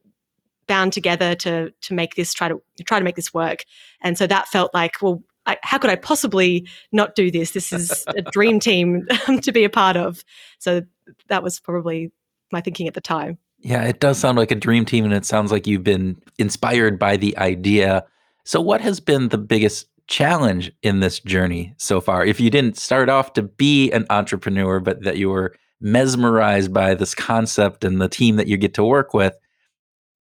bound 0.68 0.94
together 0.94 1.36
to 1.36 1.72
to 1.82 1.94
make 1.94 2.16
this 2.16 2.34
try 2.34 2.48
to 2.48 2.62
try 2.86 3.00
to 3.00 3.06
make 3.06 3.16
this 3.16 3.34
work. 3.34 3.66
And 4.02 4.18
so 4.18 4.28
that 4.28 4.48
felt 4.48 4.74
like, 4.74 5.02
well, 5.02 5.22
I, 5.46 5.58
how 5.64 5.78
could 5.78 5.90
I 5.90 5.96
possibly 5.96 6.68
not 6.92 7.16
do 7.16 7.32
this? 7.32 7.52
This 7.52 7.74
is 7.74 8.06
a 8.08 8.22
dream 8.32 8.60
team 8.60 9.08
to 9.42 9.52
be 9.52 9.64
a 9.64 9.70
part 9.70 9.98
of. 9.98 10.24
So 10.60 10.84
that 11.28 11.44
was 11.44 11.60
probably 11.60 12.12
my 12.52 12.62
thinking 12.62 12.88
at 12.88 12.94
the 12.94 13.02
time. 13.02 13.38
Yeah, 13.60 13.84
it 13.84 14.00
does 14.00 14.18
sound 14.18 14.38
like 14.38 14.52
a 14.52 14.56
dream 14.56 14.86
team, 14.86 15.06
and 15.06 15.14
it 15.14 15.26
sounds 15.26 15.52
like 15.52 15.68
you've 15.68 15.84
been 15.84 16.22
inspired 16.38 16.98
by 16.98 17.18
the 17.18 17.38
idea. 17.38 18.06
So, 18.44 18.62
what 18.62 18.82
has 18.82 19.00
been 19.00 19.30
the 19.30 19.38
biggest 19.38 19.88
challenge 20.08 20.72
in 20.82 21.00
this 21.00 21.20
journey 21.20 21.74
so 21.78 22.02
far? 22.02 22.26
If 22.26 22.40
you 22.40 22.50
didn't 22.50 22.78
start 22.78 23.10
off 23.10 23.34
to 23.34 23.44
be 23.44 23.92
an 23.92 24.06
entrepreneur, 24.10 24.80
but 24.80 25.04
that 25.04 25.18
you 25.18 25.30
were 25.30 25.56
mesmerized 25.80 26.74
by 26.74 26.94
this 26.94 27.16
concept 27.16 27.84
and 27.84 28.02
the 28.02 28.10
team 28.10 28.36
that 28.36 28.48
you 28.48 28.58
get 28.58 28.74
to 28.76 28.84
work 28.84 29.14
with, 29.14 29.36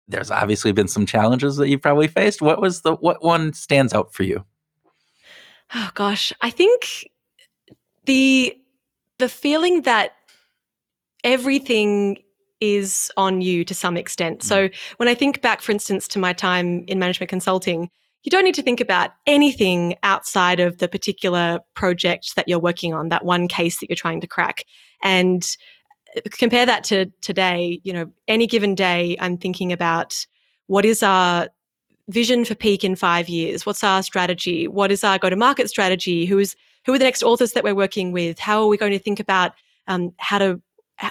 there's 0.07 0.31
obviously 0.31 0.73
been 0.73 0.89
some 0.89 1.07
challenges 1.07 1.57
that 1.57 1.69
you've 1.69 1.83
probably 1.83 2.09
faced. 2.09 2.41
What 2.41 2.61
was 2.61 2.83
the 2.83 2.95
what 2.95 3.23
one 3.23 3.53
stands 3.53 3.93
out 3.93 4.13
for 4.15 4.23
you? 4.23 4.45
Oh 5.75 5.91
gosh, 5.95 6.33
I 6.41 6.51
think 6.51 7.09
the 8.07 8.57
the 9.19 9.29
feeling 9.29 9.83
that 9.83 10.15
everything 11.25 12.19
is 12.61 13.11
on 13.17 13.41
you 13.41 13.65
to 13.65 13.75
some 13.75 13.97
extent. 13.97 14.43
So 14.43 14.69
mm. 14.69 14.75
when 14.97 15.09
I 15.09 15.15
think 15.15 15.43
back, 15.43 15.61
for 15.61 15.73
instance, 15.73 16.09
to 16.09 16.19
my 16.19 16.33
time 16.33 16.85
in 16.89 16.99
management 16.99 17.31
consulting, 17.31 17.91
you 18.25 18.31
don't 18.31 18.45
need 18.45 18.55
to 18.55 18.63
think 18.63 18.81
about 18.81 19.11
anything 19.27 19.95
outside 20.03 20.61
of 20.61 20.79
the 20.79 20.89
particular 20.89 21.61
project 21.75 22.35
that 22.37 22.49
you're 22.49 22.59
working 22.59 22.93
on, 22.93 23.09
that 23.09 23.25
one 23.25 23.49
case 23.49 23.81
that 23.81 23.89
you're 23.89 23.97
trying 23.97 24.21
to 24.21 24.27
crack. 24.27 24.65
And 25.03 25.47
uh, 26.17 26.21
compare 26.33 26.67
that 26.67 26.85
to 26.85 27.07
today, 27.21 27.81
you 27.85 27.93
know, 27.93 28.13
any 28.27 28.47
given 28.47 28.75
day, 28.75 29.17
I'm 29.21 29.39
thinking 29.39 29.73
about 29.73 30.27
what 30.67 30.85
is 30.85 31.03
our 31.03 31.49
vision 32.09 32.45
for 32.45 32.55
Pique 32.55 32.85
in 32.85 32.97
five 32.97 33.29
years? 33.29 33.65
What's 33.65 33.85
our 33.85 34.03
strategy? 34.03 34.67
What 34.67 34.91
is 34.91 35.05
our 35.05 35.19
go 35.19 35.31
to 35.31 35.37
market 35.37 35.69
strategy? 35.69 36.27
Who 36.27 36.39
is 36.39 36.57
who 36.85 36.95
are 36.95 36.99
the 36.99 37.05
next 37.05 37.23
authors 37.23 37.53
that 37.53 37.65
we're 37.65 37.75
working 37.75 38.13
with? 38.13 38.39
How 38.39 38.63
are 38.63 38.67
we 38.67 38.77
going 38.77 38.93
to 38.93 38.99
think 38.99 39.21
about 39.21 39.53
um, 39.87 40.13
how 40.19 40.39
to 40.39 40.61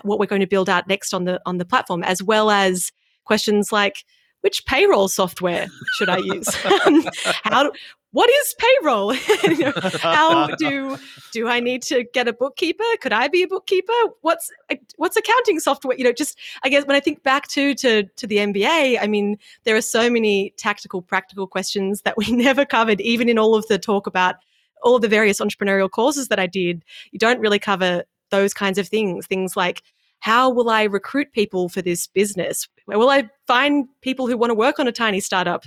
what 0.03 0.19
we're 0.19 0.25
going 0.25 0.41
to 0.41 0.47
build 0.47 0.69
out 0.69 0.87
next 0.87 1.13
on 1.13 1.25
the 1.25 1.39
on 1.45 1.57
the 1.57 1.65
platform, 1.65 2.03
as 2.03 2.21
well 2.21 2.49
as 2.49 2.91
questions 3.25 3.71
like 3.71 4.03
which 4.47 4.65
payroll 4.65 5.09
software 5.09 5.67
should 5.97 6.07
I 6.07 6.19
use? 6.19 6.47
how 7.43 7.69
what 8.11 8.29
is 8.29 8.55
payroll? 8.57 9.13
how 9.99 10.47
do 10.55 10.97
do 11.33 11.49
I 11.49 11.59
need 11.59 11.81
to 11.81 12.05
get 12.13 12.29
a 12.29 12.33
bookkeeper? 12.33 12.85
Could 13.01 13.11
I 13.11 13.27
be 13.27 13.43
a 13.43 13.47
bookkeeper? 13.49 13.91
What's 14.21 14.49
what's 14.95 15.17
accounting 15.17 15.59
software? 15.59 15.97
You 15.97 16.05
know, 16.05 16.13
just 16.13 16.39
I 16.63 16.69
guess 16.69 16.85
when 16.85 16.95
I 16.95 17.01
think 17.01 17.23
back 17.23 17.49
to 17.49 17.75
to 17.75 18.03
to 18.03 18.25
the 18.25 18.37
MBA, 18.37 18.99
I 19.01 19.05
mean, 19.05 19.37
there 19.65 19.75
are 19.75 19.81
so 19.81 20.09
many 20.09 20.53
tactical, 20.57 21.01
practical 21.01 21.45
questions 21.45 22.03
that 22.03 22.15
we 22.15 22.31
never 22.47 22.63
covered, 22.63 23.01
even 23.01 23.27
in 23.27 23.37
all 23.37 23.53
of 23.53 23.67
the 23.67 23.77
talk 23.77 24.07
about 24.07 24.35
all 24.81 24.95
of 24.95 25.01
the 25.01 25.09
various 25.09 25.41
entrepreneurial 25.41 25.91
courses 25.91 26.29
that 26.29 26.39
I 26.39 26.47
did. 26.47 26.85
You 27.11 27.19
don't 27.19 27.41
really 27.41 27.59
cover 27.59 28.05
those 28.29 28.53
kinds 28.53 28.77
of 28.77 28.87
things. 28.87 29.27
Things 29.27 29.57
like 29.57 29.83
how 30.19 30.49
will 30.49 30.69
I 30.69 30.83
recruit 30.83 31.31
people 31.31 31.69
for 31.69 31.81
this 31.81 32.07
business? 32.07 32.67
Where 32.85 32.97
will 32.97 33.09
I 33.09 33.29
find 33.45 33.87
people 34.01 34.27
who 34.27 34.37
want 34.37 34.51
to 34.51 34.55
work 34.55 34.79
on 34.79 34.87
a 34.87 34.91
tiny 34.91 35.19
startup? 35.19 35.65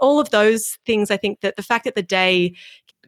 All 0.00 0.18
of 0.18 0.30
those 0.30 0.78
things, 0.86 1.10
I 1.10 1.16
think 1.16 1.40
that 1.40 1.56
the 1.56 1.62
fact 1.62 1.84
that 1.84 1.94
the 1.94 2.02
day 2.02 2.54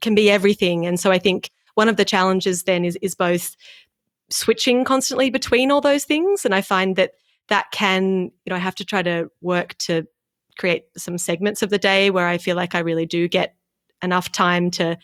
can 0.01 0.15
be 0.15 0.31
everything. 0.31 0.85
And 0.87 1.01
so 1.01 1.11
I 1.11 1.19
think 1.19 1.51
one 1.75 1.89
of 1.89 1.97
the 1.97 2.05
challenges 2.05 2.65
then 2.65 2.85
is, 2.85 2.99
is 3.01 3.15
both 3.15 3.57
switching 4.31 4.85
constantly 4.85 5.31
between 5.31 5.71
all 5.71 5.81
those 5.81 6.05
things. 6.05 6.45
And 6.45 6.55
I 6.55 6.61
find 6.61 6.97
that 6.97 7.13
that 7.49 7.71
can, 7.73 8.31
you 8.45 8.51
know, 8.51 8.57
I 8.57 8.61
have 8.61 8.75
to 8.77 8.85
try 8.85 9.03
to 9.03 9.31
work 9.41 9.77
to 9.79 10.07
create 10.59 10.85
some 10.97 11.19
segments 11.19 11.63
of 11.63 11.71
the 11.71 11.79
day 11.79 12.11
where 12.11 12.27
I 12.27 12.39
feel 12.39 12.57
like 12.57 12.75
I 12.75 12.81
really 12.81 13.07
do 13.07 13.29
get 13.29 13.57
enough 14.03 14.33
time 14.33 14.71
to 14.73 14.99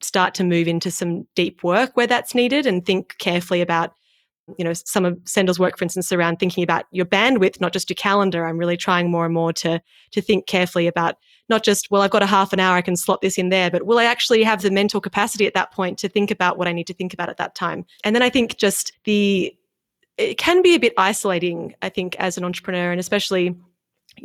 start 0.00 0.34
to 0.34 0.44
move 0.44 0.68
into 0.68 0.90
some 0.90 1.26
deep 1.34 1.64
work 1.64 1.96
where 1.96 2.06
that's 2.06 2.34
needed 2.34 2.66
and 2.66 2.86
think 2.86 3.16
carefully 3.18 3.60
about 3.60 3.94
you 4.56 4.64
know 4.64 4.72
some 4.72 5.04
of 5.04 5.18
Sendhil's 5.24 5.58
work 5.58 5.76
for 5.76 5.84
instance 5.84 6.12
around 6.12 6.38
thinking 6.38 6.64
about 6.64 6.86
your 6.90 7.06
bandwidth 7.06 7.60
not 7.60 7.72
just 7.72 7.90
your 7.90 7.96
calendar. 7.96 8.46
I'm 8.46 8.58
really 8.58 8.76
trying 8.76 9.10
more 9.10 9.24
and 9.24 9.34
more 9.34 9.52
to 9.54 9.80
to 10.12 10.20
think 10.20 10.46
carefully 10.46 10.86
about 10.86 11.16
not 11.48 11.64
just 11.64 11.90
well 11.90 12.02
i've 12.02 12.10
got 12.10 12.22
a 12.22 12.26
half 12.26 12.52
an 12.52 12.60
hour 12.60 12.76
i 12.76 12.82
can 12.82 12.96
slot 12.96 13.20
this 13.20 13.38
in 13.38 13.48
there 13.48 13.70
but 13.70 13.84
will 13.84 13.98
i 13.98 14.04
actually 14.04 14.42
have 14.42 14.62
the 14.62 14.70
mental 14.70 15.00
capacity 15.00 15.46
at 15.46 15.54
that 15.54 15.72
point 15.72 15.98
to 15.98 16.08
think 16.08 16.30
about 16.30 16.58
what 16.58 16.68
i 16.68 16.72
need 16.72 16.86
to 16.86 16.94
think 16.94 17.12
about 17.12 17.28
at 17.28 17.36
that 17.36 17.54
time? 17.54 17.84
And 18.04 18.14
then 18.14 18.22
i 18.22 18.28
think 18.28 18.56
just 18.56 18.92
the 19.04 19.54
it 20.16 20.36
can 20.36 20.62
be 20.62 20.74
a 20.74 20.80
bit 20.80 20.92
isolating 20.96 21.74
i 21.82 21.88
think 21.88 22.16
as 22.16 22.36
an 22.38 22.44
entrepreneur 22.44 22.90
and 22.90 23.00
especially 23.00 23.56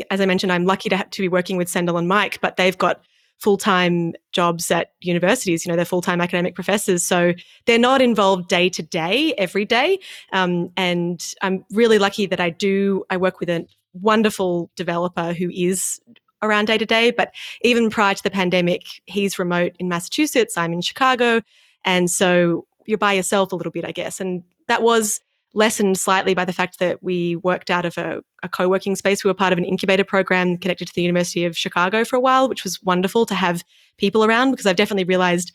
as 0.09 0.19
i 0.21 0.25
mentioned 0.25 0.51
i'm 0.51 0.65
lucky 0.65 0.89
to 0.89 0.97
have 0.97 1.09
to 1.09 1.21
be 1.21 1.27
working 1.27 1.57
with 1.57 1.69
Sendhil 1.69 1.97
and 1.97 2.07
mike 2.07 2.39
but 2.41 2.57
they've 2.57 2.77
got 2.77 3.03
full-time 3.39 4.13
jobs 4.31 4.71
at 4.71 4.93
universities 5.01 5.65
you 5.65 5.71
know 5.71 5.75
they're 5.75 5.85
full-time 5.85 6.21
academic 6.21 6.55
professors 6.55 7.03
so 7.03 7.33
they're 7.65 7.77
not 7.77 8.01
involved 8.01 8.47
day 8.47 8.69
to 8.69 8.81
day 8.81 9.33
every 9.37 9.65
day 9.65 9.99
um, 10.31 10.69
and 10.77 11.33
i'm 11.41 11.65
really 11.71 11.99
lucky 11.99 12.25
that 12.25 12.39
i 12.39 12.49
do 12.49 13.03
i 13.09 13.17
work 13.17 13.39
with 13.39 13.49
a 13.49 13.65
wonderful 13.93 14.71
developer 14.75 15.33
who 15.33 15.49
is 15.53 15.99
around 16.41 16.65
day 16.65 16.77
to 16.77 16.85
day 16.85 17.11
but 17.11 17.33
even 17.61 17.89
prior 17.89 18.13
to 18.13 18.23
the 18.23 18.31
pandemic 18.31 18.83
he's 19.05 19.37
remote 19.37 19.73
in 19.77 19.87
massachusetts 19.89 20.57
i'm 20.57 20.73
in 20.73 20.81
chicago 20.81 21.41
and 21.85 22.09
so 22.09 22.65
you're 22.85 22.97
by 22.97 23.13
yourself 23.13 23.51
a 23.51 23.55
little 23.55 23.71
bit, 23.71 23.85
I 23.85 23.91
guess. 23.91 24.19
And 24.19 24.43
that 24.67 24.81
was 24.81 25.19
lessened 25.53 25.97
slightly 25.97 26.33
by 26.33 26.45
the 26.45 26.53
fact 26.53 26.79
that 26.79 27.01
we 27.03 27.35
worked 27.37 27.69
out 27.69 27.85
of 27.85 27.97
a, 27.97 28.21
a 28.41 28.49
co 28.49 28.67
working 28.67 28.95
space. 28.95 29.23
We 29.23 29.29
were 29.29 29.35
part 29.35 29.53
of 29.53 29.59
an 29.59 29.65
incubator 29.65 30.03
program 30.03 30.57
connected 30.57 30.87
to 30.87 30.93
the 30.93 31.01
University 31.01 31.45
of 31.45 31.57
Chicago 31.57 32.03
for 32.03 32.15
a 32.15 32.19
while, 32.19 32.49
which 32.49 32.63
was 32.63 32.81
wonderful 32.81 33.25
to 33.27 33.35
have 33.35 33.63
people 33.97 34.25
around 34.25 34.51
because 34.51 34.65
I've 34.65 34.75
definitely 34.75 35.05
realized. 35.05 35.53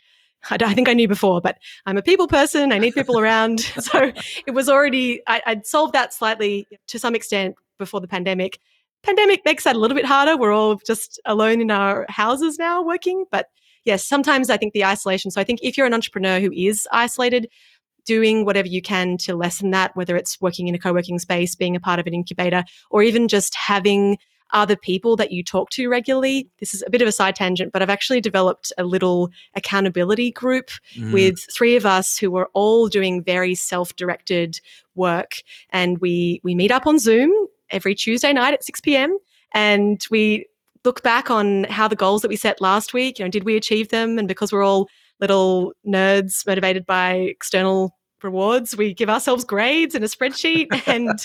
I, 0.50 0.56
I 0.60 0.72
think 0.72 0.88
I 0.88 0.94
knew 0.94 1.08
before, 1.08 1.40
but 1.40 1.58
I'm 1.84 1.96
a 1.96 2.02
people 2.02 2.28
person. 2.28 2.72
I 2.72 2.78
need 2.78 2.94
people 2.94 3.18
around. 3.18 3.60
So 3.80 4.12
it 4.46 4.52
was 4.52 4.68
already, 4.68 5.20
I, 5.26 5.42
I'd 5.46 5.66
solved 5.66 5.94
that 5.94 6.14
slightly 6.14 6.68
to 6.86 6.98
some 6.98 7.16
extent 7.16 7.56
before 7.78 8.00
the 8.00 8.06
pandemic. 8.06 8.60
Pandemic 9.02 9.44
makes 9.44 9.64
that 9.64 9.74
a 9.74 9.78
little 9.78 9.96
bit 9.96 10.04
harder. 10.04 10.36
We're 10.36 10.52
all 10.52 10.76
just 10.86 11.20
alone 11.24 11.60
in 11.60 11.72
our 11.72 12.06
houses 12.08 12.56
now 12.56 12.82
working. 12.82 13.24
But 13.32 13.46
yes, 13.84 14.04
sometimes 14.04 14.50
I 14.50 14.56
think 14.56 14.74
the 14.74 14.84
isolation. 14.84 15.30
So 15.30 15.40
I 15.40 15.44
think 15.44 15.60
if 15.62 15.76
you're 15.76 15.86
an 15.86 15.94
entrepreneur 15.94 16.38
who 16.38 16.52
is 16.52 16.86
isolated, 16.92 17.48
doing 18.08 18.46
whatever 18.46 18.66
you 18.66 18.80
can 18.80 19.18
to 19.18 19.36
lessen 19.36 19.70
that, 19.70 19.94
whether 19.94 20.16
it's 20.16 20.40
working 20.40 20.66
in 20.66 20.74
a 20.74 20.78
co 20.78 20.92
working 20.92 21.18
space, 21.18 21.54
being 21.54 21.76
a 21.76 21.80
part 21.80 22.00
of 22.00 22.06
an 22.06 22.14
incubator, 22.14 22.64
or 22.90 23.02
even 23.02 23.28
just 23.28 23.54
having 23.54 24.16
other 24.54 24.76
people 24.76 25.14
that 25.14 25.30
you 25.30 25.44
talk 25.44 25.68
to 25.68 25.90
regularly. 25.90 26.48
This 26.58 26.72
is 26.72 26.82
a 26.86 26.90
bit 26.90 27.02
of 27.02 27.08
a 27.08 27.12
side 27.12 27.36
tangent, 27.36 27.70
but 27.70 27.82
I've 27.82 27.90
actually 27.90 28.22
developed 28.22 28.72
a 28.78 28.84
little 28.84 29.28
accountability 29.54 30.32
group 30.32 30.70
mm. 30.96 31.12
with 31.12 31.38
three 31.54 31.76
of 31.76 31.84
us 31.84 32.16
who 32.16 32.34
are 32.36 32.48
all 32.54 32.88
doing 32.88 33.22
very 33.22 33.54
self-directed 33.54 34.58
work 34.94 35.42
and 35.68 35.98
we 35.98 36.40
we 36.42 36.54
meet 36.54 36.70
up 36.70 36.86
on 36.86 36.98
Zoom 36.98 37.30
every 37.70 37.94
Tuesday 37.94 38.32
night 38.32 38.54
at 38.54 38.64
6 38.64 38.80
p.m. 38.80 39.18
and 39.52 40.06
we 40.10 40.46
look 40.82 41.02
back 41.02 41.30
on 41.30 41.64
how 41.64 41.86
the 41.86 41.94
goals 41.94 42.22
that 42.22 42.28
we 42.28 42.36
set 42.36 42.62
last 42.62 42.94
week, 42.94 43.18
you 43.18 43.24
know, 43.26 43.30
did 43.30 43.44
we 43.44 43.54
achieve 43.54 43.90
them? 43.90 44.18
And 44.18 44.26
because 44.26 44.50
we're 44.50 44.64
all 44.64 44.88
little 45.20 45.72
nerds 45.86 46.46
motivated 46.46 46.86
by 46.86 47.12
external 47.14 47.97
rewards. 48.22 48.76
We 48.76 48.94
give 48.94 49.08
ourselves 49.08 49.44
grades 49.44 49.94
in 49.94 50.02
a 50.02 50.06
spreadsheet 50.06 50.68
and 50.86 51.18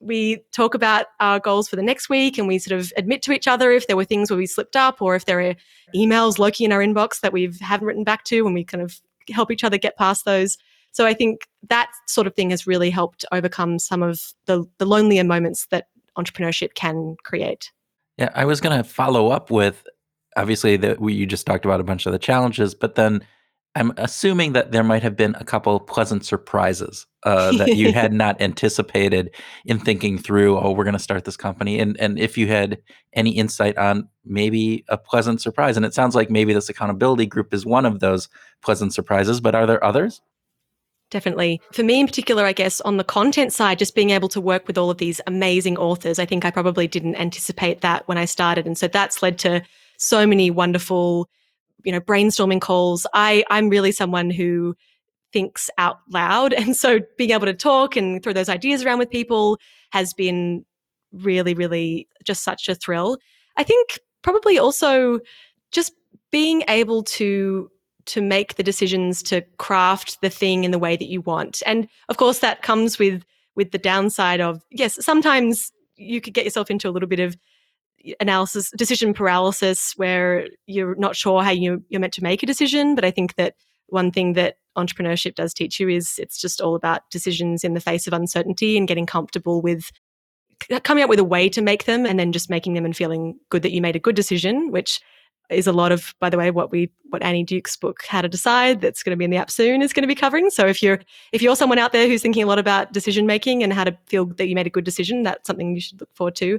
we 0.00 0.38
talk 0.52 0.74
about 0.74 1.06
our 1.20 1.40
goals 1.40 1.68
for 1.68 1.76
the 1.76 1.82
next 1.82 2.08
week 2.08 2.38
and 2.38 2.48
we 2.48 2.58
sort 2.58 2.80
of 2.80 2.92
admit 2.96 3.22
to 3.22 3.32
each 3.32 3.48
other 3.48 3.72
if 3.72 3.86
there 3.86 3.96
were 3.96 4.04
things 4.04 4.30
where 4.30 4.38
we 4.38 4.46
slipped 4.46 4.76
up 4.76 5.00
or 5.00 5.14
if 5.14 5.24
there 5.24 5.40
are 5.40 5.54
emails 5.94 6.38
lurking 6.38 6.66
in 6.66 6.72
our 6.72 6.80
inbox 6.80 7.20
that 7.20 7.32
we 7.32 7.52
haven't 7.60 7.86
written 7.86 8.04
back 8.04 8.24
to 8.24 8.46
and 8.46 8.54
we 8.54 8.64
kind 8.64 8.82
of 8.82 9.00
help 9.30 9.50
each 9.50 9.64
other 9.64 9.78
get 9.78 9.96
past 9.96 10.24
those. 10.24 10.58
So 10.92 11.04
I 11.04 11.14
think 11.14 11.42
that 11.68 11.90
sort 12.06 12.26
of 12.26 12.34
thing 12.34 12.50
has 12.50 12.66
really 12.66 12.90
helped 12.90 13.24
overcome 13.32 13.78
some 13.78 14.02
of 14.02 14.20
the, 14.46 14.64
the 14.78 14.86
lonelier 14.86 15.24
moments 15.24 15.66
that 15.66 15.88
entrepreneurship 16.16 16.74
can 16.74 17.16
create. 17.22 17.70
Yeah, 18.16 18.30
I 18.34 18.46
was 18.46 18.60
going 18.60 18.76
to 18.76 18.84
follow 18.84 19.28
up 19.28 19.50
with 19.50 19.86
obviously 20.36 20.76
that 20.76 21.00
we 21.00 21.14
you 21.14 21.26
just 21.26 21.46
talked 21.46 21.64
about 21.64 21.80
a 21.80 21.84
bunch 21.84 22.06
of 22.06 22.12
the 22.12 22.18
challenges, 22.18 22.74
but 22.74 22.94
then 22.94 23.22
I'm 23.76 23.92
assuming 23.98 24.54
that 24.54 24.72
there 24.72 24.82
might 24.82 25.02
have 25.02 25.16
been 25.16 25.36
a 25.38 25.44
couple 25.44 25.78
pleasant 25.80 26.24
surprises 26.24 27.06
uh, 27.24 27.52
that 27.58 27.76
you 27.76 27.92
had 27.92 28.10
not 28.24 28.40
anticipated 28.40 29.34
in 29.66 29.78
thinking 29.78 30.16
through. 30.16 30.58
Oh, 30.58 30.70
we're 30.70 30.84
going 30.84 30.94
to 30.94 30.98
start 30.98 31.26
this 31.26 31.36
company, 31.36 31.78
and 31.78 31.94
and 32.00 32.18
if 32.18 32.38
you 32.38 32.46
had 32.48 32.78
any 33.12 33.32
insight 33.32 33.76
on 33.76 34.08
maybe 34.24 34.82
a 34.88 34.96
pleasant 34.96 35.42
surprise, 35.42 35.76
and 35.76 35.84
it 35.84 35.92
sounds 35.92 36.14
like 36.14 36.30
maybe 36.30 36.54
this 36.54 36.70
accountability 36.70 37.26
group 37.26 37.52
is 37.52 37.66
one 37.66 37.84
of 37.84 38.00
those 38.00 38.30
pleasant 38.62 38.94
surprises. 38.94 39.42
But 39.42 39.54
are 39.54 39.66
there 39.66 39.84
others? 39.84 40.22
Definitely. 41.10 41.60
For 41.72 41.82
me 41.82 42.00
in 42.00 42.06
particular, 42.06 42.46
I 42.46 42.52
guess 42.54 42.80
on 42.80 42.96
the 42.96 43.04
content 43.04 43.52
side, 43.52 43.78
just 43.78 43.94
being 43.94 44.10
able 44.10 44.28
to 44.30 44.40
work 44.40 44.66
with 44.66 44.78
all 44.78 44.90
of 44.90 44.96
these 44.96 45.20
amazing 45.26 45.76
authors, 45.76 46.18
I 46.18 46.24
think 46.24 46.46
I 46.46 46.50
probably 46.50 46.88
didn't 46.88 47.16
anticipate 47.16 47.82
that 47.82 48.08
when 48.08 48.16
I 48.16 48.24
started, 48.24 48.64
and 48.64 48.78
so 48.78 48.88
that's 48.88 49.22
led 49.22 49.38
to 49.40 49.62
so 49.98 50.26
many 50.26 50.50
wonderful 50.50 51.28
you 51.84 51.92
know 51.92 52.00
brainstorming 52.00 52.60
calls 52.60 53.06
i 53.14 53.44
i'm 53.50 53.68
really 53.68 53.92
someone 53.92 54.30
who 54.30 54.74
thinks 55.36 55.68
out 55.76 55.98
loud. 56.08 56.54
And 56.54 56.74
so 56.74 57.00
being 57.18 57.30
able 57.30 57.44
to 57.44 57.52
talk 57.52 57.94
and 57.94 58.22
throw 58.22 58.32
those 58.32 58.48
ideas 58.48 58.82
around 58.82 58.98
with 58.98 59.10
people 59.10 59.58
has 59.90 60.14
been 60.14 60.64
really 61.12 61.52
really 61.54 62.08
just 62.24 62.42
such 62.42 62.68
a 62.68 62.74
thrill. 62.74 63.18
I 63.56 63.62
think 63.62 63.98
probably 64.22 64.58
also 64.58 65.20
just 65.72 65.92
being 66.30 66.64
able 66.68 67.02
to 67.02 67.70
to 68.06 68.22
make 68.22 68.54
the 68.54 68.62
decisions 68.62 69.22
to 69.24 69.42
craft 69.58 70.20
the 70.22 70.30
thing 70.30 70.64
in 70.64 70.70
the 70.70 70.78
way 70.78 70.96
that 70.96 71.08
you 71.08 71.20
want. 71.20 71.62
And 71.66 71.86
of 72.08 72.16
course 72.16 72.38
that 72.38 72.62
comes 72.62 72.98
with 72.98 73.22
with 73.56 73.72
the 73.72 73.78
downside 73.78 74.40
of 74.40 74.62
yes 74.70 75.04
sometimes 75.04 75.70
you 75.96 76.22
could 76.22 76.34
get 76.34 76.44
yourself 76.44 76.70
into 76.70 76.88
a 76.88 76.92
little 76.92 77.08
bit 77.08 77.20
of 77.20 77.36
analysis, 78.20 78.70
decision 78.76 79.12
paralysis, 79.14 79.94
where 79.96 80.46
you're 80.66 80.94
not 80.96 81.16
sure 81.16 81.42
how 81.42 81.50
you, 81.50 81.82
you're 81.88 82.00
meant 82.00 82.14
to 82.14 82.22
make 82.22 82.42
a 82.42 82.46
decision. 82.46 82.94
But 82.94 83.04
I 83.04 83.10
think 83.10 83.34
that 83.36 83.54
one 83.88 84.10
thing 84.10 84.32
that 84.34 84.56
entrepreneurship 84.76 85.34
does 85.34 85.54
teach 85.54 85.80
you 85.80 85.88
is 85.88 86.18
it's 86.18 86.40
just 86.40 86.60
all 86.60 86.74
about 86.74 87.08
decisions 87.10 87.64
in 87.64 87.74
the 87.74 87.80
face 87.80 88.06
of 88.06 88.12
uncertainty 88.12 88.76
and 88.76 88.88
getting 88.88 89.06
comfortable 89.06 89.62
with 89.62 89.90
uh, 90.70 90.80
coming 90.80 91.04
up 91.04 91.10
with 91.10 91.18
a 91.18 91.24
way 91.24 91.48
to 91.48 91.62
make 91.62 91.84
them 91.84 92.06
and 92.06 92.18
then 92.18 92.32
just 92.32 92.50
making 92.50 92.74
them 92.74 92.84
and 92.84 92.96
feeling 92.96 93.38
good 93.50 93.62
that 93.62 93.72
you 93.72 93.80
made 93.80 93.96
a 93.96 94.00
good 94.00 94.16
decision, 94.16 94.70
which 94.70 95.00
is 95.50 95.66
a 95.66 95.72
lot 95.72 95.92
of, 95.92 96.14
by 96.18 96.28
the 96.28 96.36
way, 96.36 96.50
what 96.50 96.72
we 96.72 96.90
what 97.10 97.22
Annie 97.22 97.44
Duke's 97.44 97.76
book 97.76 98.00
How 98.08 98.20
to 98.20 98.28
Decide 98.28 98.80
that's 98.80 99.02
going 99.02 99.12
to 99.12 99.16
be 99.16 99.24
in 99.24 99.30
the 99.30 99.36
app 99.36 99.50
soon 99.50 99.80
is 99.80 99.92
going 99.92 100.02
to 100.02 100.08
be 100.08 100.14
covering. 100.14 100.50
So 100.50 100.66
if 100.66 100.82
you're 100.82 101.00
if 101.32 101.40
you're 101.40 101.56
someone 101.56 101.78
out 101.78 101.92
there 101.92 102.08
who's 102.08 102.22
thinking 102.22 102.42
a 102.42 102.46
lot 102.46 102.58
about 102.58 102.92
decision 102.92 103.26
making 103.26 103.62
and 103.62 103.72
how 103.72 103.84
to 103.84 103.96
feel 104.06 104.26
that 104.26 104.48
you 104.48 104.54
made 104.54 104.66
a 104.66 104.70
good 104.70 104.84
decision, 104.84 105.22
that's 105.22 105.46
something 105.46 105.74
you 105.74 105.80
should 105.80 106.00
look 106.00 106.14
forward 106.14 106.36
to. 106.36 106.58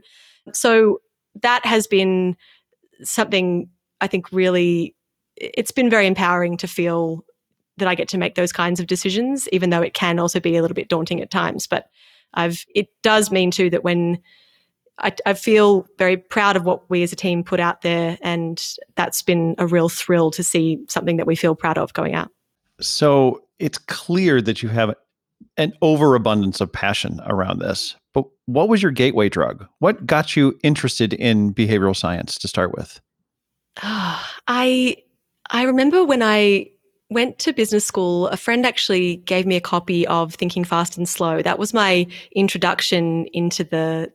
So 0.53 1.01
that 1.41 1.65
has 1.65 1.88
been 1.88 2.36
something 3.04 3.69
I 4.02 4.08
think 4.08 4.32
really 4.32 4.95
it's 5.36 5.71
been 5.71 5.89
very 5.89 6.08
empowering 6.08 6.58
to 6.58 6.67
feel 6.67 7.23
that 7.78 7.88
I 7.88 7.95
get 7.95 8.08
to 8.10 8.17
make 8.17 8.36
those 8.36 8.52
kinds 8.52 8.80
of 8.80 8.88
decisions, 8.88 9.47
even 9.52 9.69
though 9.69 9.82
it 9.82 9.93
can 9.93 10.19
also 10.19 10.39
be 10.39 10.58
a 10.58 10.62
little 10.62 10.76
bit 10.76 10.89
daunting 10.89 11.21
at 11.21 11.30
times. 11.30 11.67
But 11.67 11.89
I've 12.34 12.65
it 12.73 12.88
does 13.04 13.32
mean 13.32 13.52
too 13.52 13.69
that 13.69 13.84
when 13.84 14.19
I, 15.00 15.13
I, 15.28 15.34
feel 15.36 15.86
very 16.00 16.17
proud 16.17 16.56
of 16.56 16.65
what 16.65 16.89
we 16.89 17.04
as 17.04 17.13
a 17.13 17.15
team 17.15 17.43
put 17.43 17.60
out 17.60 17.84
there, 17.84 18.17
and 18.21 18.63
that's 18.95 19.21
been 19.21 19.54
a 19.60 19.67
real 19.67 19.89
thrill 19.89 20.32
to 20.32 20.43
see 20.43 20.80
something 20.89 21.17
that 21.17 21.28
we 21.28 21.36
feel 21.36 21.54
proud 21.56 21.78
of 21.78 21.93
going 21.93 22.15
out. 22.15 22.32
So 22.82 23.43
it's 23.60 23.78
clear 23.78 24.41
that 24.41 24.63
you 24.63 24.69
have 24.69 24.95
an 25.58 25.73
overabundance 25.82 26.62
of 26.62 26.71
passion 26.71 27.21
around 27.28 27.60
this. 27.60 27.95
But 28.17 28.25
what 28.47 28.67
was 28.67 28.82
your 28.82 28.91
gateway 28.91 29.30
drug? 29.30 29.67
What 29.77 30.08
got 30.08 30.36
you 30.36 30.58
interested 30.63 31.13
in 31.13 31.53
behavioral 31.53 31.95
science 31.95 32.39
to 32.39 32.47
start 32.47 32.75
with? 32.75 32.99
I 33.77 34.95
I 35.51 35.63
remember 35.63 36.03
when 36.03 36.23
I 36.23 36.71
went 37.12 37.38
to 37.39 37.53
business 37.53 37.86
school, 37.86 38.27
a 38.30 38.38
friend 38.38 38.65
actually 38.65 39.17
gave 39.17 39.45
me 39.45 39.56
a 39.56 39.62
copy 39.62 40.08
of 40.08 40.34
Thinking 40.34 40.63
Fast 40.63 40.97
and 40.97 41.08
Slow. 41.08 41.43
That 41.43 41.60
was 41.60 41.75
my 41.75 42.08
introduction 42.36 43.27
into 43.34 43.63
the 43.63 44.12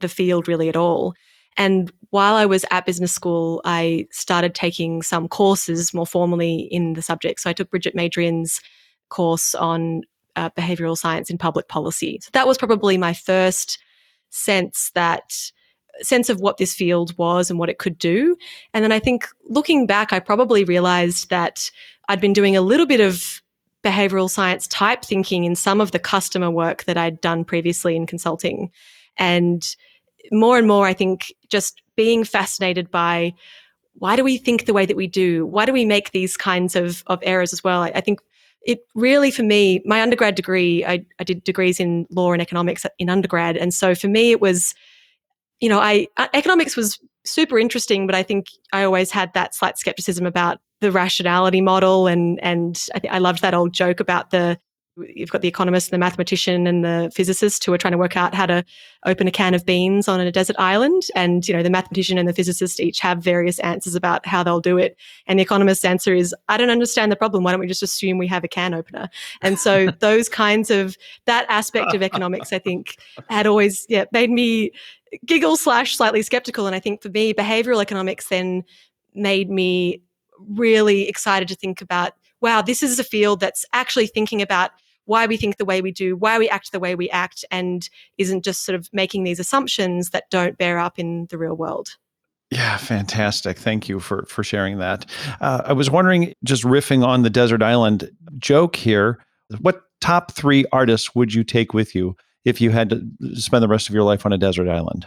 the 0.00 0.10
field 0.10 0.46
really 0.46 0.68
at 0.68 0.76
all. 0.76 1.14
And 1.56 1.90
while 2.10 2.34
I 2.34 2.44
was 2.44 2.66
at 2.70 2.84
business 2.84 3.12
school, 3.12 3.62
I 3.64 4.08
started 4.10 4.54
taking 4.54 5.00
some 5.00 5.26
courses 5.26 5.94
more 5.94 6.06
formally 6.06 6.68
in 6.70 6.92
the 6.92 7.02
subject. 7.02 7.40
So 7.40 7.48
I 7.48 7.54
took 7.54 7.70
Brigitte 7.70 7.96
Madrian's 7.96 8.60
course 9.08 9.54
on 9.54 10.02
uh, 10.38 10.50
behavioral 10.50 10.96
science 10.96 11.30
in 11.30 11.36
public 11.36 11.68
policy. 11.68 12.20
So 12.22 12.30
that 12.32 12.46
was 12.46 12.56
probably 12.56 12.96
my 12.96 13.12
first 13.12 13.78
sense 14.30 14.90
that 14.94 15.50
sense 16.00 16.28
of 16.28 16.40
what 16.40 16.58
this 16.58 16.74
field 16.74 17.16
was 17.18 17.50
and 17.50 17.58
what 17.58 17.68
it 17.68 17.78
could 17.78 17.98
do. 17.98 18.36
And 18.72 18.84
then 18.84 18.92
I 18.92 19.00
think 19.00 19.26
looking 19.48 19.84
back, 19.84 20.12
I 20.12 20.20
probably 20.20 20.62
realized 20.62 21.28
that 21.30 21.70
I'd 22.08 22.20
been 22.20 22.32
doing 22.32 22.56
a 22.56 22.60
little 22.60 22.86
bit 22.86 23.00
of 23.00 23.42
behavioral 23.82 24.30
science 24.30 24.68
type 24.68 25.04
thinking 25.04 25.44
in 25.44 25.56
some 25.56 25.80
of 25.80 25.90
the 25.90 25.98
customer 25.98 26.50
work 26.50 26.84
that 26.84 26.96
I'd 26.96 27.20
done 27.20 27.44
previously 27.44 27.96
in 27.96 28.06
consulting. 28.06 28.70
And 29.16 29.66
more 30.30 30.56
and 30.56 30.68
more, 30.68 30.86
I 30.86 30.94
think 30.94 31.32
just 31.48 31.82
being 31.96 32.22
fascinated 32.22 32.92
by 32.92 33.34
why 33.94 34.14
do 34.14 34.22
we 34.22 34.36
think 34.36 34.66
the 34.66 34.72
way 34.72 34.86
that 34.86 34.96
we 34.96 35.08
do? 35.08 35.44
Why 35.46 35.66
do 35.66 35.72
we 35.72 35.84
make 35.84 36.12
these 36.12 36.36
kinds 36.36 36.76
of, 36.76 37.02
of 37.08 37.18
errors 37.22 37.52
as 37.52 37.64
well? 37.64 37.82
I, 37.82 37.88
I 37.96 38.00
think 38.00 38.20
it 38.62 38.80
really 38.94 39.30
for 39.30 39.42
me 39.42 39.80
my 39.84 40.02
undergrad 40.02 40.34
degree 40.34 40.84
I, 40.84 41.04
I 41.18 41.24
did 41.24 41.44
degrees 41.44 41.80
in 41.80 42.06
law 42.10 42.32
and 42.32 42.42
economics 42.42 42.84
in 42.98 43.08
undergrad. 43.08 43.56
And 43.56 43.72
so 43.72 43.94
for 43.94 44.08
me 44.08 44.30
it 44.30 44.40
was 44.40 44.74
you 45.60 45.68
know 45.68 45.80
i 45.80 46.06
uh, 46.16 46.28
economics 46.34 46.76
was 46.76 46.98
super 47.24 47.58
interesting 47.58 48.06
but 48.06 48.14
i 48.14 48.22
think 48.22 48.46
i 48.72 48.84
always 48.84 49.10
had 49.10 49.32
that 49.34 49.54
slight 49.54 49.76
skepticism 49.76 50.24
about 50.24 50.58
the 50.80 50.92
rationality 50.92 51.60
model 51.60 52.06
and 52.06 52.38
and 52.42 52.88
i, 52.94 52.98
th- 52.98 53.12
I 53.12 53.18
loved 53.18 53.42
that 53.42 53.54
old 53.54 53.72
joke 53.72 54.00
about 54.00 54.30
the 54.30 54.58
you've 55.14 55.30
got 55.30 55.42
the 55.42 55.48
economist, 55.48 55.90
the 55.90 55.98
mathematician, 55.98 56.66
and 56.66 56.84
the 56.84 57.10
physicist 57.14 57.64
who 57.64 57.72
are 57.72 57.78
trying 57.78 57.92
to 57.92 57.98
work 57.98 58.16
out 58.16 58.34
how 58.34 58.46
to 58.46 58.64
open 59.06 59.26
a 59.26 59.30
can 59.30 59.54
of 59.54 59.64
beans 59.64 60.08
on 60.08 60.20
a 60.20 60.32
desert 60.32 60.56
island. 60.58 61.04
And 61.14 61.46
you 61.46 61.54
know, 61.54 61.62
the 61.62 61.70
mathematician 61.70 62.18
and 62.18 62.28
the 62.28 62.32
physicist 62.32 62.80
each 62.80 63.00
have 63.00 63.18
various 63.18 63.58
answers 63.60 63.94
about 63.94 64.26
how 64.26 64.42
they'll 64.42 64.60
do 64.60 64.78
it. 64.78 64.96
And 65.26 65.38
the 65.38 65.42
economist's 65.42 65.84
answer 65.84 66.14
is, 66.14 66.34
"I 66.48 66.56
don't 66.56 66.70
understand 66.70 67.12
the 67.12 67.16
problem. 67.16 67.44
Why 67.44 67.52
don't 67.52 67.60
we 67.60 67.66
just 67.66 67.82
assume 67.82 68.18
we 68.18 68.26
have 68.28 68.44
a 68.44 68.48
can 68.48 68.74
opener?" 68.74 69.08
And 69.42 69.58
so 69.58 69.90
those 70.00 70.28
kinds 70.28 70.70
of 70.70 70.96
that 71.26 71.46
aspect 71.48 71.94
of 71.94 72.02
economics, 72.02 72.52
I 72.52 72.58
think, 72.58 72.96
had 73.28 73.46
always 73.46 73.86
yeah 73.88 74.04
made 74.12 74.30
me 74.30 74.72
giggle 75.24 75.56
slash 75.56 75.96
slightly 75.96 76.22
skeptical. 76.22 76.66
And 76.66 76.74
I 76.76 76.80
think 76.80 77.02
for 77.02 77.08
me, 77.08 77.32
behavioral 77.32 77.80
economics 77.80 78.28
then 78.28 78.64
made 79.14 79.50
me 79.50 80.02
really 80.48 81.08
excited 81.08 81.48
to 81.48 81.54
think 81.54 81.80
about 81.80 82.12
wow, 82.40 82.62
this 82.62 82.82
is 82.82 82.98
a 82.98 83.04
field 83.04 83.40
that's 83.40 83.64
actually 83.72 84.06
thinking 84.06 84.40
about 84.40 84.70
why 85.08 85.26
we 85.26 85.36
think 85.36 85.56
the 85.56 85.64
way 85.64 85.80
we 85.80 85.90
do, 85.90 86.16
why 86.16 86.38
we 86.38 86.48
act 86.48 86.70
the 86.70 86.78
way 86.78 86.94
we 86.94 87.08
act, 87.10 87.44
and 87.50 87.88
isn't 88.18 88.44
just 88.44 88.64
sort 88.64 88.76
of 88.76 88.88
making 88.92 89.24
these 89.24 89.40
assumptions 89.40 90.10
that 90.10 90.24
don't 90.30 90.58
bear 90.58 90.78
up 90.78 90.98
in 90.98 91.26
the 91.30 91.38
real 91.38 91.54
world. 91.54 91.96
Yeah, 92.50 92.76
fantastic. 92.76 93.58
Thank 93.58 93.88
you 93.88 94.00
for 94.00 94.24
for 94.26 94.44
sharing 94.44 94.78
that. 94.78 95.06
Uh, 95.40 95.62
I 95.64 95.72
was 95.72 95.90
wondering, 95.90 96.34
just 96.44 96.62
riffing 96.62 97.04
on 97.04 97.22
the 97.22 97.30
desert 97.30 97.62
island 97.62 98.10
joke 98.38 98.76
here, 98.76 99.18
what 99.60 99.82
top 100.00 100.32
three 100.32 100.64
artists 100.72 101.14
would 101.14 101.34
you 101.34 101.42
take 101.42 101.74
with 101.74 101.94
you 101.94 102.16
if 102.44 102.60
you 102.60 102.70
had 102.70 102.90
to 102.90 103.02
spend 103.34 103.62
the 103.62 103.68
rest 103.68 103.88
of 103.88 103.94
your 103.94 104.04
life 104.04 104.24
on 104.24 104.32
a 104.32 104.38
desert 104.38 104.68
island? 104.68 105.06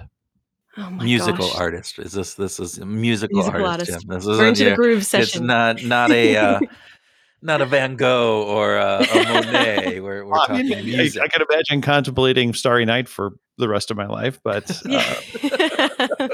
Oh 0.78 0.90
my 0.90 1.04
musical 1.04 1.48
gosh. 1.48 1.58
artist. 1.58 2.00
Is 2.00 2.14
this 2.14 2.36
this 2.36 2.60
is 2.60 2.80
musical, 2.80 3.38
Musical 3.38 3.66
artist? 3.66 3.92
artist. 3.92 4.08
Jim. 4.08 4.16
This 4.16 4.26
We're 4.26 4.34
isn't 4.34 4.46
into 4.48 4.64
the 4.64 4.70
your, 4.70 4.76
groove 4.76 5.08
it's 5.14 5.40
not 5.40 5.84
not 5.84 6.12
a 6.12 6.38
uh, 6.38 6.60
not 7.42 7.62
a 7.62 7.66
Van 7.66 7.96
Gogh 7.96 8.44
or 8.44 8.78
a, 8.78 9.04
a 9.04 9.24
Monet. 9.24 10.00
We're, 10.02 10.26
we're 10.26 10.36
I, 10.36 10.48
talking 10.48 10.70
mean, 10.70 10.86
music. 10.86 11.22
I 11.22 11.28
can 11.28 11.46
imagine 11.50 11.82
contemplating 11.82 12.54
Starry 12.54 12.86
Night 12.86 13.08
for 13.08 13.32
the 13.58 13.68
rest 13.68 13.92
of 13.92 13.98
my 13.98 14.08
life, 14.08 14.40
but 14.44 14.70
uh, 14.90 15.16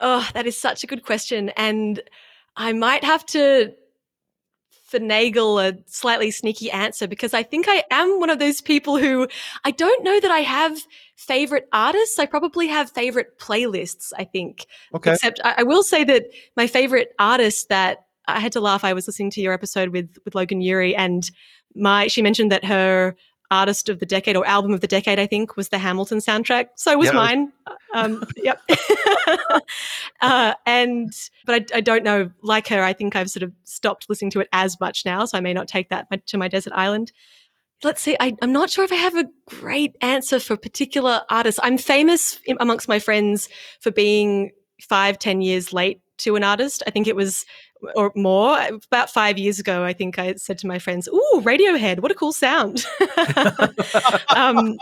oh, 0.00 0.28
that 0.34 0.46
is 0.46 0.56
such 0.56 0.84
a 0.84 0.86
good 0.86 1.04
question. 1.04 1.50
And 1.50 2.00
I 2.56 2.72
might 2.72 3.04
have 3.04 3.24
to 3.26 3.72
finagle 4.92 5.62
a 5.62 5.78
slightly 5.86 6.30
sneaky 6.30 6.70
answer 6.70 7.08
because 7.08 7.32
I 7.32 7.42
think 7.42 7.66
I 7.68 7.82
am 7.90 8.20
one 8.20 8.30
of 8.30 8.38
those 8.38 8.60
people 8.60 8.98
who 8.98 9.26
I 9.64 9.70
don't 9.70 10.04
know 10.04 10.20
that 10.20 10.30
I 10.30 10.40
have 10.40 10.78
favorite 11.16 11.66
artists. 11.72 12.18
I 12.18 12.26
probably 12.26 12.68
have 12.68 12.90
favorite 12.90 13.38
playlists, 13.38 14.12
I 14.18 14.24
think. 14.24 14.66
okay. 14.94 15.14
Except 15.14 15.40
I, 15.44 15.54
I 15.58 15.62
will 15.62 15.82
say 15.82 16.04
that 16.04 16.24
my 16.56 16.66
favorite 16.66 17.14
artist 17.18 17.68
that 17.70 18.04
I 18.26 18.40
had 18.40 18.52
to 18.52 18.60
laugh. 18.60 18.84
I 18.84 18.92
was 18.92 19.06
listening 19.06 19.30
to 19.32 19.40
your 19.40 19.52
episode 19.52 19.90
with 19.90 20.16
with 20.24 20.34
Logan 20.34 20.60
Ury, 20.60 20.94
and 20.94 21.30
my 21.74 22.06
she 22.06 22.22
mentioned 22.22 22.52
that 22.52 22.64
her 22.64 23.16
artist 23.52 23.90
of 23.90 23.98
the 23.98 24.06
decade 24.06 24.34
or 24.34 24.46
album 24.46 24.72
of 24.72 24.80
the 24.80 24.86
decade, 24.86 25.18
I 25.18 25.26
think, 25.26 25.56
was 25.56 25.68
the 25.68 25.78
Hamilton 25.78 26.18
soundtrack. 26.18 26.68
So 26.76 26.96
was 26.96 27.12
mine. 27.12 27.52
Um, 27.94 28.24
yep. 28.36 28.60
uh, 30.22 30.54
and 30.64 31.12
but 31.44 31.70
I, 31.72 31.76
I 31.76 31.80
don't 31.82 32.02
know. 32.02 32.30
Like 32.42 32.68
her, 32.68 32.82
I 32.82 32.94
think 32.94 33.14
I've 33.14 33.30
sort 33.30 33.42
of 33.42 33.52
stopped 33.64 34.06
listening 34.08 34.30
to 34.32 34.40
it 34.40 34.48
as 34.52 34.80
much 34.80 35.04
now, 35.04 35.26
so 35.26 35.36
I 35.36 35.42
may 35.42 35.52
not 35.52 35.68
take 35.68 35.90
that 35.90 36.08
to 36.26 36.38
my 36.38 36.48
desert 36.48 36.72
island. 36.74 37.12
Let's 37.84 38.00
see. 38.00 38.16
I, 38.18 38.34
I'm 38.40 38.52
not 38.52 38.70
sure 38.70 38.84
if 38.84 38.92
I 38.92 38.96
have 38.96 39.16
a 39.16 39.28
great 39.46 39.96
answer 40.00 40.40
for 40.40 40.56
particular 40.56 41.22
artists. 41.28 41.60
I'm 41.62 41.78
famous 41.78 42.38
amongst 42.58 42.88
my 42.88 43.00
friends 43.00 43.48
for 43.80 43.90
being 43.90 44.52
five, 44.80 45.18
ten 45.18 45.42
years 45.42 45.72
late 45.72 46.00
to 46.22 46.36
an 46.36 46.44
artist. 46.44 46.82
I 46.86 46.90
think 46.90 47.06
it 47.06 47.16
was 47.16 47.44
or 47.96 48.12
more 48.14 48.58
about 48.86 49.10
five 49.10 49.38
years 49.38 49.58
ago. 49.58 49.84
I 49.84 49.92
think 49.92 50.18
I 50.18 50.34
said 50.34 50.58
to 50.58 50.66
my 50.66 50.78
friends, 50.78 51.08
"Ooh, 51.08 51.42
Radiohead! 51.44 52.00
What 52.00 52.10
a 52.10 52.14
cool 52.14 52.32
sound!" 52.32 52.84
um, 54.36 54.78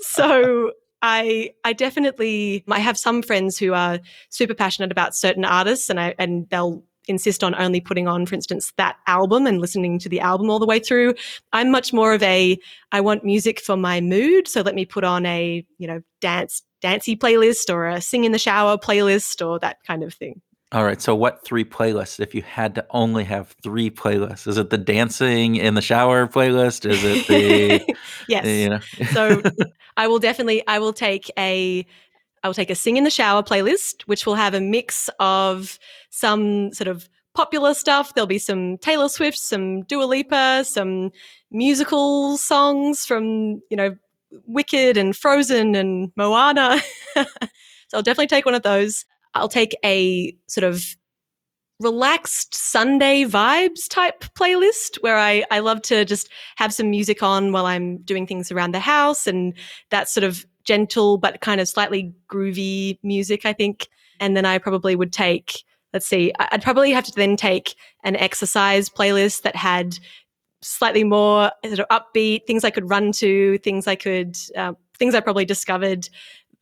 so 0.00 0.72
I 1.02 1.50
I 1.64 1.72
definitely 1.72 2.64
I 2.70 2.78
have 2.78 2.98
some 2.98 3.22
friends 3.22 3.58
who 3.58 3.74
are 3.74 4.00
super 4.30 4.54
passionate 4.54 4.92
about 4.92 5.14
certain 5.14 5.44
artists, 5.44 5.90
and 5.90 6.00
I 6.00 6.14
and 6.18 6.48
they'll 6.50 6.82
insist 7.06 7.44
on 7.44 7.54
only 7.56 7.80
putting 7.80 8.08
on, 8.08 8.24
for 8.24 8.34
instance, 8.34 8.72
that 8.78 8.96
album 9.06 9.46
and 9.46 9.60
listening 9.60 9.98
to 9.98 10.08
the 10.08 10.20
album 10.20 10.48
all 10.48 10.58
the 10.58 10.66
way 10.66 10.78
through. 10.78 11.14
I'm 11.52 11.70
much 11.70 11.92
more 11.92 12.14
of 12.14 12.22
a 12.22 12.58
I 12.92 13.00
want 13.00 13.24
music 13.24 13.60
for 13.60 13.76
my 13.76 14.00
mood, 14.00 14.48
so 14.48 14.62
let 14.62 14.74
me 14.74 14.84
put 14.84 15.04
on 15.04 15.26
a 15.26 15.64
you 15.78 15.86
know 15.86 16.00
dance 16.20 16.62
dancey 16.80 17.16
playlist 17.16 17.72
or 17.72 17.86
a 17.86 18.00
sing 18.00 18.24
in 18.24 18.32
the 18.32 18.38
shower 18.38 18.76
playlist 18.76 19.46
or 19.46 19.58
that 19.58 19.78
kind 19.86 20.02
of 20.02 20.14
thing. 20.14 20.40
All 20.74 20.84
right. 20.84 21.00
So, 21.00 21.14
what 21.14 21.44
three 21.44 21.64
playlists? 21.64 22.18
If 22.18 22.34
you 22.34 22.42
had 22.42 22.74
to 22.74 22.86
only 22.90 23.22
have 23.22 23.54
three 23.62 23.90
playlists, 23.90 24.48
is 24.48 24.58
it 24.58 24.70
the 24.70 24.76
dancing 24.76 25.54
in 25.54 25.74
the 25.74 25.80
shower 25.80 26.26
playlist? 26.26 26.84
Is 26.84 27.04
it 27.04 27.28
the 27.28 27.94
yes. 28.28 28.44
you 28.44 28.68
know? 28.70 28.80
So 29.12 29.40
I 29.96 30.08
will 30.08 30.18
definitely 30.18 30.66
I 30.66 30.80
will 30.80 30.92
take 30.92 31.30
a 31.38 31.86
I 32.42 32.48
will 32.48 32.54
take 32.54 32.70
a 32.70 32.74
sing 32.74 32.96
in 32.96 33.04
the 33.04 33.10
shower 33.10 33.40
playlist, 33.44 34.02
which 34.06 34.26
will 34.26 34.34
have 34.34 34.52
a 34.52 34.60
mix 34.60 35.08
of 35.20 35.78
some 36.10 36.72
sort 36.72 36.88
of 36.88 37.08
popular 37.36 37.72
stuff. 37.72 38.12
There'll 38.14 38.26
be 38.26 38.40
some 38.40 38.76
Taylor 38.78 39.08
Swift, 39.08 39.38
some 39.38 39.82
Dua 39.82 40.02
Lipa, 40.02 40.64
some 40.64 41.12
musical 41.52 42.36
songs 42.36 43.06
from 43.06 43.62
you 43.70 43.76
know 43.76 43.94
Wicked 44.48 44.96
and 44.96 45.14
Frozen 45.14 45.76
and 45.76 46.10
Moana. 46.16 46.82
so 47.14 47.24
I'll 47.94 48.02
definitely 48.02 48.26
take 48.26 48.44
one 48.44 48.56
of 48.56 48.64
those. 48.64 49.04
I'll 49.34 49.48
take 49.48 49.76
a 49.84 50.36
sort 50.46 50.64
of 50.64 50.96
relaxed 51.80 52.54
Sunday 52.54 53.24
vibes 53.24 53.88
type 53.88 54.24
playlist 54.36 54.96
where 55.00 55.18
I, 55.18 55.44
I 55.50 55.58
love 55.58 55.82
to 55.82 56.04
just 56.04 56.28
have 56.56 56.72
some 56.72 56.90
music 56.90 57.22
on 57.22 57.52
while 57.52 57.66
I'm 57.66 57.98
doing 57.98 58.26
things 58.26 58.52
around 58.52 58.72
the 58.72 58.80
house 58.80 59.26
and 59.26 59.54
that 59.90 60.08
sort 60.08 60.24
of 60.24 60.46
gentle 60.62 61.18
but 61.18 61.40
kind 61.40 61.60
of 61.60 61.68
slightly 61.68 62.14
groovy 62.30 62.98
music, 63.02 63.44
I 63.44 63.52
think. 63.52 63.88
And 64.20 64.36
then 64.36 64.46
I 64.46 64.58
probably 64.58 64.94
would 64.94 65.12
take, 65.12 65.64
let's 65.92 66.06
see, 66.06 66.32
I'd 66.38 66.62
probably 66.62 66.92
have 66.92 67.04
to 67.04 67.12
then 67.14 67.36
take 67.36 67.74
an 68.04 68.16
exercise 68.16 68.88
playlist 68.88 69.42
that 69.42 69.56
had 69.56 69.98
slightly 70.62 71.04
more 71.04 71.50
sort 71.64 71.80
of 71.80 71.88
upbeat 71.88 72.46
things 72.46 72.64
I 72.64 72.70
could 72.70 72.88
run 72.88 73.12
to, 73.12 73.58
things 73.58 73.86
I 73.86 73.96
could, 73.96 74.36
uh, 74.56 74.72
things 74.98 75.14
I 75.14 75.20
probably 75.20 75.44
discovered 75.44 76.08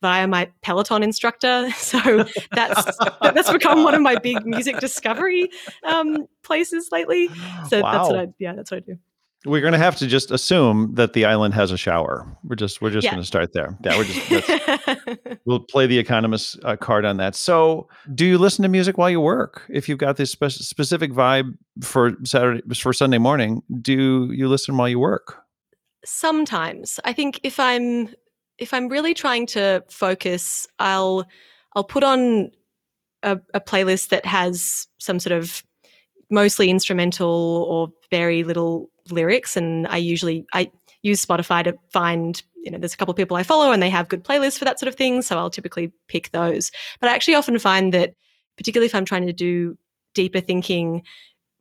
via 0.03 0.27
my 0.27 0.51
Peloton 0.61 1.01
instructor. 1.01 1.69
So 1.77 2.25
that's 2.51 2.97
that's 3.21 3.51
become 3.51 3.83
one 3.83 3.95
of 3.95 4.01
my 4.01 4.15
big 4.19 4.45
music 4.45 4.79
discovery 4.79 5.49
um, 5.83 6.27
places 6.43 6.89
lately. 6.91 7.29
So 7.69 7.81
that's 7.81 8.09
what 8.09 8.19
I 8.19 8.27
yeah, 8.37 8.53
that's 8.53 8.69
what 8.69 8.77
I 8.77 8.91
do. 8.91 8.97
We're 9.45 9.59
going 9.61 9.73
to 9.73 9.79
have 9.79 9.97
to 9.97 10.07
just 10.07 10.31
assume 10.31 10.95
that 10.95 11.11
the 11.13 11.25
island 11.25 11.53
has 11.53 11.71
a 11.71 11.77
shower. 11.77 12.25
We're 12.43 12.55
just 12.55 12.81
we're 12.81 12.91
just 12.91 13.03
Yeah. 13.05 13.11
going 13.11 13.21
to 13.23 13.27
start 13.27 13.51
there. 13.53 13.77
Yeah, 13.83 13.97
we're 13.97 14.05
just 14.05 15.39
we'll 15.45 15.59
play 15.59 15.85
the 15.87 15.97
economist 15.99 16.59
uh, 16.63 16.75
card 16.77 17.05
on 17.05 17.17
that. 17.17 17.35
So, 17.35 17.87
do 18.15 18.25
you 18.25 18.37
listen 18.37 18.63
to 18.63 18.69
music 18.69 18.97
while 18.97 19.09
you 19.09 19.19
work? 19.21 19.63
If 19.69 19.87
you've 19.89 19.97
got 19.97 20.15
this 20.17 20.31
spe- 20.31 20.49
specific 20.49 21.11
vibe 21.11 21.57
for 21.81 22.13
Saturday 22.23 22.61
for 22.75 22.93
Sunday 22.93 23.17
morning, 23.17 23.63
do 23.81 24.31
you 24.31 24.47
listen 24.47 24.77
while 24.77 24.87
you 24.89 24.99
work? 24.99 25.39
Sometimes 26.05 26.99
I 27.05 27.13
think 27.13 27.39
if 27.43 27.59
I'm 27.59 28.09
if 28.57 28.73
I'm 28.73 28.87
really 28.87 29.13
trying 29.13 29.45
to 29.47 29.83
focus, 29.89 30.67
I'll 30.79 31.25
I'll 31.75 31.83
put 31.83 32.03
on 32.03 32.51
a, 33.23 33.39
a 33.53 33.59
playlist 33.59 34.09
that 34.09 34.25
has 34.25 34.87
some 34.99 35.19
sort 35.19 35.33
of 35.33 35.63
mostly 36.29 36.69
instrumental 36.69 37.65
or 37.69 37.91
very 38.09 38.43
little 38.43 38.89
lyrics 39.09 39.57
and 39.57 39.85
i 39.87 39.97
usually 39.97 40.45
i 40.53 40.69
use 41.01 41.23
spotify 41.23 41.63
to 41.63 41.77
find 41.91 42.41
you 42.55 42.71
know 42.71 42.77
there's 42.77 42.93
a 42.93 42.97
couple 42.97 43.11
of 43.11 43.17
people 43.17 43.35
i 43.35 43.43
follow 43.43 43.71
and 43.71 43.83
they 43.83 43.89
have 43.89 44.07
good 44.07 44.23
playlists 44.23 44.57
for 44.57 44.65
that 44.65 44.79
sort 44.79 44.87
of 44.87 44.95
thing 44.95 45.21
so 45.21 45.37
i'll 45.37 45.49
typically 45.49 45.91
pick 46.07 46.31
those. 46.31 46.71
But 46.99 47.09
i 47.09 47.13
actually 47.13 47.35
often 47.35 47.59
find 47.59 47.93
that 47.93 48.15
particularly 48.57 48.85
if 48.85 48.95
i'm 48.95 49.05
trying 49.05 49.27
to 49.27 49.33
do 49.33 49.77
deeper 50.13 50.39
thinking 50.39 51.03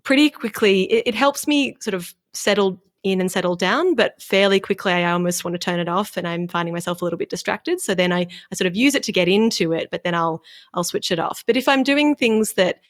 pretty 0.04 0.30
quickly 0.30 0.84
it, 0.84 1.08
it 1.08 1.14
helps 1.14 1.46
me 1.46 1.76
sort 1.80 1.94
of 1.94 2.14
settle 2.32 2.80
in 3.02 3.20
and 3.20 3.32
settle 3.32 3.56
down 3.56 3.94
but 3.94 4.20
fairly 4.22 4.60
quickly 4.60 4.92
i 4.92 5.10
almost 5.10 5.44
want 5.44 5.54
to 5.54 5.58
turn 5.58 5.80
it 5.80 5.88
off 5.88 6.16
and 6.16 6.28
i'm 6.28 6.46
finding 6.46 6.72
myself 6.72 7.02
a 7.02 7.04
little 7.04 7.18
bit 7.18 7.30
distracted. 7.30 7.80
So 7.80 7.94
then 7.94 8.12
i, 8.12 8.20
I 8.20 8.54
sort 8.54 8.66
of 8.66 8.76
use 8.76 8.94
it 8.94 9.02
to 9.04 9.12
get 9.12 9.28
into 9.28 9.72
it 9.72 9.88
but 9.90 10.04
then 10.04 10.14
i'll 10.14 10.42
i'll 10.74 10.84
switch 10.84 11.10
it 11.10 11.18
off. 11.18 11.44
But 11.46 11.56
if 11.56 11.68
i'm 11.68 11.82
doing 11.82 12.14
things 12.14 12.54
that 12.54 12.80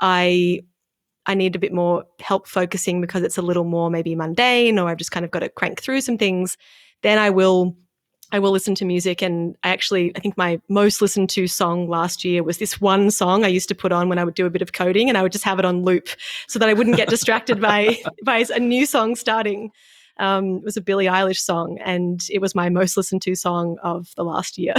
i 0.00 0.62
I 1.26 1.34
need 1.34 1.54
a 1.54 1.58
bit 1.58 1.74
more 1.74 2.04
help 2.20 2.48
focusing 2.48 3.02
because 3.02 3.22
it's 3.22 3.36
a 3.36 3.42
little 3.42 3.64
more 3.64 3.90
maybe 3.90 4.14
mundane 4.14 4.78
or 4.78 4.88
I've 4.88 4.96
just 4.96 5.12
kind 5.12 5.26
of 5.26 5.30
got 5.30 5.40
to 5.40 5.50
crank 5.50 5.82
through 5.82 6.00
some 6.00 6.16
things, 6.16 6.56
then 7.02 7.18
I 7.18 7.28
will 7.28 7.76
I 8.30 8.38
will 8.38 8.50
listen 8.50 8.74
to 8.76 8.84
music 8.84 9.22
and 9.22 9.56
I 9.62 9.70
actually 9.70 10.12
I 10.16 10.20
think 10.20 10.36
my 10.36 10.60
most 10.68 11.00
listened 11.00 11.30
to 11.30 11.46
song 11.46 11.88
last 11.88 12.24
year 12.24 12.42
was 12.42 12.58
this 12.58 12.80
one 12.80 13.10
song 13.10 13.44
I 13.44 13.48
used 13.48 13.68
to 13.68 13.74
put 13.74 13.92
on 13.92 14.08
when 14.08 14.18
I 14.18 14.24
would 14.24 14.34
do 14.34 14.46
a 14.46 14.50
bit 14.50 14.62
of 14.62 14.72
coding 14.72 15.08
and 15.08 15.16
I 15.16 15.22
would 15.22 15.32
just 15.32 15.44
have 15.44 15.58
it 15.58 15.64
on 15.64 15.82
loop 15.82 16.08
so 16.46 16.58
that 16.58 16.68
I 16.68 16.74
wouldn't 16.74 16.96
get 16.96 17.08
distracted 17.08 17.60
by 17.60 17.98
by 18.24 18.44
a 18.54 18.60
new 18.60 18.86
song 18.86 19.16
starting. 19.16 19.72
Um, 20.18 20.56
it 20.56 20.64
was 20.64 20.76
a 20.76 20.82
Billie 20.82 21.06
Eilish 21.06 21.38
song 21.38 21.78
and 21.84 22.20
it 22.30 22.40
was 22.40 22.54
my 22.54 22.68
most 22.68 22.96
listened 22.96 23.22
to 23.22 23.34
song 23.34 23.78
of 23.82 24.08
the 24.16 24.24
last 24.24 24.58
year. 24.58 24.74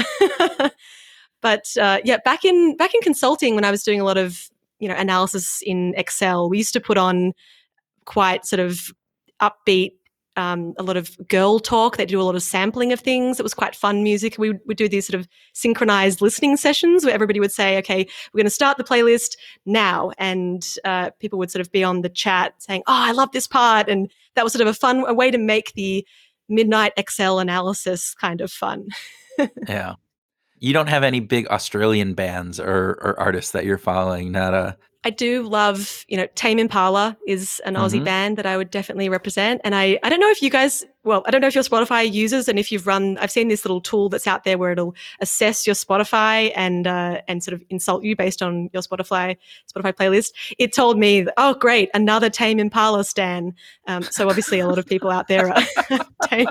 but 1.41 1.65
uh, 1.79 1.99
yeah, 2.03 2.17
back 2.23 2.45
in 2.45 2.77
back 2.77 2.93
in 2.93 3.01
consulting 3.01 3.55
when 3.55 3.63
I 3.63 3.71
was 3.71 3.83
doing 3.83 4.01
a 4.01 4.03
lot 4.03 4.17
of 4.17 4.49
you 4.79 4.87
know 4.87 4.95
analysis 4.95 5.63
in 5.65 5.93
Excel. 5.97 6.49
We 6.49 6.57
used 6.57 6.73
to 6.73 6.81
put 6.81 6.97
on 6.97 7.33
quite 8.05 8.45
sort 8.45 8.59
of 8.59 8.91
upbeat, 9.41 9.93
um, 10.39 10.73
a 10.77 10.83
lot 10.83 10.97
of 10.97 11.15
girl 11.27 11.59
talk. 11.59 11.97
They 11.97 12.05
do 12.05 12.21
a 12.21 12.23
lot 12.23 12.35
of 12.35 12.41
sampling 12.41 12.93
of 12.93 13.01
things. 13.01 13.39
It 13.39 13.43
was 13.43 13.53
quite 13.53 13.75
fun 13.75 14.03
music. 14.03 14.37
We 14.37 14.53
would 14.65 14.77
do 14.77 14.87
these 14.87 15.05
sort 15.05 15.19
of 15.19 15.27
synchronized 15.53 16.21
listening 16.21 16.55
sessions 16.55 17.03
where 17.03 17.13
everybody 17.13 17.39
would 17.39 17.51
say, 17.51 17.77
"Okay, 17.79 18.07
we're 18.33 18.39
going 18.39 18.45
to 18.45 18.49
start 18.51 18.77
the 18.77 18.83
playlist 18.83 19.35
now," 19.65 20.11
and 20.17 20.65
uh, 20.85 21.11
people 21.19 21.37
would 21.39 21.51
sort 21.51 21.61
of 21.61 21.71
be 21.71 21.83
on 21.83 22.01
the 22.01 22.09
chat 22.09 22.53
saying, 22.59 22.83
"Oh, 22.87 22.93
I 22.93 23.11
love 23.11 23.31
this 23.33 23.47
part," 23.47 23.89
and 23.89 24.09
that 24.35 24.43
was 24.43 24.53
sort 24.53 24.61
of 24.61 24.67
a 24.67 24.73
fun 24.73 25.03
a 25.05 25.13
way 25.13 25.29
to 25.29 25.37
make 25.37 25.73
the 25.73 26.07
midnight 26.47 26.93
Excel 26.97 27.39
analysis 27.39 28.15
kind 28.15 28.41
of 28.41 28.51
fun. 28.51 28.87
Yeah. 29.69 29.93
You 30.57 30.73
don't 30.73 30.89
have 30.89 31.03
any 31.03 31.21
big 31.21 31.47
Australian 31.47 32.13
bands 32.13 32.59
or, 32.59 32.99
or 33.01 33.17
artists 33.17 33.53
that 33.53 33.63
you're 33.63 33.77
following, 33.77 34.33
not 34.33 34.53
a 34.53 34.75
I 35.05 35.11
do 35.11 35.43
love, 35.43 36.03
you 36.09 36.17
know, 36.17 36.27
Tame 36.35 36.59
Impala 36.59 37.15
is 37.25 37.61
an 37.65 37.75
Aussie 37.75 38.01
Mhm. 38.01 38.03
band 38.05 38.37
that 38.37 38.45
I 38.45 38.57
would 38.57 38.69
definitely 38.69 39.07
represent. 39.07 39.61
And 39.63 39.73
I, 39.73 39.97
I 40.03 40.09
don't 40.09 40.19
know 40.19 40.29
if 40.29 40.41
you 40.41 40.49
guys, 40.49 40.83
well, 41.05 41.23
I 41.25 41.31
don't 41.31 41.39
know 41.39 41.47
if 41.47 41.55
your 41.55 41.63
Spotify 41.63 42.11
users 42.11 42.49
and 42.49 42.59
if 42.59 42.69
you've 42.69 42.85
run, 42.85 43.17
I've 43.17 43.31
seen 43.31 43.47
this 43.47 43.63
little 43.63 43.79
tool 43.79 44.09
that's 44.09 44.27
out 44.27 44.43
there 44.43 44.57
where 44.57 44.73
it'll 44.73 44.93
assess 45.21 45.65
your 45.65 45.73
Spotify 45.73 46.51
and 46.53 46.85
uh, 46.85 47.21
and 47.29 47.41
sort 47.41 47.53
of 47.53 47.63
insult 47.69 48.03
you 48.03 48.13
based 48.17 48.41
on 48.41 48.69
your 48.73 48.81
Spotify 48.81 49.37
Spotify 49.73 49.93
playlist. 49.93 50.31
It 50.57 50.73
told 50.73 50.97
me, 50.99 51.25
oh, 51.37 51.53
great, 51.53 51.89
another 51.93 52.29
Tame 52.29 52.59
Impala 52.59 53.05
stan. 53.05 53.53
Um, 53.87 54.03
so 54.03 54.27
obviously, 54.27 54.59
a 54.59 54.67
lot 54.67 54.79
of 54.79 54.85
people 54.85 55.09
out 55.11 55.29
there 55.29 55.47
are 55.49 55.61
Tame, 56.27 56.47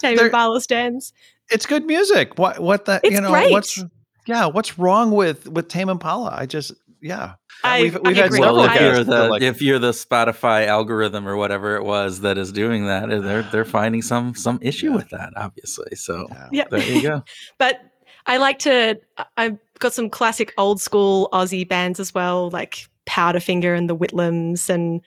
Tame 0.00 0.16
They're- 0.16 0.26
Impala 0.26 0.60
stans. 0.60 1.12
It's 1.50 1.66
good 1.66 1.86
music. 1.86 2.36
What 2.36 2.58
what 2.58 2.86
the 2.86 2.98
It's 3.04 3.14
you 3.14 3.20
know 3.20 3.30
great. 3.30 3.52
what's 3.52 3.80
yeah 4.26 4.46
what's 4.46 4.76
wrong 4.76 5.12
with 5.12 5.46
with 5.48 5.68
Tame 5.68 5.88
Impala? 5.88 6.34
I 6.36 6.46
just 6.46 6.72
yeah. 7.00 7.34
I- 7.64 7.82
we've 7.82 7.98
we've 8.02 8.16
had 8.16 8.26
agree. 8.26 8.38
several 8.38 8.56
Well, 8.56 8.64
if 8.66 8.80
you're 8.80 8.90
guests 8.92 9.06
that 9.08 9.16
are 9.16 9.22
the 9.24 9.28
like, 9.30 9.42
if 9.42 9.62
you're 9.62 9.78
the 9.78 9.90
Spotify 9.92 10.66
algorithm 10.66 11.26
or 11.28 11.36
whatever 11.36 11.76
it 11.76 11.84
was 11.84 12.20
that 12.20 12.38
is 12.38 12.52
doing 12.52 12.86
that, 12.86 13.10
eh, 13.12 13.18
they're 13.20 13.42
they're 13.42 13.64
finding 13.64 14.02
some 14.02 14.34
some 14.34 14.58
issue 14.62 14.90
Yeah. 14.90 14.96
with 14.96 15.08
that, 15.10 15.32
obviously. 15.36 15.94
So 15.96 16.26
yeah. 16.30 16.48
Yeah. 16.52 16.64
there 16.70 16.82
you 16.82 17.02
go. 17.02 17.22
but 17.58 17.80
I 18.26 18.36
like 18.38 18.58
to. 18.60 18.98
I- 19.18 19.26
I've 19.36 19.58
got 19.78 19.92
some 19.94 20.08
classic 20.10 20.52
old 20.58 20.80
school 20.80 21.28
Aussie 21.32 21.68
bands 21.68 22.00
as 22.00 22.12
well, 22.14 22.50
like 22.50 22.86
Powderfinger 23.08 23.76
and 23.76 23.88
the 23.90 23.96
Whitlams 23.96 24.68
and 24.68 25.00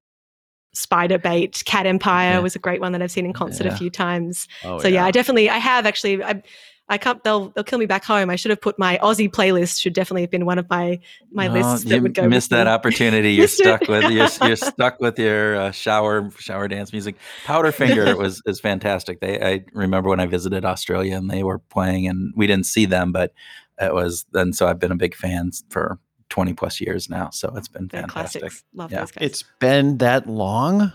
Spiderbait. 0.75 1.63
Cat 1.65 1.85
Empire 1.85 2.33
Yeah. 2.33 2.39
was 2.39 2.55
a 2.55 2.59
great 2.59 2.79
one 2.79 2.91
that 2.91 3.01
I've 3.01 3.11
seen 3.11 3.25
in 3.25 3.33
concert 3.33 3.65
Yeah. 3.65 3.73
a 3.73 3.77
few 3.77 3.89
times. 3.89 4.47
Oh, 4.63 4.79
so 4.79 4.87
yeah. 4.87 5.05
I 5.05 5.11
definitely 5.11 5.49
I 5.49 5.57
have 5.57 5.85
actually. 5.85 6.23
I, 6.23 6.41
I 6.89 6.97
can't. 6.97 7.23
They'll 7.23 7.49
they'll 7.49 7.63
kill 7.63 7.77
me 7.79 7.85
back 7.85 8.03
home. 8.03 8.29
I 8.29 8.35
should 8.35 8.49
have 8.49 8.61
put 8.61 8.79
my 8.79 8.97
Aussie 9.01 9.29
playlist. 9.29 9.79
Should 9.79 9.93
definitely 9.93 10.21
have 10.21 10.31
been 10.31 10.45
one 10.45 10.57
of 10.57 10.69
my 10.69 10.99
my 11.31 11.47
No, 11.47 11.53
lists 11.53 11.83
that 11.85 11.95
you 11.97 12.01
would 12.01 12.13
go. 12.15 12.27
missed 12.27 12.49
that 12.49 12.65
me. 12.65 12.71
opportunity. 12.71 13.33
You're 13.33 13.47
stuck 13.47 13.81
with 13.87 14.11
you're, 14.11 14.27
you're 14.47 14.55
stuck 14.55 14.99
with 14.99 15.19
your 15.19 15.55
uh, 15.55 15.71
shower 15.71 16.29
shower 16.39 16.67
dance 16.67 16.91
music. 16.91 17.15
Powderfinger 17.45 18.17
was 18.23 18.41
is 18.45 18.59
fantastic. 18.59 19.19
They 19.21 19.39
I 19.41 19.63
remember 19.73 20.09
when 20.09 20.19
I 20.19 20.25
visited 20.25 20.65
Australia 20.65 21.15
and 21.15 21.29
they 21.29 21.43
were 21.43 21.59
playing 21.59 22.07
and 22.07 22.33
we 22.35 22.47
didn't 22.47 22.65
see 22.65 22.85
them, 22.85 23.11
but 23.11 23.33
it 23.79 23.93
was 23.93 24.25
then. 24.31 24.51
So 24.53 24.67
I've 24.67 24.79
been 24.79 24.91
a 24.91 24.95
big 24.97 25.15
fan 25.15 25.51
for 25.69 25.99
20 26.29 26.53
plus 26.53 26.81
years 26.81 27.09
now. 27.09 27.29
So 27.31 27.53
it's 27.55 27.67
been 27.67 27.87
They're 27.87 28.01
fantastic. 28.01 28.41
classics. 28.41 28.63
Love 28.73 28.91
Yeah. 28.91 28.99
those 29.01 29.11
guys. 29.11 29.23
It's 29.25 29.43
been 29.59 29.97
that 29.99 30.27
long. 30.27 30.91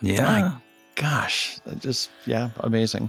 Yeah. 0.00 0.58
Gosh, 0.98 1.60
just 1.78 2.10
yeah, 2.26 2.50
amazing. 2.60 3.08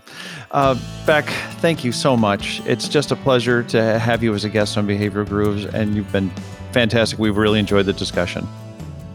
Uh, 0.51 0.79
Bec, 1.07 1.25
thank 1.57 1.83
you 1.83 1.91
so 1.91 2.15
much. 2.15 2.61
It's 2.67 2.87
just 2.87 3.09
a 3.09 3.15
pleasure 3.15 3.63
to 3.63 3.97
have 3.97 4.21
you 4.21 4.31
as 4.35 4.45
a 4.45 4.49
guest 4.49 4.77
on 4.77 4.87
Behavioral 4.87 5.27
Grooves, 5.27 5.65
and 5.65 5.95
you've 5.95 6.11
been 6.11 6.29
fantastic. 6.71 7.17
We've 7.17 7.35
really 7.35 7.57
enjoyed 7.57 7.87
the 7.87 7.93
discussion. 7.93 8.47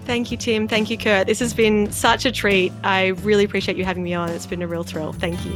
Thank 0.06 0.32
you, 0.32 0.36
Tim. 0.36 0.66
Thank 0.66 0.90
you, 0.90 0.98
Kurt. 0.98 1.28
This 1.28 1.38
has 1.38 1.54
been 1.54 1.90
such 1.92 2.26
a 2.26 2.32
treat. 2.32 2.72
I 2.82 3.08
really 3.22 3.44
appreciate 3.44 3.78
you 3.78 3.84
having 3.84 4.02
me 4.02 4.12
on. 4.12 4.28
It's 4.30 4.46
been 4.46 4.60
a 4.60 4.66
real 4.66 4.82
thrill. 4.82 5.12
Thank 5.12 5.44
you. 5.46 5.54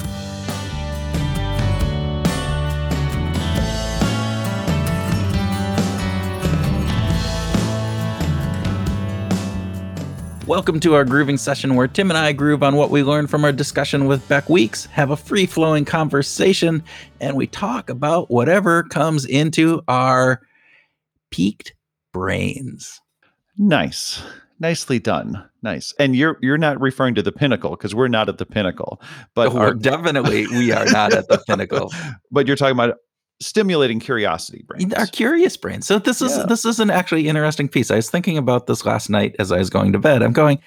Welcome 10.49 10.80
to 10.80 10.94
our 10.94 11.05
grooving 11.05 11.36
session 11.36 11.74
where 11.74 11.86
Tim 11.86 12.11
and 12.11 12.16
I 12.16 12.32
groove 12.32 12.62
on 12.62 12.74
what 12.74 12.88
we 12.88 13.03
learned 13.03 13.28
from 13.28 13.44
our 13.44 13.53
discussion 13.53 14.07
with 14.07 14.26
Bec 14.28 14.49
Weeks, 14.49 14.86
have 14.86 15.11
a 15.11 15.16
free 15.16 15.44
flowing 15.44 15.84
conversation, 15.84 16.82
and 17.20 17.36
we 17.36 17.46
talk 17.46 17.90
about 17.90 18.30
whatever 18.30 18.84
comes 18.84 19.26
into 19.26 19.82
our 19.88 20.40
peaked 21.30 21.74
brains. 22.14 22.99
Nice, 23.59 24.22
nicely 24.59 24.99
done. 24.99 25.46
Nice. 25.62 25.92
And 25.99 26.16
you're 26.16 26.38
you're 26.40 26.57
not 26.57 26.80
referring 26.80 27.14
to 27.16 27.22
the 27.22 27.30
pinnacle 27.30 27.72
because 27.72 27.94
we're 27.94 28.09
not 28.09 28.30
at 28.30 28.38
the 28.38 28.46
pinnacle, 28.46 29.03
but 29.34 29.49
oh, 29.49 29.55
We're 29.55 29.61
our, 29.61 29.74
definitely 29.74 30.46
we 30.46 30.72
are 30.72 30.86
not 30.86 31.12
at 31.12 31.28
the 31.28 31.44
pinnacle. 31.46 31.92
but 32.30 32.46
you're 32.46 32.57
talking 32.57 32.72
about 32.72 32.96
stimulating 33.41 34.01
curiosity 34.01 34.64
brains. 34.66 34.93
Our 34.95 35.07
curious 35.07 35.57
brain. 35.57 35.82
So 35.82 35.99
this 35.99 36.20
is 36.22 36.36
Yeah. 36.36 36.47
this 36.47 36.64
is 36.64 36.80
an 36.80 36.91
actually 36.91 37.28
interesting 37.28 37.68
piece. 37.68 37.91
I 37.91 37.97
was 37.97 38.11
thinking 38.11 38.36
about 38.36 38.66
this 38.66 38.84
last 38.84 39.09
night 39.11 39.36
as 39.39 39.53
I 39.53 39.59
was 39.59 39.70
going 39.70 39.93
to 39.93 39.99
bed. 39.99 40.22
I'm 40.22 40.32
going, 40.32 40.59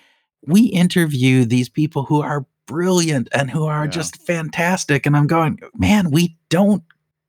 we 0.48 0.62
interview 0.64 1.46
these 1.46 1.70
people 1.70 2.04
who 2.04 2.22
are 2.22 2.46
brilliant 2.68 3.28
and 3.34 3.52
who 3.52 3.66
are 3.66 3.86
Yeah. 3.86 3.92
just 3.92 4.22
fantastic. 4.26 5.06
And 5.06 5.18
I'm 5.18 5.28
going, 5.28 5.60
man, 5.76 6.12
we 6.12 6.38
don't 6.50 6.84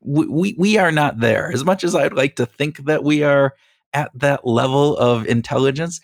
we, 0.04 0.26
we 0.26 0.54
we 0.58 0.78
are 0.78 0.90
not 0.92 1.20
there. 1.20 1.50
As 1.52 1.64
much 1.64 1.84
as 1.84 1.94
I'd 1.94 2.12
like 2.12 2.36
to 2.36 2.46
think 2.46 2.84
that 2.86 3.04
we 3.04 3.22
are 3.22 3.54
at 3.94 4.10
that 4.14 4.46
level 4.46 4.96
of 4.96 5.26
intelligence, 5.26 6.00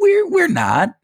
we're 0.00 0.28
we're 0.28 0.48
not. 0.48 0.94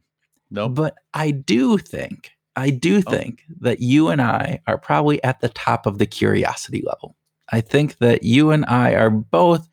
no, 0.50 0.68
But 0.68 0.96
I 1.14 1.30
do 1.30 1.78
think, 1.78 2.30
I 2.56 2.70
do 2.70 3.02
Oh. 3.06 3.10
think 3.10 3.42
that 3.60 3.80
you 3.80 4.08
and 4.08 4.20
I 4.22 4.60
are 4.66 4.76
probably 4.78 5.22
at 5.24 5.40
the 5.40 5.48
top 5.48 5.86
of 5.86 5.98
the 5.98 6.06
curiosity 6.06 6.82
level. 6.86 7.16
I 7.50 7.60
think 7.60 7.98
that 7.98 8.22
you 8.22 8.50
and 8.50 8.64
I 8.66 8.94
are 8.94 9.10
both 9.10 9.68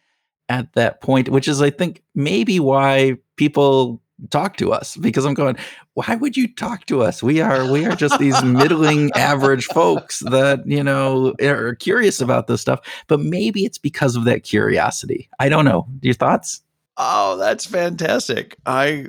at 0.50 0.74
that 0.74 1.02
point, 1.02 1.30
which 1.30 1.48
is, 1.48 1.62
I 1.62 1.70
think, 1.70 2.04
maybe 2.14 2.60
why 2.60 3.18
people 3.38 4.02
talk 4.30 4.58
to 4.58 4.72
us 4.72 4.98
because 4.98 5.26
I'm 5.26 5.34
going, 5.34 5.58
why 5.94 6.16
would 6.16 6.38
you 6.38 6.48
talk 6.54 6.86
to 6.86 7.02
us? 7.02 7.24
We 7.24 7.42
are, 7.42 7.72
we 7.72 7.86
are 7.86 7.96
just 7.96 8.20
these 8.20 8.42
middling 8.44 9.12
average 9.14 9.66
folks 9.66 10.20
that, 10.20 10.66
you 10.68 10.84
know, 10.84 11.34
are 11.42 11.76
curious 11.76 12.22
about 12.22 12.48
this 12.48 12.62
stuff, 12.62 12.82
but 13.08 13.20
maybe 13.20 13.66
it's 13.66 13.78
because 13.78 14.16
of 14.16 14.26
that 14.26 14.44
curiosity. 14.44 15.30
I 15.40 15.50
don't 15.50 15.66
know. 15.66 15.88
Your 16.02 16.14
thoughts? 16.14 16.62
Oh, 16.98 17.38
that's 17.38 17.66
fantastic. 17.66 18.58
I 18.66 19.08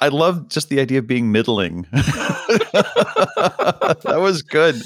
I 0.00 0.08
love 0.08 0.48
just 0.48 0.68
the 0.70 0.80
idea 0.80 0.98
of 1.00 1.06
being 1.06 1.30
middling. 1.30 1.86
that 4.02 4.18
was 4.18 4.42
good. 4.42 4.76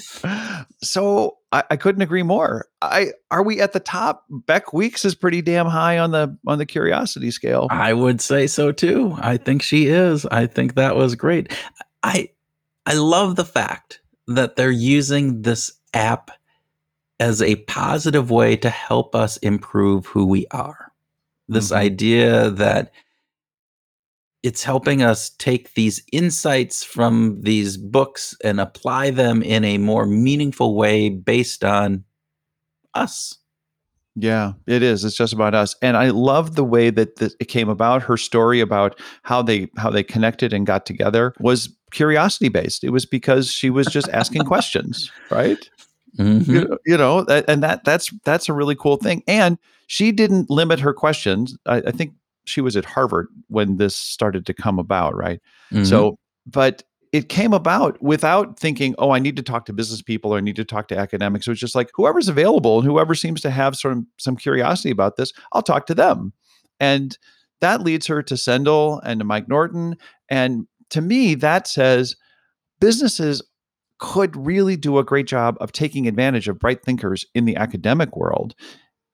So 0.82 1.38
I, 1.52 1.62
I 1.70 1.76
couldn't 1.76 2.02
agree 2.02 2.22
more. 2.22 2.66
I 2.82 3.12
are 3.30 3.42
we 3.42 3.60
at 3.60 3.72
the 3.72 3.80
top? 3.80 4.24
Bec 4.28 4.72
Weeks 4.72 5.04
is 5.04 5.14
pretty 5.14 5.42
damn 5.42 5.66
high 5.66 5.98
on 5.98 6.10
the 6.10 6.36
on 6.46 6.58
the 6.58 6.66
curiosity 6.66 7.30
scale. 7.30 7.68
I 7.70 7.92
would 7.92 8.20
say 8.20 8.46
so 8.46 8.72
too. 8.72 9.14
I 9.18 9.36
think 9.36 9.62
she 9.62 9.86
is. 9.86 10.26
I 10.26 10.46
think 10.46 10.74
that 10.74 10.96
was 10.96 11.14
great. 11.14 11.52
I 12.02 12.28
I 12.86 12.94
love 12.94 13.36
the 13.36 13.44
fact 13.44 14.00
that 14.26 14.56
they're 14.56 14.70
using 14.70 15.42
this 15.42 15.72
app 15.92 16.30
as 17.20 17.40
a 17.40 17.56
positive 17.56 18.30
way 18.30 18.56
to 18.56 18.68
help 18.70 19.14
us 19.14 19.36
improve 19.38 20.06
who 20.06 20.26
we 20.26 20.46
are. 20.50 20.90
This 21.48 21.70
Mhm. 21.70 21.76
idea 21.76 22.50
that 22.50 22.92
it's 24.45 24.62
helping 24.62 25.03
us 25.03 25.30
take 25.30 25.72
these 25.72 26.03
insights 26.12 26.84
from 26.84 27.40
these 27.40 27.78
books 27.78 28.36
and 28.45 28.61
apply 28.61 29.11
them 29.11 29.42
in 29.42 29.64
a 29.64 29.78
more 29.78 30.05
meaningful 30.05 30.76
way 30.76 31.09
based 31.09 31.64
on 31.64 32.05
us. 32.92 33.38
Yeah, 34.14 34.53
it 34.66 34.82
is. 34.82 35.03
It's 35.03 35.16
just 35.16 35.32
about 35.32 35.55
us, 35.55 35.74
and 35.82 35.97
I 35.97 36.11
love 36.11 36.55
the 36.55 36.62
way 36.62 36.90
that 36.90 37.16
this, 37.16 37.34
it 37.40 37.47
came 37.47 37.68
about. 37.68 38.03
Her 38.03 38.16
story 38.16 38.61
about 38.61 39.01
how 39.22 39.42
they 39.42 39.68
how 39.76 39.90
they 39.90 40.05
connected 40.05 40.53
and 40.53 40.66
got 40.66 40.86
together 40.86 41.34
was 41.40 41.74
curiosity 41.90 42.51
based. 42.51 42.84
It 42.84 42.90
was 42.90 43.07
because 43.07 43.51
she 43.51 43.70
was 43.70 43.86
just 43.88 44.09
asking 44.11 44.42
questions, 44.45 45.11
right? 45.30 45.68
Mhm. 46.18 46.47
you, 46.47 46.78
you 46.86 46.97
know 46.97 47.24
and 47.49 47.61
that 47.64 47.82
that's 47.82 48.12
that's 48.24 48.49
a 48.49 48.53
really 48.53 48.76
cool 48.76 48.99
thing 48.99 49.24
and 49.26 49.59
she 49.88 50.12
didn't 50.12 50.49
limit 50.49 50.78
her 50.78 50.92
questions 50.92 51.59
I, 51.66 51.78
I 51.78 51.90
think 51.90 52.12
she 52.45 52.61
was 52.61 52.76
at 52.76 52.84
harvard 52.84 53.28
when 53.49 53.76
this 53.76 53.95
started 53.97 54.47
to 54.47 54.55
come 54.55 54.78
about 54.78 55.14
right? 55.16 55.40
Mhm. 55.72 55.86
so 55.86 56.18
but 56.47 56.82
it 57.12 57.28
came 57.28 57.53
about 57.53 58.01
without 58.03 58.59
thinking 58.59 58.95
oh 58.99 59.11
i 59.12 59.18
need 59.18 59.36
to 59.36 59.42
talk 59.42 59.66
to 59.66 59.72
business 59.72 60.03
people 60.03 60.34
or 60.34 60.38
i 60.38 60.40
need 60.40 60.57
to 60.57 60.64
talk 60.64 60.88
to 60.88 60.99
academics. 60.99 61.47
It 61.47 61.51
was 61.51 61.61
just 61.61 61.74
like 61.74 61.90
whoever's 61.95 62.28
available 62.28 62.78
and 62.78 62.86
whoever 62.86 63.14
seems 63.14 63.40
to 63.42 63.51
have 63.51 63.76
some 63.76 64.07
some 64.18 64.36
curiosity 64.36 64.90
about 64.90 65.16
this 65.16 65.32
i'll 65.53 65.62
talk 65.62 65.86
to 65.86 65.95
them. 65.95 66.32
And 66.80 67.16
that 67.61 67.82
leads 67.82 68.07
her 68.09 68.22
to 68.22 68.36
Sendhil 68.36 69.01
and 69.05 69.20
to 69.20 69.24
mike 69.24 69.49
norton. 69.49 69.97
And 70.28 70.66
to 70.90 71.01
me 71.01 71.34
that 71.36 71.66
says 71.66 72.16
businesses 72.80 73.40
could 73.99 74.36
really 74.36 74.76
do 74.76 74.99
a 74.99 75.05
great 75.05 75.26
job 75.26 75.57
of 75.61 75.70
taking 75.72 76.09
advantage 76.09 76.49
of 76.49 76.59
bright 76.59 76.82
thinkers 76.82 77.24
in 77.34 77.45
the 77.45 77.57
academic 77.57 78.16
world 78.16 78.55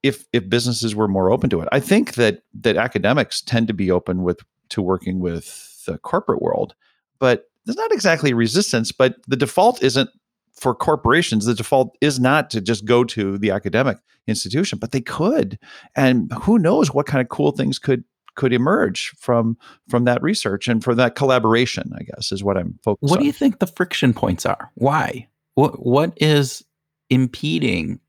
if 0.02 0.26
if 0.32 0.48
businesses 0.48 0.94
were 0.94 1.08
more 1.08 1.30
open 1.30 1.50
to 1.50 1.60
it. 1.60 1.68
I 1.72 1.80
think 1.80 2.14
that 2.14 2.42
that 2.54 2.76
academics 2.76 3.40
tend 3.42 3.68
to 3.68 3.74
be 3.74 3.90
open 3.90 4.22
with 4.22 4.40
to 4.70 4.82
working 4.82 5.20
with 5.20 5.84
the 5.86 5.98
corporate 5.98 6.42
world, 6.42 6.74
but 7.18 7.50
there's 7.64 7.76
not 7.76 7.92
exactly 7.92 8.32
resistance, 8.32 8.92
but 8.92 9.16
the 9.28 9.36
default 9.36 9.82
isn't 9.82 10.10
for 10.52 10.74
corporations 10.74 11.46
the 11.46 11.54
default 11.54 11.96
is 12.00 12.20
not 12.20 12.50
to 12.50 12.60
just 12.60 12.84
go 12.84 13.02
to 13.02 13.38
the 13.38 13.50
academic 13.50 13.96
institution 14.26 14.78
but 14.78 14.92
they 14.92 15.00
could 15.00 15.58
and 15.96 16.30
who 16.42 16.58
knows 16.58 16.92
what 16.92 17.06
kind 17.06 17.22
of 17.22 17.28
cool 17.30 17.52
things 17.52 17.78
could 17.78 18.04
could 18.34 18.52
emerge 18.52 19.10
from 19.18 19.56
from 19.88 20.04
that 20.04 20.22
research 20.22 20.68
and 20.68 20.84
from 20.84 20.96
that 20.96 21.14
collaboration 21.14 21.90
i 21.98 22.02
guess 22.02 22.30
is 22.30 22.44
what 22.44 22.58
i'm 22.58 22.78
focused 22.82 23.10
What 23.10 23.18
on 23.18 23.22
do 23.22 23.26
you 23.26 23.32
think 23.32 23.58
the 23.58 23.66
friction 23.66 24.12
points 24.12 24.44
are? 24.44 24.70
Why? 24.74 25.28
What 25.54 25.84
what 25.84 26.12
is 26.16 26.64
impeding 27.08 28.00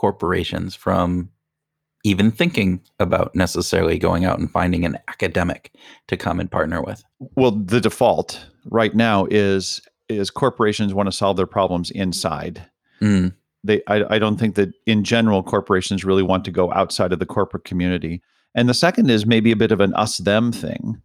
corporations 0.00 0.74
from 0.74 1.28
even 2.04 2.30
thinking 2.30 2.80
about 2.98 3.34
necessarily 3.34 3.98
going 3.98 4.24
out 4.24 4.38
and 4.38 4.50
finding 4.50 4.86
an 4.86 4.96
academic 5.08 5.74
to 6.08 6.16
come 6.16 6.40
and 6.40 6.50
partner 6.50 6.80
with. 6.80 7.04
Well, 7.36 7.50
the 7.50 7.82
default 7.82 8.46
right 8.64 8.94
now 8.94 9.26
is 9.30 9.82
is 10.08 10.30
corporations 10.30 10.94
want 10.94 11.06
to 11.06 11.12
solve 11.12 11.36
their 11.36 11.46
problems 11.46 11.90
inside. 11.90 12.66
Mm. 13.02 13.34
They, 13.62 13.82
I, 13.86 14.16
I 14.16 14.18
don't 14.18 14.38
think 14.38 14.54
that 14.54 14.72
in 14.86 15.04
general 15.04 15.42
corporations 15.42 16.02
really 16.02 16.22
want 16.22 16.46
to 16.46 16.50
go 16.50 16.72
outside 16.72 17.12
of 17.12 17.18
the 17.18 17.26
corporate 17.26 17.64
community. 17.64 18.22
And 18.54 18.68
the 18.68 18.74
second 18.74 19.10
is 19.10 19.26
maybe 19.26 19.52
a 19.52 19.56
bit 19.56 19.70
of 19.70 19.80
an 19.80 19.94
us 19.94 20.16
them 20.16 20.50
thing 20.50 21.00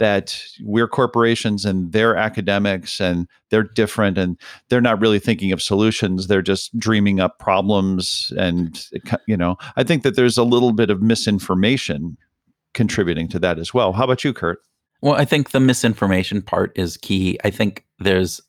that 0.00 0.42
we're 0.62 0.88
corporations 0.88 1.66
and 1.66 1.92
they're 1.92 2.16
academics 2.16 3.00
and 3.00 3.28
they're 3.50 3.62
different 3.62 4.16
and 4.16 4.38
they're 4.68 4.80
not 4.80 4.98
really 4.98 5.18
thinking 5.18 5.52
of 5.52 5.62
solutions. 5.62 6.26
They're 6.26 6.42
just 6.42 6.76
dreaming 6.78 7.20
up 7.20 7.38
problems 7.38 8.32
and 8.36 8.82
you 9.26 9.36
know 9.36 9.56
i 9.76 9.84
think 9.84 10.02
that 10.02 10.16
there's 10.16 10.38
a 10.38 10.42
little 10.42 10.72
bit 10.72 10.90
of 10.90 11.02
misinformation 11.02 12.16
contributing 12.72 13.28
to 13.28 13.38
that 13.38 13.58
as 13.58 13.74
well. 13.74 13.92
How 13.92 14.04
about 14.04 14.24
you 14.24 14.32
kurt? 14.32 14.58
Well 15.02 15.14
i 15.14 15.24
think 15.24 15.50
the 15.50 15.60
misinformation 15.60 16.42
part 16.42 16.72
is 16.76 16.96
key. 16.96 17.38
I 17.44 17.50
think 17.50 17.84
there's 17.98 18.40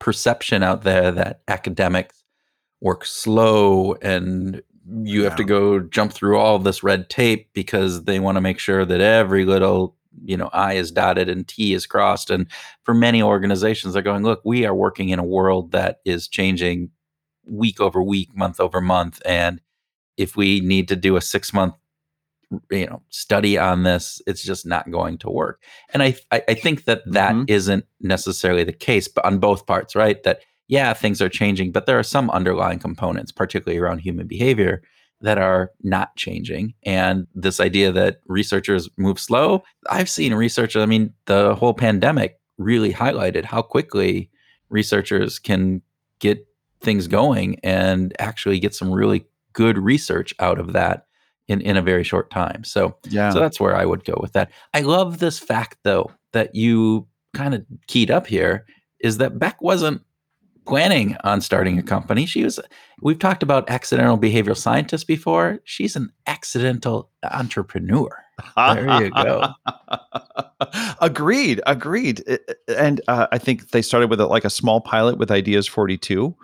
perception 0.00 0.62
out 0.62 0.82
there 0.82 1.12
that 1.12 1.42
academics 1.46 2.24
work 2.80 3.04
slow 3.04 3.94
and 4.02 4.60
you 5.04 5.22
have 5.22 5.36
to 5.36 5.44
go 5.44 5.78
jump 5.78 6.12
through 6.12 6.36
all 6.36 6.58
this 6.58 6.82
red 6.82 7.08
tape 7.08 7.50
because 7.52 8.04
they 8.04 8.18
want 8.18 8.36
to 8.36 8.40
make 8.40 8.58
sure 8.58 8.84
that 8.84 9.00
every 9.00 9.44
little 9.44 9.94
you 10.24 10.36
know 10.36 10.50
i 10.52 10.74
is 10.74 10.90
dotted 10.90 11.28
and 11.28 11.48
t 11.48 11.72
is 11.72 11.86
crossed 11.86 12.30
and 12.30 12.46
for 12.84 12.94
many 12.94 13.22
organizations 13.22 13.94
they're 13.94 14.02
going 14.02 14.22
look 14.22 14.40
we 14.44 14.64
are 14.64 14.74
working 14.74 15.08
in 15.08 15.18
a 15.18 15.24
world 15.24 15.72
that 15.72 16.00
is 16.04 16.28
changing 16.28 16.90
week 17.46 17.80
over 17.80 18.02
week 18.02 18.34
month 18.34 18.60
over 18.60 18.80
month 18.80 19.20
and 19.24 19.60
if 20.16 20.36
we 20.36 20.60
need 20.60 20.88
to 20.88 20.96
do 20.96 21.16
a 21.16 21.20
6 21.20 21.52
month 21.52 21.74
you 22.70 22.86
know 22.86 23.02
study 23.10 23.56
on 23.56 23.84
this 23.84 24.20
it's 24.26 24.42
just 24.42 24.66
not 24.66 24.90
going 24.90 25.16
to 25.18 25.30
work 25.30 25.62
and 25.92 26.02
i 26.02 26.16
i, 26.32 26.42
I 26.48 26.54
think 26.54 26.84
that 26.84 27.02
that 27.06 27.34
mm-hmm. 27.34 27.70
not 27.70 27.84
necessarily 28.00 28.64
the 28.64 28.72
case 28.72 29.08
but 29.08 29.24
on 29.24 29.38
both 29.38 29.66
parts 29.66 29.94
right 29.94 30.22
that 30.24 30.40
yeah 30.68 30.92
things 30.92 31.22
are 31.22 31.28
changing 31.28 31.70
but 31.70 31.86
there 31.86 31.98
are 31.98 32.04
some 32.04 32.28
underlying 32.30 32.78
components 32.78 33.30
particularly 33.32 33.78
around 33.78 33.98
human 33.98 34.26
behavior 34.26 34.82
that 35.20 35.38
are 35.38 35.70
not 35.82 36.16
changing. 36.16 36.74
And 36.84 37.26
this 37.34 37.60
idea 37.60 37.92
that 37.92 38.20
researchers 38.26 38.88
move 38.96 39.18
slow, 39.18 39.62
I've 39.88 40.08
seen 40.08 40.34
research, 40.34 40.76
I 40.76 40.86
mean, 40.86 41.12
the 41.26 41.54
whole 41.54 41.74
pandemic 41.74 42.38
really 42.58 42.92
highlighted 42.92 43.44
how 43.44 43.62
quickly 43.62 44.30
researchers 44.68 45.38
can 45.38 45.82
get 46.20 46.46
things 46.80 47.06
going 47.06 47.58
and 47.62 48.14
actually 48.18 48.58
get 48.58 48.74
some 48.74 48.90
really 48.90 49.26
good 49.52 49.76
research 49.78 50.34
out 50.38 50.58
of 50.58 50.72
that 50.72 51.06
in, 51.48 51.60
in 51.60 51.76
a 51.76 51.82
very 51.82 52.04
short 52.04 52.30
time. 52.30 52.64
So, 52.64 52.96
yeah. 53.08 53.30
so 53.30 53.40
that's 53.40 53.60
where 53.60 53.76
I 53.76 53.84
would 53.84 54.04
go 54.04 54.16
with 54.20 54.32
that. 54.32 54.50
I 54.72 54.80
love 54.80 55.18
this 55.18 55.38
fact 55.38 55.78
though 55.82 56.10
that 56.32 56.54
you 56.54 57.08
kind 57.34 57.54
of 57.54 57.64
keyed 57.86 58.10
up 58.10 58.26
here 58.26 58.64
is 59.00 59.18
that 59.18 59.38
Bec 59.38 59.60
wasn't 59.60 60.02
planning 60.66 61.16
on 61.24 61.40
starting 61.40 61.78
a 61.78 61.82
company. 61.82 62.26
She 62.26 62.44
was, 62.44 62.60
we've 63.02 63.18
talked 63.18 63.42
about 63.42 63.68
accidental 63.70 64.18
behavioral 64.18 64.56
scientists 64.56 65.04
before. 65.04 65.60
She's 65.64 65.96
an 65.96 66.12
accidental 66.26 67.10
entrepreneur. 67.24 68.24
There 68.56 69.02
you 69.02 69.10
go. 69.10 69.52
agreed. 71.00 71.60
Agreed. 71.66 72.22
And 72.68 73.00
uh, 73.08 73.26
I 73.32 73.38
think 73.38 73.70
they 73.70 73.82
started 73.82 74.10
with 74.10 74.20
a, 74.20 74.26
like 74.26 74.44
a 74.44 74.50
small 74.50 74.80
pilot 74.80 75.18
with 75.18 75.28
ideas42, 75.28 76.34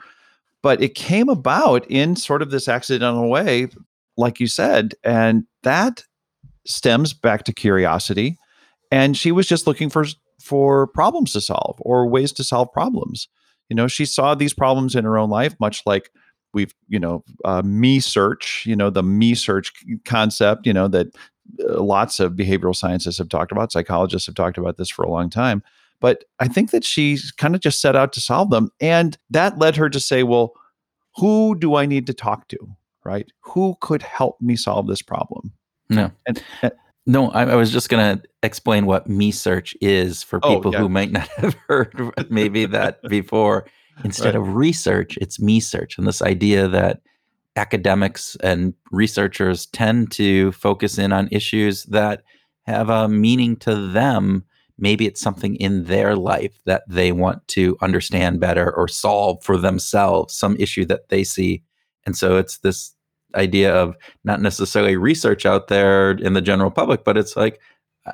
but 0.62 0.82
it 0.82 0.94
came 0.94 1.28
about 1.28 1.86
in 1.90 2.16
sort 2.16 2.42
of 2.42 2.50
this 2.50 2.68
accidental 2.68 3.30
way, 3.30 3.68
like 4.16 4.40
you 4.40 4.46
said. 4.46 4.94
And 5.04 5.44
that 5.62 6.04
stems 6.66 7.12
back 7.12 7.44
to 7.44 7.52
curiosity. 7.52 8.38
And 8.90 9.16
she 9.16 9.32
was 9.32 9.46
just 9.46 9.66
looking 9.66 9.90
for 9.90 10.04
for 10.40 10.86
problems 10.88 11.32
to 11.32 11.40
solve 11.40 11.76
or 11.80 12.06
ways 12.06 12.30
to 12.30 12.44
solve 12.44 12.70
problems 12.72 13.26
you 13.68 13.76
know 13.76 13.86
she 13.86 14.04
saw 14.04 14.34
these 14.34 14.54
problems 14.54 14.94
in 14.94 15.04
her 15.04 15.18
own 15.18 15.30
life 15.30 15.54
much 15.60 15.82
like 15.86 16.10
we've 16.52 16.74
you 16.88 16.98
know 16.98 17.24
uh, 17.44 17.62
me 17.62 18.00
search 18.00 18.64
you 18.66 18.76
know 18.76 18.90
the 18.90 19.02
me 19.02 19.34
search 19.34 19.72
concept 20.04 20.66
you 20.66 20.72
know 20.72 20.88
that 20.88 21.08
uh, 21.68 21.82
lots 21.82 22.20
of 22.20 22.32
behavioral 22.32 22.74
scientists 22.74 23.18
have 23.18 23.28
talked 23.28 23.52
about 23.52 23.72
psychologists 23.72 24.26
have 24.26 24.34
talked 24.34 24.58
about 24.58 24.76
this 24.76 24.90
for 24.90 25.04
a 25.04 25.10
long 25.10 25.30
time. 25.30 25.62
But 26.00 26.24
i 26.40 26.48
think 26.48 26.70
that 26.72 26.84
she 26.84 27.18
kind 27.38 27.54
of 27.54 27.60
just 27.60 27.80
set 27.80 27.96
out 27.96 28.12
to 28.14 28.20
solve 28.20 28.50
them 28.50 28.70
and 28.80 29.16
that 29.30 29.58
led 29.58 29.76
her 29.76 29.88
to 29.88 30.00
say 30.00 30.22
well 30.22 30.52
who 31.16 31.58
do 31.58 31.74
i 31.74 31.86
need 31.86 32.06
to 32.06 32.12
talk 32.14 32.48
to 32.48 32.76
right? 33.06 33.30
Who 33.42 33.76
could 33.80 34.02
help 34.02 34.36
me 34.40 34.56
solve 34.56 34.88
this 34.88 35.00
problem? 35.00 35.52
No 35.88 36.10
and, 36.26 36.42
and 36.62 36.72
no, 37.06 37.30
I, 37.30 37.44
I 37.44 37.54
was 37.54 37.72
just 37.72 37.88
going 37.88 38.18
to 38.18 38.28
explain 38.42 38.84
what 38.84 39.08
me 39.08 39.30
search 39.30 39.76
is 39.80 40.22
for 40.24 40.40
oh, 40.42 40.56
people 40.56 40.70
oh, 40.70 40.72
yeah. 40.72 40.78
who 40.80 40.88
might 40.88 41.12
not 41.12 41.28
have 41.36 41.54
heard 41.68 42.12
maybe 42.30 42.66
that 42.66 43.00
before. 43.02 43.66
Instead 44.04 44.34
right. 44.34 44.42
of 44.42 44.54
research, 44.54 45.16
it's 45.22 45.40
me 45.40 45.58
search. 45.58 45.96
And 45.96 46.06
this 46.06 46.20
idea 46.20 46.68
that 46.68 47.00
academics 47.54 48.36
and 48.42 48.74
researchers 48.90 49.66
tend 49.66 50.12
to 50.12 50.52
focus 50.52 50.98
in 50.98 51.12
on 51.12 51.28
issues 51.32 51.84
that 51.84 52.22
have 52.64 52.90
a 52.90 53.08
meaning 53.08 53.56
to 53.56 53.74
them. 53.74 54.44
Maybe 54.78 55.06
it's 55.06 55.20
something 55.20 55.56
in 55.56 55.84
their 55.84 56.14
life 56.14 56.60
that 56.66 56.82
they 56.86 57.12
want 57.12 57.46
to 57.48 57.78
understand 57.80 58.40
better 58.40 58.70
or 58.70 58.88
solve 58.88 59.42
for 59.42 59.56
themselves, 59.56 60.36
some 60.36 60.56
issue 60.58 60.84
that 60.86 61.08
they 61.08 61.24
see. 61.24 61.62
And 62.04 62.14
so 62.14 62.36
it's 62.36 62.58
this 62.58 62.95
idea 63.36 63.74
of 63.74 63.94
not 64.24 64.40
necessarily 64.40 64.96
research 64.96 65.46
out 65.46 65.68
there 65.68 66.12
in 66.12 66.32
the 66.32 66.40
general 66.40 66.70
public, 66.70 67.04
but 67.04 67.16
it's 67.16 67.36
like, 67.36 67.60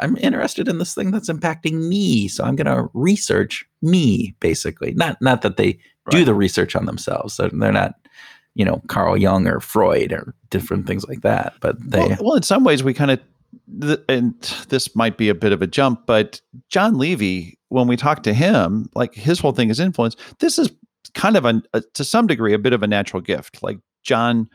I'm 0.00 0.16
interested 0.18 0.68
in 0.68 0.78
this 0.78 0.94
thing 0.94 1.10
that's 1.10 1.30
impacting 1.30 1.88
me. 1.88 2.28
So 2.28 2.44
I'm 2.44 2.56
going 2.56 2.66
to 2.66 2.88
research 2.94 3.64
me, 3.82 4.34
basically. 4.40 4.92
Not 4.92 5.20
not 5.20 5.42
that 5.42 5.56
they 5.56 5.78
right. 6.06 6.10
do 6.10 6.24
the 6.24 6.34
research 6.34 6.74
on 6.74 6.86
themselves. 6.86 7.34
So 7.34 7.48
they're 7.48 7.72
not, 7.72 7.94
you 8.54 8.64
know, 8.64 8.80
Carl 8.88 9.16
Jung 9.16 9.46
or 9.46 9.60
Freud 9.60 10.12
or 10.12 10.34
different 10.50 10.86
things 10.86 11.06
like 11.06 11.20
that. 11.22 11.54
But 11.60 11.76
they. 11.78 12.06
Well, 12.06 12.18
well 12.20 12.34
in 12.36 12.42
some 12.42 12.64
ways, 12.64 12.82
we 12.82 12.94
kind 12.94 13.10
of, 13.10 13.20
and 14.08 14.34
this 14.68 14.96
might 14.96 15.18
be 15.18 15.28
a 15.28 15.34
bit 15.34 15.52
of 15.52 15.60
a 15.60 15.66
jump, 15.66 16.06
but 16.06 16.40
Jon 16.68 16.96
Levy, 16.96 17.58
when 17.68 17.86
we 17.86 17.96
talk 17.96 18.22
to 18.22 18.32
him, 18.32 18.88
like 18.94 19.14
his 19.14 19.40
whole 19.40 19.52
thing 19.52 19.68
is 19.68 19.78
influence. 19.78 20.16
This 20.38 20.58
is 20.58 20.70
kind 21.14 21.36
of 21.36 21.44
a, 21.44 21.62
a 21.74 21.78
uh, 21.78 21.80
to 21.94 22.04
some 22.04 22.26
degree 22.26 22.54
a 22.54 22.58
bit 22.58 22.72
of 22.72 22.82
a 22.82 22.86
natural 22.86 23.20
gift. 23.20 23.62
Like 23.62 23.78
John 24.02 24.48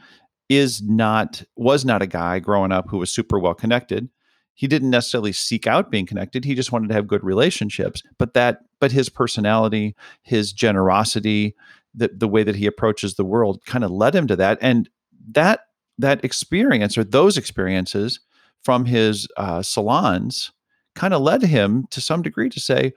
is 0.50 0.82
not 0.82 1.44
was 1.56 1.86
not 1.86 2.02
a 2.02 2.08
guy 2.08 2.40
growing 2.40 2.72
up 2.72 2.90
who 2.90 2.98
was 2.98 3.12
super 3.12 3.40
well 3.40 3.54
connected. 3.54 4.10
He 4.54 4.68
didn't 4.68 4.90
necessarily 4.90 5.34
seek 5.34 5.68
out 5.68 5.92
being 5.92 6.06
connected. 6.06 6.44
He 6.44 6.56
just 6.56 6.72
wanted 6.72 6.88
to 6.88 6.94
have 6.96 7.08
good 7.08 7.24
relationships. 7.24 8.02
But 8.18 8.34
that 8.34 8.62
but 8.80 8.92
his 8.92 9.10
personality 9.10 9.96
his 10.22 10.54
generosity 10.54 11.56
the, 11.94 12.12
the 12.14 12.28
way 12.28 12.44
that 12.44 12.56
he 12.56 12.68
approaches 12.68 13.16
the 13.16 13.26
world 13.26 13.66
kind 13.66 13.84
of 13.84 13.92
led 13.92 14.16
him 14.16 14.28
to 14.28 14.36
that. 14.36 14.58
And 14.62 14.90
that 15.32 15.62
that 15.98 16.24
experience 16.24 16.98
or 16.98 17.04
those 17.04 17.38
experiences 17.38 18.20
from 18.64 18.86
his 18.86 19.28
uh, 19.38 19.62
salons 19.62 20.52
kind 20.96 21.14
of 21.14 21.22
led 21.22 21.42
him 21.42 21.88
to 21.90 22.02
some 22.02 22.22
degree 22.22 22.50
to 22.50 22.60
say 22.60 22.94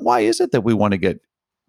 why 0.00 0.20
is 0.20 0.40
it 0.40 0.52
that 0.52 0.62
we 0.62 0.74
want 0.74 0.92
to 0.92 0.98
get 0.98 1.20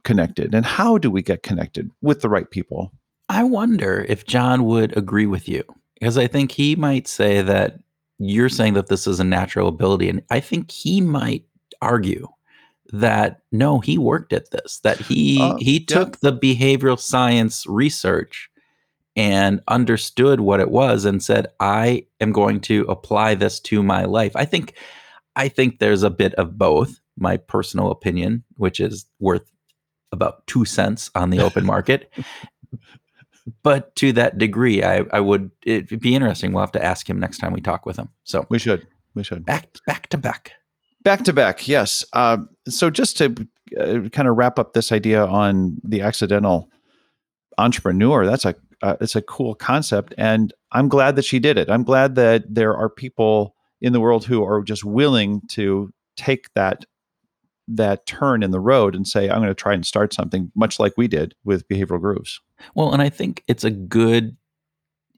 connected? 0.04 0.54
And 0.54 0.66
how 0.66 0.98
do 0.98 1.10
we 1.10 1.22
get 1.22 1.44
connected 1.44 1.90
with 2.02 2.22
the 2.22 2.30
right 2.30 2.50
people 2.50 2.92
I 3.30 3.44
wonder 3.44 4.06
if 4.10 4.26
Jon 4.26 4.66
would 4.66 4.98
agree 4.98 5.28
with 5.28 5.48
you 5.48 5.64
because 5.94 6.18
I 6.18 6.28
think 6.28 6.52
he 6.52 6.76
might 6.76 7.08
say 7.08 7.42
that 7.44 7.80
you're 8.18 8.50
saying 8.50 8.74
that 8.74 8.88
this 8.88 9.08
is 9.08 9.20
a 9.20 9.24
natural 9.24 9.68
ability. 9.68 10.10
And 10.10 10.24
I 10.30 10.40
think 10.40 10.72
he 10.72 11.00
might 11.00 11.46
argue 11.82 12.28
that 12.92 13.42
no, 13.52 13.80
he 13.80 13.98
worked 14.00 14.34
at 14.34 14.50
this, 14.50 14.80
that 14.80 14.98
he 14.98 15.40
uh, 15.40 15.56
he 15.60 15.80
took 15.80 16.18
yeah. 16.22 16.32
the 16.32 16.38
behavioral 16.38 17.00
science 17.00 17.66
research 17.68 18.50
and 19.16 19.62
understood 19.68 20.40
what 20.40 20.60
it 20.60 20.72
was 20.72 21.06
and 21.06 21.24
said, 21.24 21.48
I 21.60 22.06
am 22.20 22.32
going 22.32 22.62
to 22.62 22.86
apply 22.90 23.36
this 23.36 23.60
to 23.62 23.84
my 23.84 24.06
life. 24.06 24.32
I 24.36 24.46
think 24.46 24.74
I 25.36 25.50
think 25.50 25.80
there's 25.80 26.04
a 26.04 26.10
bit 26.10 26.34
of 26.36 26.58
both, 26.58 27.00
my 27.16 27.38
personal 27.38 27.92
opinion, 27.92 28.44
which 28.58 28.80
is 28.80 29.06
worth 29.20 29.52
about 30.12 30.46
two 30.48 30.66
cents 30.66 31.12
on 31.14 31.30
the 31.30 31.40
open 31.40 31.66
market. 31.66 32.12
but 33.64 33.96
to 33.98 34.14
that 34.14 34.38
degree, 34.38 34.84
I, 34.84 35.06
I 35.12 35.20
would 35.20 35.52
it'd 35.66 36.00
be 36.00 36.16
interesting. 36.16 36.52
We'll 36.52 36.64
have 36.64 36.72
to 36.74 36.84
ask 36.84 37.10
him 37.10 37.20
next 37.20 37.38
time 37.38 37.54
we 37.54 37.62
talk 37.62 37.86
with 37.86 37.98
him. 37.98 38.10
So 38.24 38.46
we 38.50 38.60
should 38.60 38.88
we 39.16 39.24
should 39.24 39.46
back 39.46 39.70
back 39.86 40.08
to 40.08 40.18
back, 40.18 40.54
back 41.04 41.24
to 41.26 41.34
back. 41.34 41.68
Yes. 41.68 42.06
Uh, 42.14 42.38
so 42.68 42.90
just 42.90 43.18
to 43.18 43.36
uh, 43.80 44.10
kind 44.10 44.28
of 44.28 44.38
wrap 44.38 44.60
up 44.60 44.74
this 44.74 44.92
idea 44.92 45.26
on 45.26 45.78
the 45.84 46.02
accidental 46.02 46.70
entrepreneur, 47.58 48.26
that's 48.26 48.46
a 48.46 48.56
uh, 48.82 48.96
it's 49.02 49.16
a 49.16 49.22
cool 49.22 49.56
concept, 49.56 50.14
and 50.18 50.54
I'm 50.72 50.88
glad 50.88 51.16
that 51.18 51.26
she 51.26 51.40
did 51.40 51.58
it. 51.58 51.70
I'm 51.70 51.84
glad 51.84 52.16
that 52.16 52.44
there 52.48 52.76
are 52.76 52.90
people 52.90 53.56
in 53.82 53.94
the 53.94 54.00
world 54.00 54.26
who 54.26 54.44
are 54.44 54.62
just 54.62 54.84
willing 54.84 55.42
to 55.50 55.92
take 56.16 56.54
that 56.54 56.86
that 57.70 58.06
turn 58.06 58.42
in 58.42 58.52
the 58.52 58.60
road 58.60 58.96
and 58.96 59.08
say, 59.08 59.30
I'm 59.30 59.38
going 59.38 59.48
to 59.50 59.54
try 59.54 59.74
and 59.74 59.86
start 59.86 60.14
something, 60.14 60.52
much 60.56 60.80
like 60.80 60.94
we 60.98 61.08
did 61.08 61.36
with 61.44 61.68
Behavioral 61.68 62.02
Grooves. 62.02 62.42
Well, 62.76 62.94
and 62.94 63.02
I 63.02 63.10
think 63.10 63.44
it's 63.48 63.64
a 63.64 63.72
good 63.72 64.36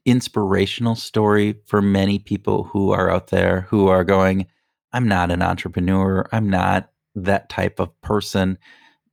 inspirational 0.04 0.94
story 0.94 1.56
for 1.66 1.80
many 1.80 2.18
people 2.18 2.64
who 2.64 2.90
are 2.90 3.10
out 3.10 3.28
there 3.28 3.62
who 3.62 3.88
are 3.88 4.04
going, 4.04 4.46
I'm 4.92 5.06
not 5.06 5.30
an 5.30 5.42
entrepreneur. 5.42 6.28
I'm 6.32 6.50
not 6.50 6.90
that 7.14 7.48
type 7.48 7.78
of 7.78 8.00
person. 8.02 8.58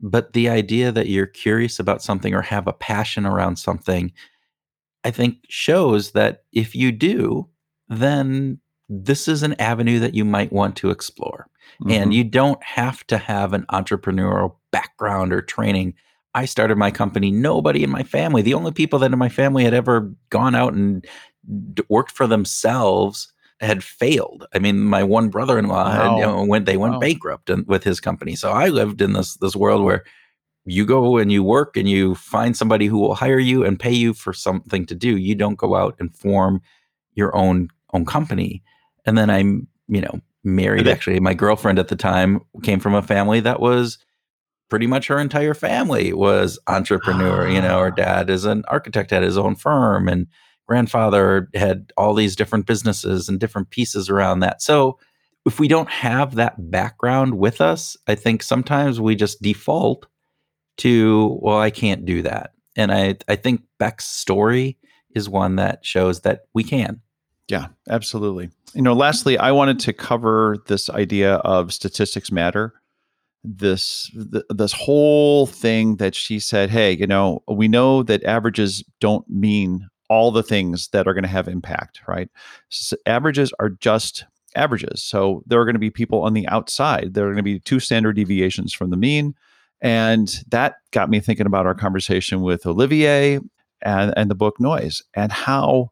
But 0.02 0.34
the 0.34 0.50
idea 0.50 0.92
that 0.92 1.08
you're 1.08 1.26
curious 1.26 1.80
about 1.80 2.02
something 2.02 2.34
or 2.34 2.42
have 2.42 2.68
a 2.68 2.74
passion 2.74 3.26
around 3.26 3.58
something, 3.58 4.12
I 5.04 5.12
think 5.12 5.38
shows 5.50 6.12
that 6.12 6.44
if 6.52 6.76
you 6.76 6.92
do, 6.92 7.50
then 7.88 8.60
this 8.88 9.28
is 9.28 9.44
an 9.44 9.54
avenue 9.60 10.00
that 10.00 10.16
you 10.16 10.26
might 10.26 10.52
want 10.52 10.76
to 10.78 10.90
explore. 10.90 11.48
Mm-hmm. 11.82 11.92
And 11.92 12.14
you 12.14 12.24
don't 12.24 12.62
have 12.64 13.06
to 13.08 13.18
have 13.18 13.54
an 13.54 13.66
entrepreneurial 13.72 14.56
background 14.72 15.32
or 15.34 15.42
training. 15.42 15.94
I 16.36 16.46
started 16.46 16.78
my 16.78 16.92
company, 16.92 17.32
nobody 17.32 17.84
in 17.84 17.90
my 17.90 18.04
family, 18.04 18.42
the 18.42 18.54
only 18.54 18.72
people 18.72 19.00
that 19.00 19.12
in 19.12 19.20
my 19.20 19.30
family 19.30 19.64
had 19.64 19.74
ever 19.74 20.14
gone 20.30 20.56
out 20.56 20.74
and 20.74 21.06
worked 21.90 22.12
for 22.12 22.28
themselves 22.28 23.32
had 23.60 23.84
failed. 23.84 24.46
I 24.54 24.60
mean, 24.60 24.80
my 24.82 25.04
one 25.04 25.30
brother-in-law 25.30 25.84
wow. 25.84 25.92
had, 25.92 26.20
you 26.20 26.26
know, 26.26 26.44
went 26.46 26.66
they 26.66 26.78
went 26.78 26.94
wow. 26.94 27.00
bankrupt 27.00 27.50
with 27.68 27.84
his 27.84 28.00
company. 28.00 28.36
So 28.36 28.52
I 28.52 28.70
lived 28.70 29.02
in 29.02 29.14
this 29.14 29.36
this 29.36 29.56
world 29.56 29.84
where 29.84 30.04
you 30.66 30.86
go 30.86 31.18
and 31.18 31.32
you 31.32 31.44
work 31.44 31.76
and 31.76 31.90
you 31.90 32.16
find 32.16 32.56
somebody 32.56 32.86
who 32.86 33.00
will 33.00 33.16
hire 33.16 33.40
you 33.40 33.66
and 33.66 33.80
pay 33.80 33.92
you 33.92 34.14
for 34.14 34.34
something 34.34 34.86
to 34.86 34.96
do. 34.96 35.18
You 35.18 35.36
don't 35.36 35.58
go 35.58 35.76
out 35.76 35.96
and 36.00 36.16
form 36.16 36.62
your 37.16 37.36
own 37.36 37.70
own 37.94 38.06
company. 38.06 38.64
And 39.06 39.18
then 39.18 39.30
I'm, 39.30 39.68
you 39.88 40.02
know, 40.02 40.22
married 40.44 40.88
actually. 40.88 41.20
My 41.20 41.34
girlfriend 41.34 41.80
at 41.80 41.88
the 41.88 41.96
time 41.96 42.42
came 42.64 42.80
from 42.80 42.94
a 42.94 43.02
family 43.02 43.40
that 43.42 43.60
was 43.60 43.98
pretty 44.70 44.88
much 44.88 45.08
her 45.08 45.20
entire 45.20 45.54
family 45.54 46.14
was 46.14 46.60
entrepreneur. 46.68 47.48
You 47.48 47.62
know, 47.62 47.80
her 47.80 47.92
ah. 47.92 47.96
dad 47.96 48.30
is 48.30 48.46
an 48.46 48.64
architect, 48.68 49.12
had 49.12 49.24
his 49.24 49.38
own 49.38 49.56
firm, 49.56 50.08
and 50.08 50.28
grandfather 50.68 51.50
had 51.56 51.92
all 51.98 52.14
these 52.14 52.36
different 52.36 52.66
businesses 52.66 53.28
and 53.28 53.40
different 53.40 53.72
pieces 53.72 54.10
around 54.10 54.40
that. 54.42 54.62
So 54.62 55.00
if 55.46 55.60
we 55.60 55.68
don't 55.68 55.90
have 55.90 56.36
that 56.36 56.72
background 56.72 57.40
with 57.40 57.60
us, 57.60 57.98
I 58.08 58.16
think 58.16 58.44
sometimes 58.44 59.02
we 59.02 59.16
just 59.16 59.42
default 59.42 60.06
to, 60.78 61.40
well, 61.42 61.60
I 61.60 61.72
can't 61.72 62.06
do 62.06 62.22
that. 62.22 62.52
And 62.76 62.92
I, 62.92 63.18
I 63.28 63.36
think 63.36 63.64
Bec's 63.80 64.06
story 64.06 64.78
is 65.16 65.28
one 65.28 65.56
that 65.56 65.86
shows 65.86 66.22
that 66.22 66.42
we 66.54 66.64
can. 66.64 67.02
Yeah, 67.50 67.68
absolutely. 67.90 68.52
You 68.74 68.84
know, 68.84 68.94
lastly, 68.94 69.38
I 69.38 69.52
wanted 69.52 69.80
to 69.80 69.94
cover 69.94 70.58
this 70.68 70.90
idea 70.90 71.36
of 71.38 71.74
statistics 71.74 72.32
matter. 72.32 72.79
This 73.44 74.12
th- 74.32 74.44
this 74.50 74.74
whole 74.74 75.46
thing 75.48 75.96
that 75.98 76.14
she 76.14 76.40
said, 76.40 76.70
hey, 76.70 76.92
you 76.92 77.08
know, 77.08 77.42
we 77.48 77.68
know 77.68 78.04
that 78.04 78.24
averages 78.24 78.84
don't 79.00 79.28
mean 79.30 79.88
all 80.10 80.32
the 80.32 80.44
things 80.44 80.90
that 80.90 81.08
are 81.08 81.14
going 81.14 81.24
to 81.24 81.30
have 81.30 81.48
impact, 81.48 82.02
right? 82.08 82.30
So 82.70 82.98
averages 83.06 83.54
are 83.60 83.70
just 83.70 84.26
averages. 84.56 85.04
So 85.04 85.44
there 85.46 85.60
are 85.62 85.66
going 85.66 85.76
to 85.76 85.80
be 85.80 85.92
people 85.92 86.24
on 86.24 86.34
the 86.34 86.48
outside. 86.48 87.14
There 87.14 87.26
are 87.26 87.30
going 87.30 87.38
to 87.38 87.44
be 87.44 87.60
two 87.60 87.80
standard 87.80 88.16
deviations 88.16 88.74
from 88.74 88.90
the 88.90 88.98
mean. 88.98 89.36
And 89.82 90.28
that 90.50 90.76
got 90.92 91.10
me 91.10 91.20
thinking 91.20 91.46
about 91.46 91.66
our 91.66 91.76
conversation 91.76 92.42
with 92.42 92.66
Olivier 92.66 93.40
and, 93.82 94.14
and 94.18 94.30
the 94.30 94.36
book 94.36 94.60
Noise 94.60 95.04
and 95.14 95.32
how 95.32 95.92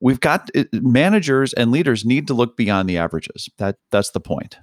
we've 0.00 0.20
got 0.20 0.50
uh, 0.54 0.64
managers 0.72 1.52
and 1.54 1.70
leaders 1.70 2.04
need 2.04 2.26
to 2.26 2.34
look 2.34 2.56
beyond 2.56 2.88
the 2.88 2.98
averages. 2.98 3.48
That 3.58 3.76
that's 3.90 4.10
the 4.10 4.20
point. 4.20 4.58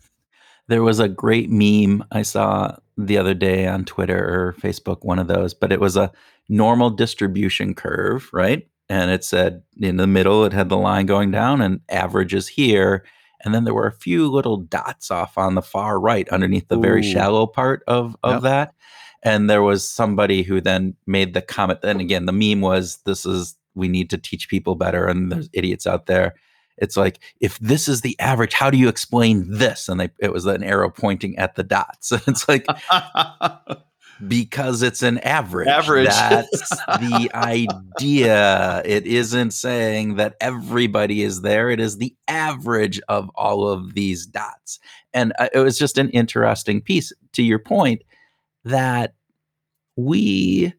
There 0.67 0.83
was 0.83 0.99
a 0.99 1.09
great 1.09 1.49
meme 1.49 2.05
I 2.11 2.21
saw 2.21 2.75
the 2.97 3.17
other 3.17 3.33
day 3.33 3.67
on 3.67 3.85
Twitter 3.85 4.17
or 4.17 4.53
Facebook, 4.53 5.03
one 5.03 5.19
of 5.19 5.27
those, 5.27 5.53
but 5.53 5.71
it 5.71 5.79
was 5.79 5.97
a 5.97 6.11
normal 6.49 6.89
distribution 6.89 7.73
curve, 7.73 8.29
right? 8.31 8.67
And 8.89 9.11
it 9.11 9.23
said 9.23 9.63
in 9.79 9.97
the 9.97 10.07
middle, 10.07 10.45
it 10.45 10.53
had 10.53 10.69
the 10.69 10.77
line 10.77 11.05
going 11.05 11.31
down 11.31 11.61
and 11.61 11.81
averages 11.89 12.47
here. 12.47 13.03
And 13.43 13.53
then 13.53 13.63
there 13.63 13.73
were 13.73 13.87
a 13.87 13.91
few 13.91 14.29
little 14.29 14.57
dots 14.57 15.11
off 15.11 15.37
on 15.37 15.55
the 15.55 15.61
far 15.61 15.99
right 15.99 16.27
underneath 16.29 16.67
the 16.67 16.77
Ooh. 16.77 16.81
very 16.81 17.03
shallow 17.03 17.47
part 17.47 17.83
of, 17.87 18.15
of 18.23 18.35
yep. 18.35 18.41
that. 18.43 18.75
And 19.23 19.49
there 19.49 19.63
was 19.63 19.87
somebody 19.87 20.43
who 20.43 20.61
then 20.61 20.95
made 21.07 21.33
the 21.33 21.41
comment. 21.41 21.79
And 21.83 22.01
again, 22.01 22.25
the 22.25 22.33
meme 22.33 22.61
was 22.61 22.97
this 23.05 23.25
is 23.25 23.57
we 23.73 23.87
need 23.87 24.09
to 24.11 24.17
teach 24.17 24.49
people 24.49 24.75
better 24.75 25.07
and 25.07 25.31
there's 25.31 25.49
idiots 25.53 25.87
out 25.87 26.05
there 26.05 26.35
it's 26.77 26.97
like 26.97 27.19
if 27.39 27.59
this 27.59 27.87
is 27.87 28.01
the 28.01 28.19
average 28.19 28.53
how 28.53 28.69
do 28.69 28.77
you 28.77 28.89
explain 28.89 29.45
this? 29.49 29.87
And 29.87 29.99
they, 29.99 30.09
it 30.19 30.33
was 30.33 30.45
an 30.45 30.63
arrow 30.63 30.89
pointing 30.89 31.37
at 31.37 31.55
the 31.55 31.63
dots. 31.63 32.11
It's 32.27 32.47
like 32.47 32.65
because 34.27 34.81
it's 34.81 35.01
an 35.01 35.17
average. 35.19 35.67
Average. 35.67 36.07
That's 36.07 36.69
the 36.69 37.29
idea. 37.33 38.81
It 38.85 39.05
isn't 39.05 39.51
saying 39.51 40.15
that 40.15 40.35
everybody 40.39 41.23
is 41.23 41.41
there. 41.41 41.69
It 41.69 41.79
is 41.79 41.97
the 41.97 42.15
average 42.27 43.01
of 43.07 43.29
all 43.35 43.67
of 43.67 43.93
these 43.93 44.25
dots. 44.25 44.79
And 45.13 45.33
uh, 45.39 45.49
it 45.53 45.59
was 45.59 45.77
just 45.77 45.97
an 45.97 46.09
interesting 46.09 46.81
piece 46.81 47.11
to 47.33 47.43
your 47.43 47.59
point 47.59 48.03
that 48.65 49.15
we 49.95 50.73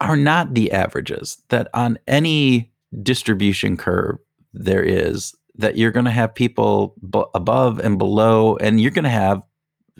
are 0.00 0.16
not 0.16 0.54
the 0.54 0.72
averages 0.72 1.38
that 1.48 1.68
on 1.74 1.98
any 2.06 2.70
distribution 3.02 3.76
curve 3.76 4.18
there 4.52 4.82
is 4.82 5.34
that 5.56 5.76
you're 5.76 5.90
going 5.90 6.04
to 6.04 6.10
have 6.10 6.34
people 6.34 6.94
b- 7.10 7.24
above 7.34 7.78
and 7.80 7.98
below 7.98 8.56
and 8.56 8.80
you're 8.80 8.90
going 8.90 9.04
to 9.04 9.10
have 9.10 9.42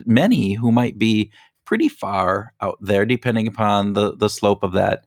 many 0.07 0.53
who 0.55 0.70
might 0.70 0.99
be 0.99 1.30
pretty 1.64 1.88
far 1.88 2.55
out 2.61 2.78
there 2.80 3.05
depending 3.05 3.46
upon 3.46 3.92
the 3.92 4.16
the 4.16 4.30
slope 4.30 4.62
of 4.62 4.72
that 4.72 5.05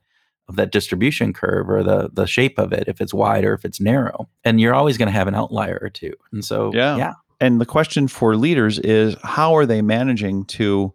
of 0.48 0.56
that 0.56 0.70
distribution 0.70 1.32
curve 1.32 1.68
or 1.68 1.82
the 1.82 2.10
the 2.12 2.26
shape 2.26 2.58
of 2.58 2.72
it 2.72 2.84
if 2.86 3.00
it's 3.00 3.14
wide 3.14 3.44
or 3.44 3.54
if 3.54 3.64
it's 3.64 3.80
narrow. 3.80 4.28
And 4.44 4.60
you're 4.60 4.74
always 4.74 4.98
going 4.98 5.06
to 5.06 5.12
have 5.12 5.28
an 5.28 5.34
outlier 5.34 5.78
or 5.80 5.90
two. 5.90 6.12
And 6.32 6.44
so 6.44 6.70
yeah. 6.74 6.96
yeah. 6.96 7.14
And 7.40 7.60
the 7.60 7.66
question 7.66 8.06
for 8.06 8.36
leaders 8.36 8.78
is 8.78 9.16
how 9.24 9.56
are 9.56 9.66
they 9.66 9.82
managing 9.82 10.44
to 10.46 10.92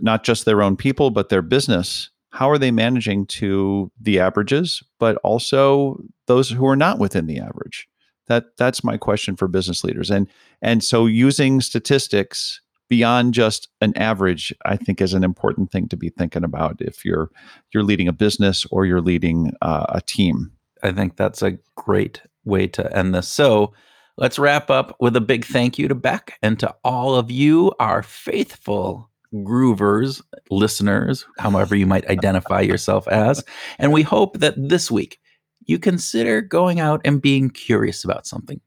not 0.00 0.24
just 0.24 0.44
their 0.44 0.62
own 0.62 0.76
people 0.76 1.10
but 1.10 1.28
their 1.28 1.42
business? 1.42 2.10
How 2.30 2.50
are 2.50 2.58
they 2.58 2.70
managing 2.70 3.26
to 3.26 3.90
the 4.00 4.20
averages, 4.20 4.82
but 4.98 5.16
also 5.18 6.02
those 6.26 6.50
who 6.50 6.66
are 6.66 6.76
not 6.76 6.98
within 6.98 7.26
the 7.26 7.38
average? 7.38 7.88
That 8.28 8.56
that's 8.56 8.82
my 8.82 8.96
question 8.96 9.36
for 9.36 9.48
business 9.48 9.84
leaders. 9.84 10.10
And 10.10 10.28
and 10.62 10.82
so 10.82 11.06
using 11.06 11.60
statistics 11.60 12.60
beyond 12.88 13.34
just 13.34 13.68
an 13.80 13.96
average, 13.96 14.54
I 14.64 14.76
think 14.76 15.00
is 15.00 15.14
an 15.14 15.24
important 15.24 15.70
thing 15.70 15.88
to 15.88 15.96
be 15.96 16.10
thinking 16.10 16.44
about 16.44 16.80
if 16.80 17.04
you're 17.04 17.30
you're 17.72 17.82
leading 17.82 18.08
a 18.08 18.12
business 18.12 18.66
or 18.70 18.86
you're 18.86 19.00
leading 19.00 19.52
uh, 19.62 19.86
a 19.88 20.00
team. 20.00 20.52
I 20.82 20.92
think 20.92 21.16
that's 21.16 21.42
a 21.42 21.58
great 21.74 22.20
way 22.44 22.66
to 22.68 22.96
end 22.96 23.14
this. 23.14 23.28
So 23.28 23.72
let's 24.16 24.38
wrap 24.38 24.70
up 24.70 24.96
with 25.00 25.16
a 25.16 25.20
big 25.20 25.44
thank 25.44 25.78
you 25.78 25.88
to 25.88 25.94
Bec 25.94 26.38
and 26.42 26.58
to 26.60 26.74
all 26.84 27.16
of 27.16 27.30
you, 27.30 27.72
our 27.80 28.02
faithful 28.02 29.10
groovers, 29.34 30.22
listeners, 30.50 31.26
however 31.38 31.74
you 31.74 31.86
might 31.86 32.08
identify 32.08 32.60
yourself 32.60 33.08
as. 33.08 33.44
And 33.78 33.92
we 33.92 34.02
hope 34.02 34.38
that 34.38 34.54
this 34.56 34.90
week 34.90 35.18
you 35.66 35.78
consider 35.78 36.40
going 36.40 36.80
out 36.80 37.00
and 37.04 37.20
being 37.20 37.50
curious 37.50 38.04
about 38.04 38.26
something. 38.26 38.60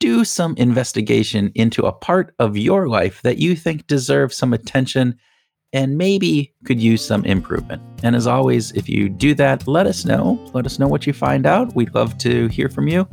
Do 0.00 0.24
some 0.24 0.54
investigation 0.56 1.50
into 1.54 1.84
a 1.86 1.92
part 1.92 2.34
of 2.38 2.56
your 2.56 2.88
life 2.88 3.20
that 3.22 3.38
you 3.38 3.56
think 3.56 3.86
deserves 3.86 4.36
some 4.36 4.52
attention 4.52 5.18
and 5.72 5.98
maybe 5.98 6.54
could 6.64 6.80
use 6.80 7.04
some 7.04 7.24
improvement. 7.24 7.82
And 8.02 8.16
as 8.16 8.26
always, 8.26 8.72
if 8.72 8.88
you 8.88 9.08
do 9.08 9.34
that, 9.34 9.66
let 9.66 9.86
us 9.86 10.04
know. 10.04 10.38
Let 10.54 10.64
us 10.64 10.78
know 10.78 10.88
what 10.88 11.06
you 11.06 11.12
find 11.12 11.46
out. 11.46 11.74
We'd 11.74 11.94
love 11.94 12.16
to 12.18 12.46
hear 12.48 12.68
from 12.68 12.88
you. 12.88 13.06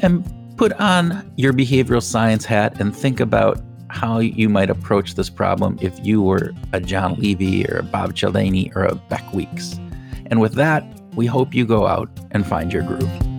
And 0.00 0.24
put 0.56 0.72
on 0.74 1.32
your 1.36 1.52
behavioral 1.52 2.02
science 2.02 2.44
hat 2.44 2.80
and 2.80 2.94
think 2.94 3.20
about 3.20 3.62
how 3.88 4.18
you 4.18 4.48
might 4.48 4.70
approach 4.70 5.14
this 5.14 5.30
problem 5.30 5.78
if 5.80 5.98
you 6.04 6.22
were 6.22 6.52
a 6.72 6.80
Jon 6.80 7.14
Levy 7.14 7.66
or 7.66 7.78
a 7.78 7.82
Bob 7.82 8.14
Cialdini 8.14 8.70
or 8.74 8.84
a 8.84 8.94
Bec 8.94 9.32
Weeks. 9.32 9.78
And 10.26 10.40
with 10.40 10.54
that, 10.54 10.84
we 11.14 11.26
hope 11.26 11.54
you 11.54 11.66
go 11.66 11.86
out 11.86 12.08
and 12.30 12.46
find 12.46 12.72
your 12.72 12.82
groove. 12.82 13.29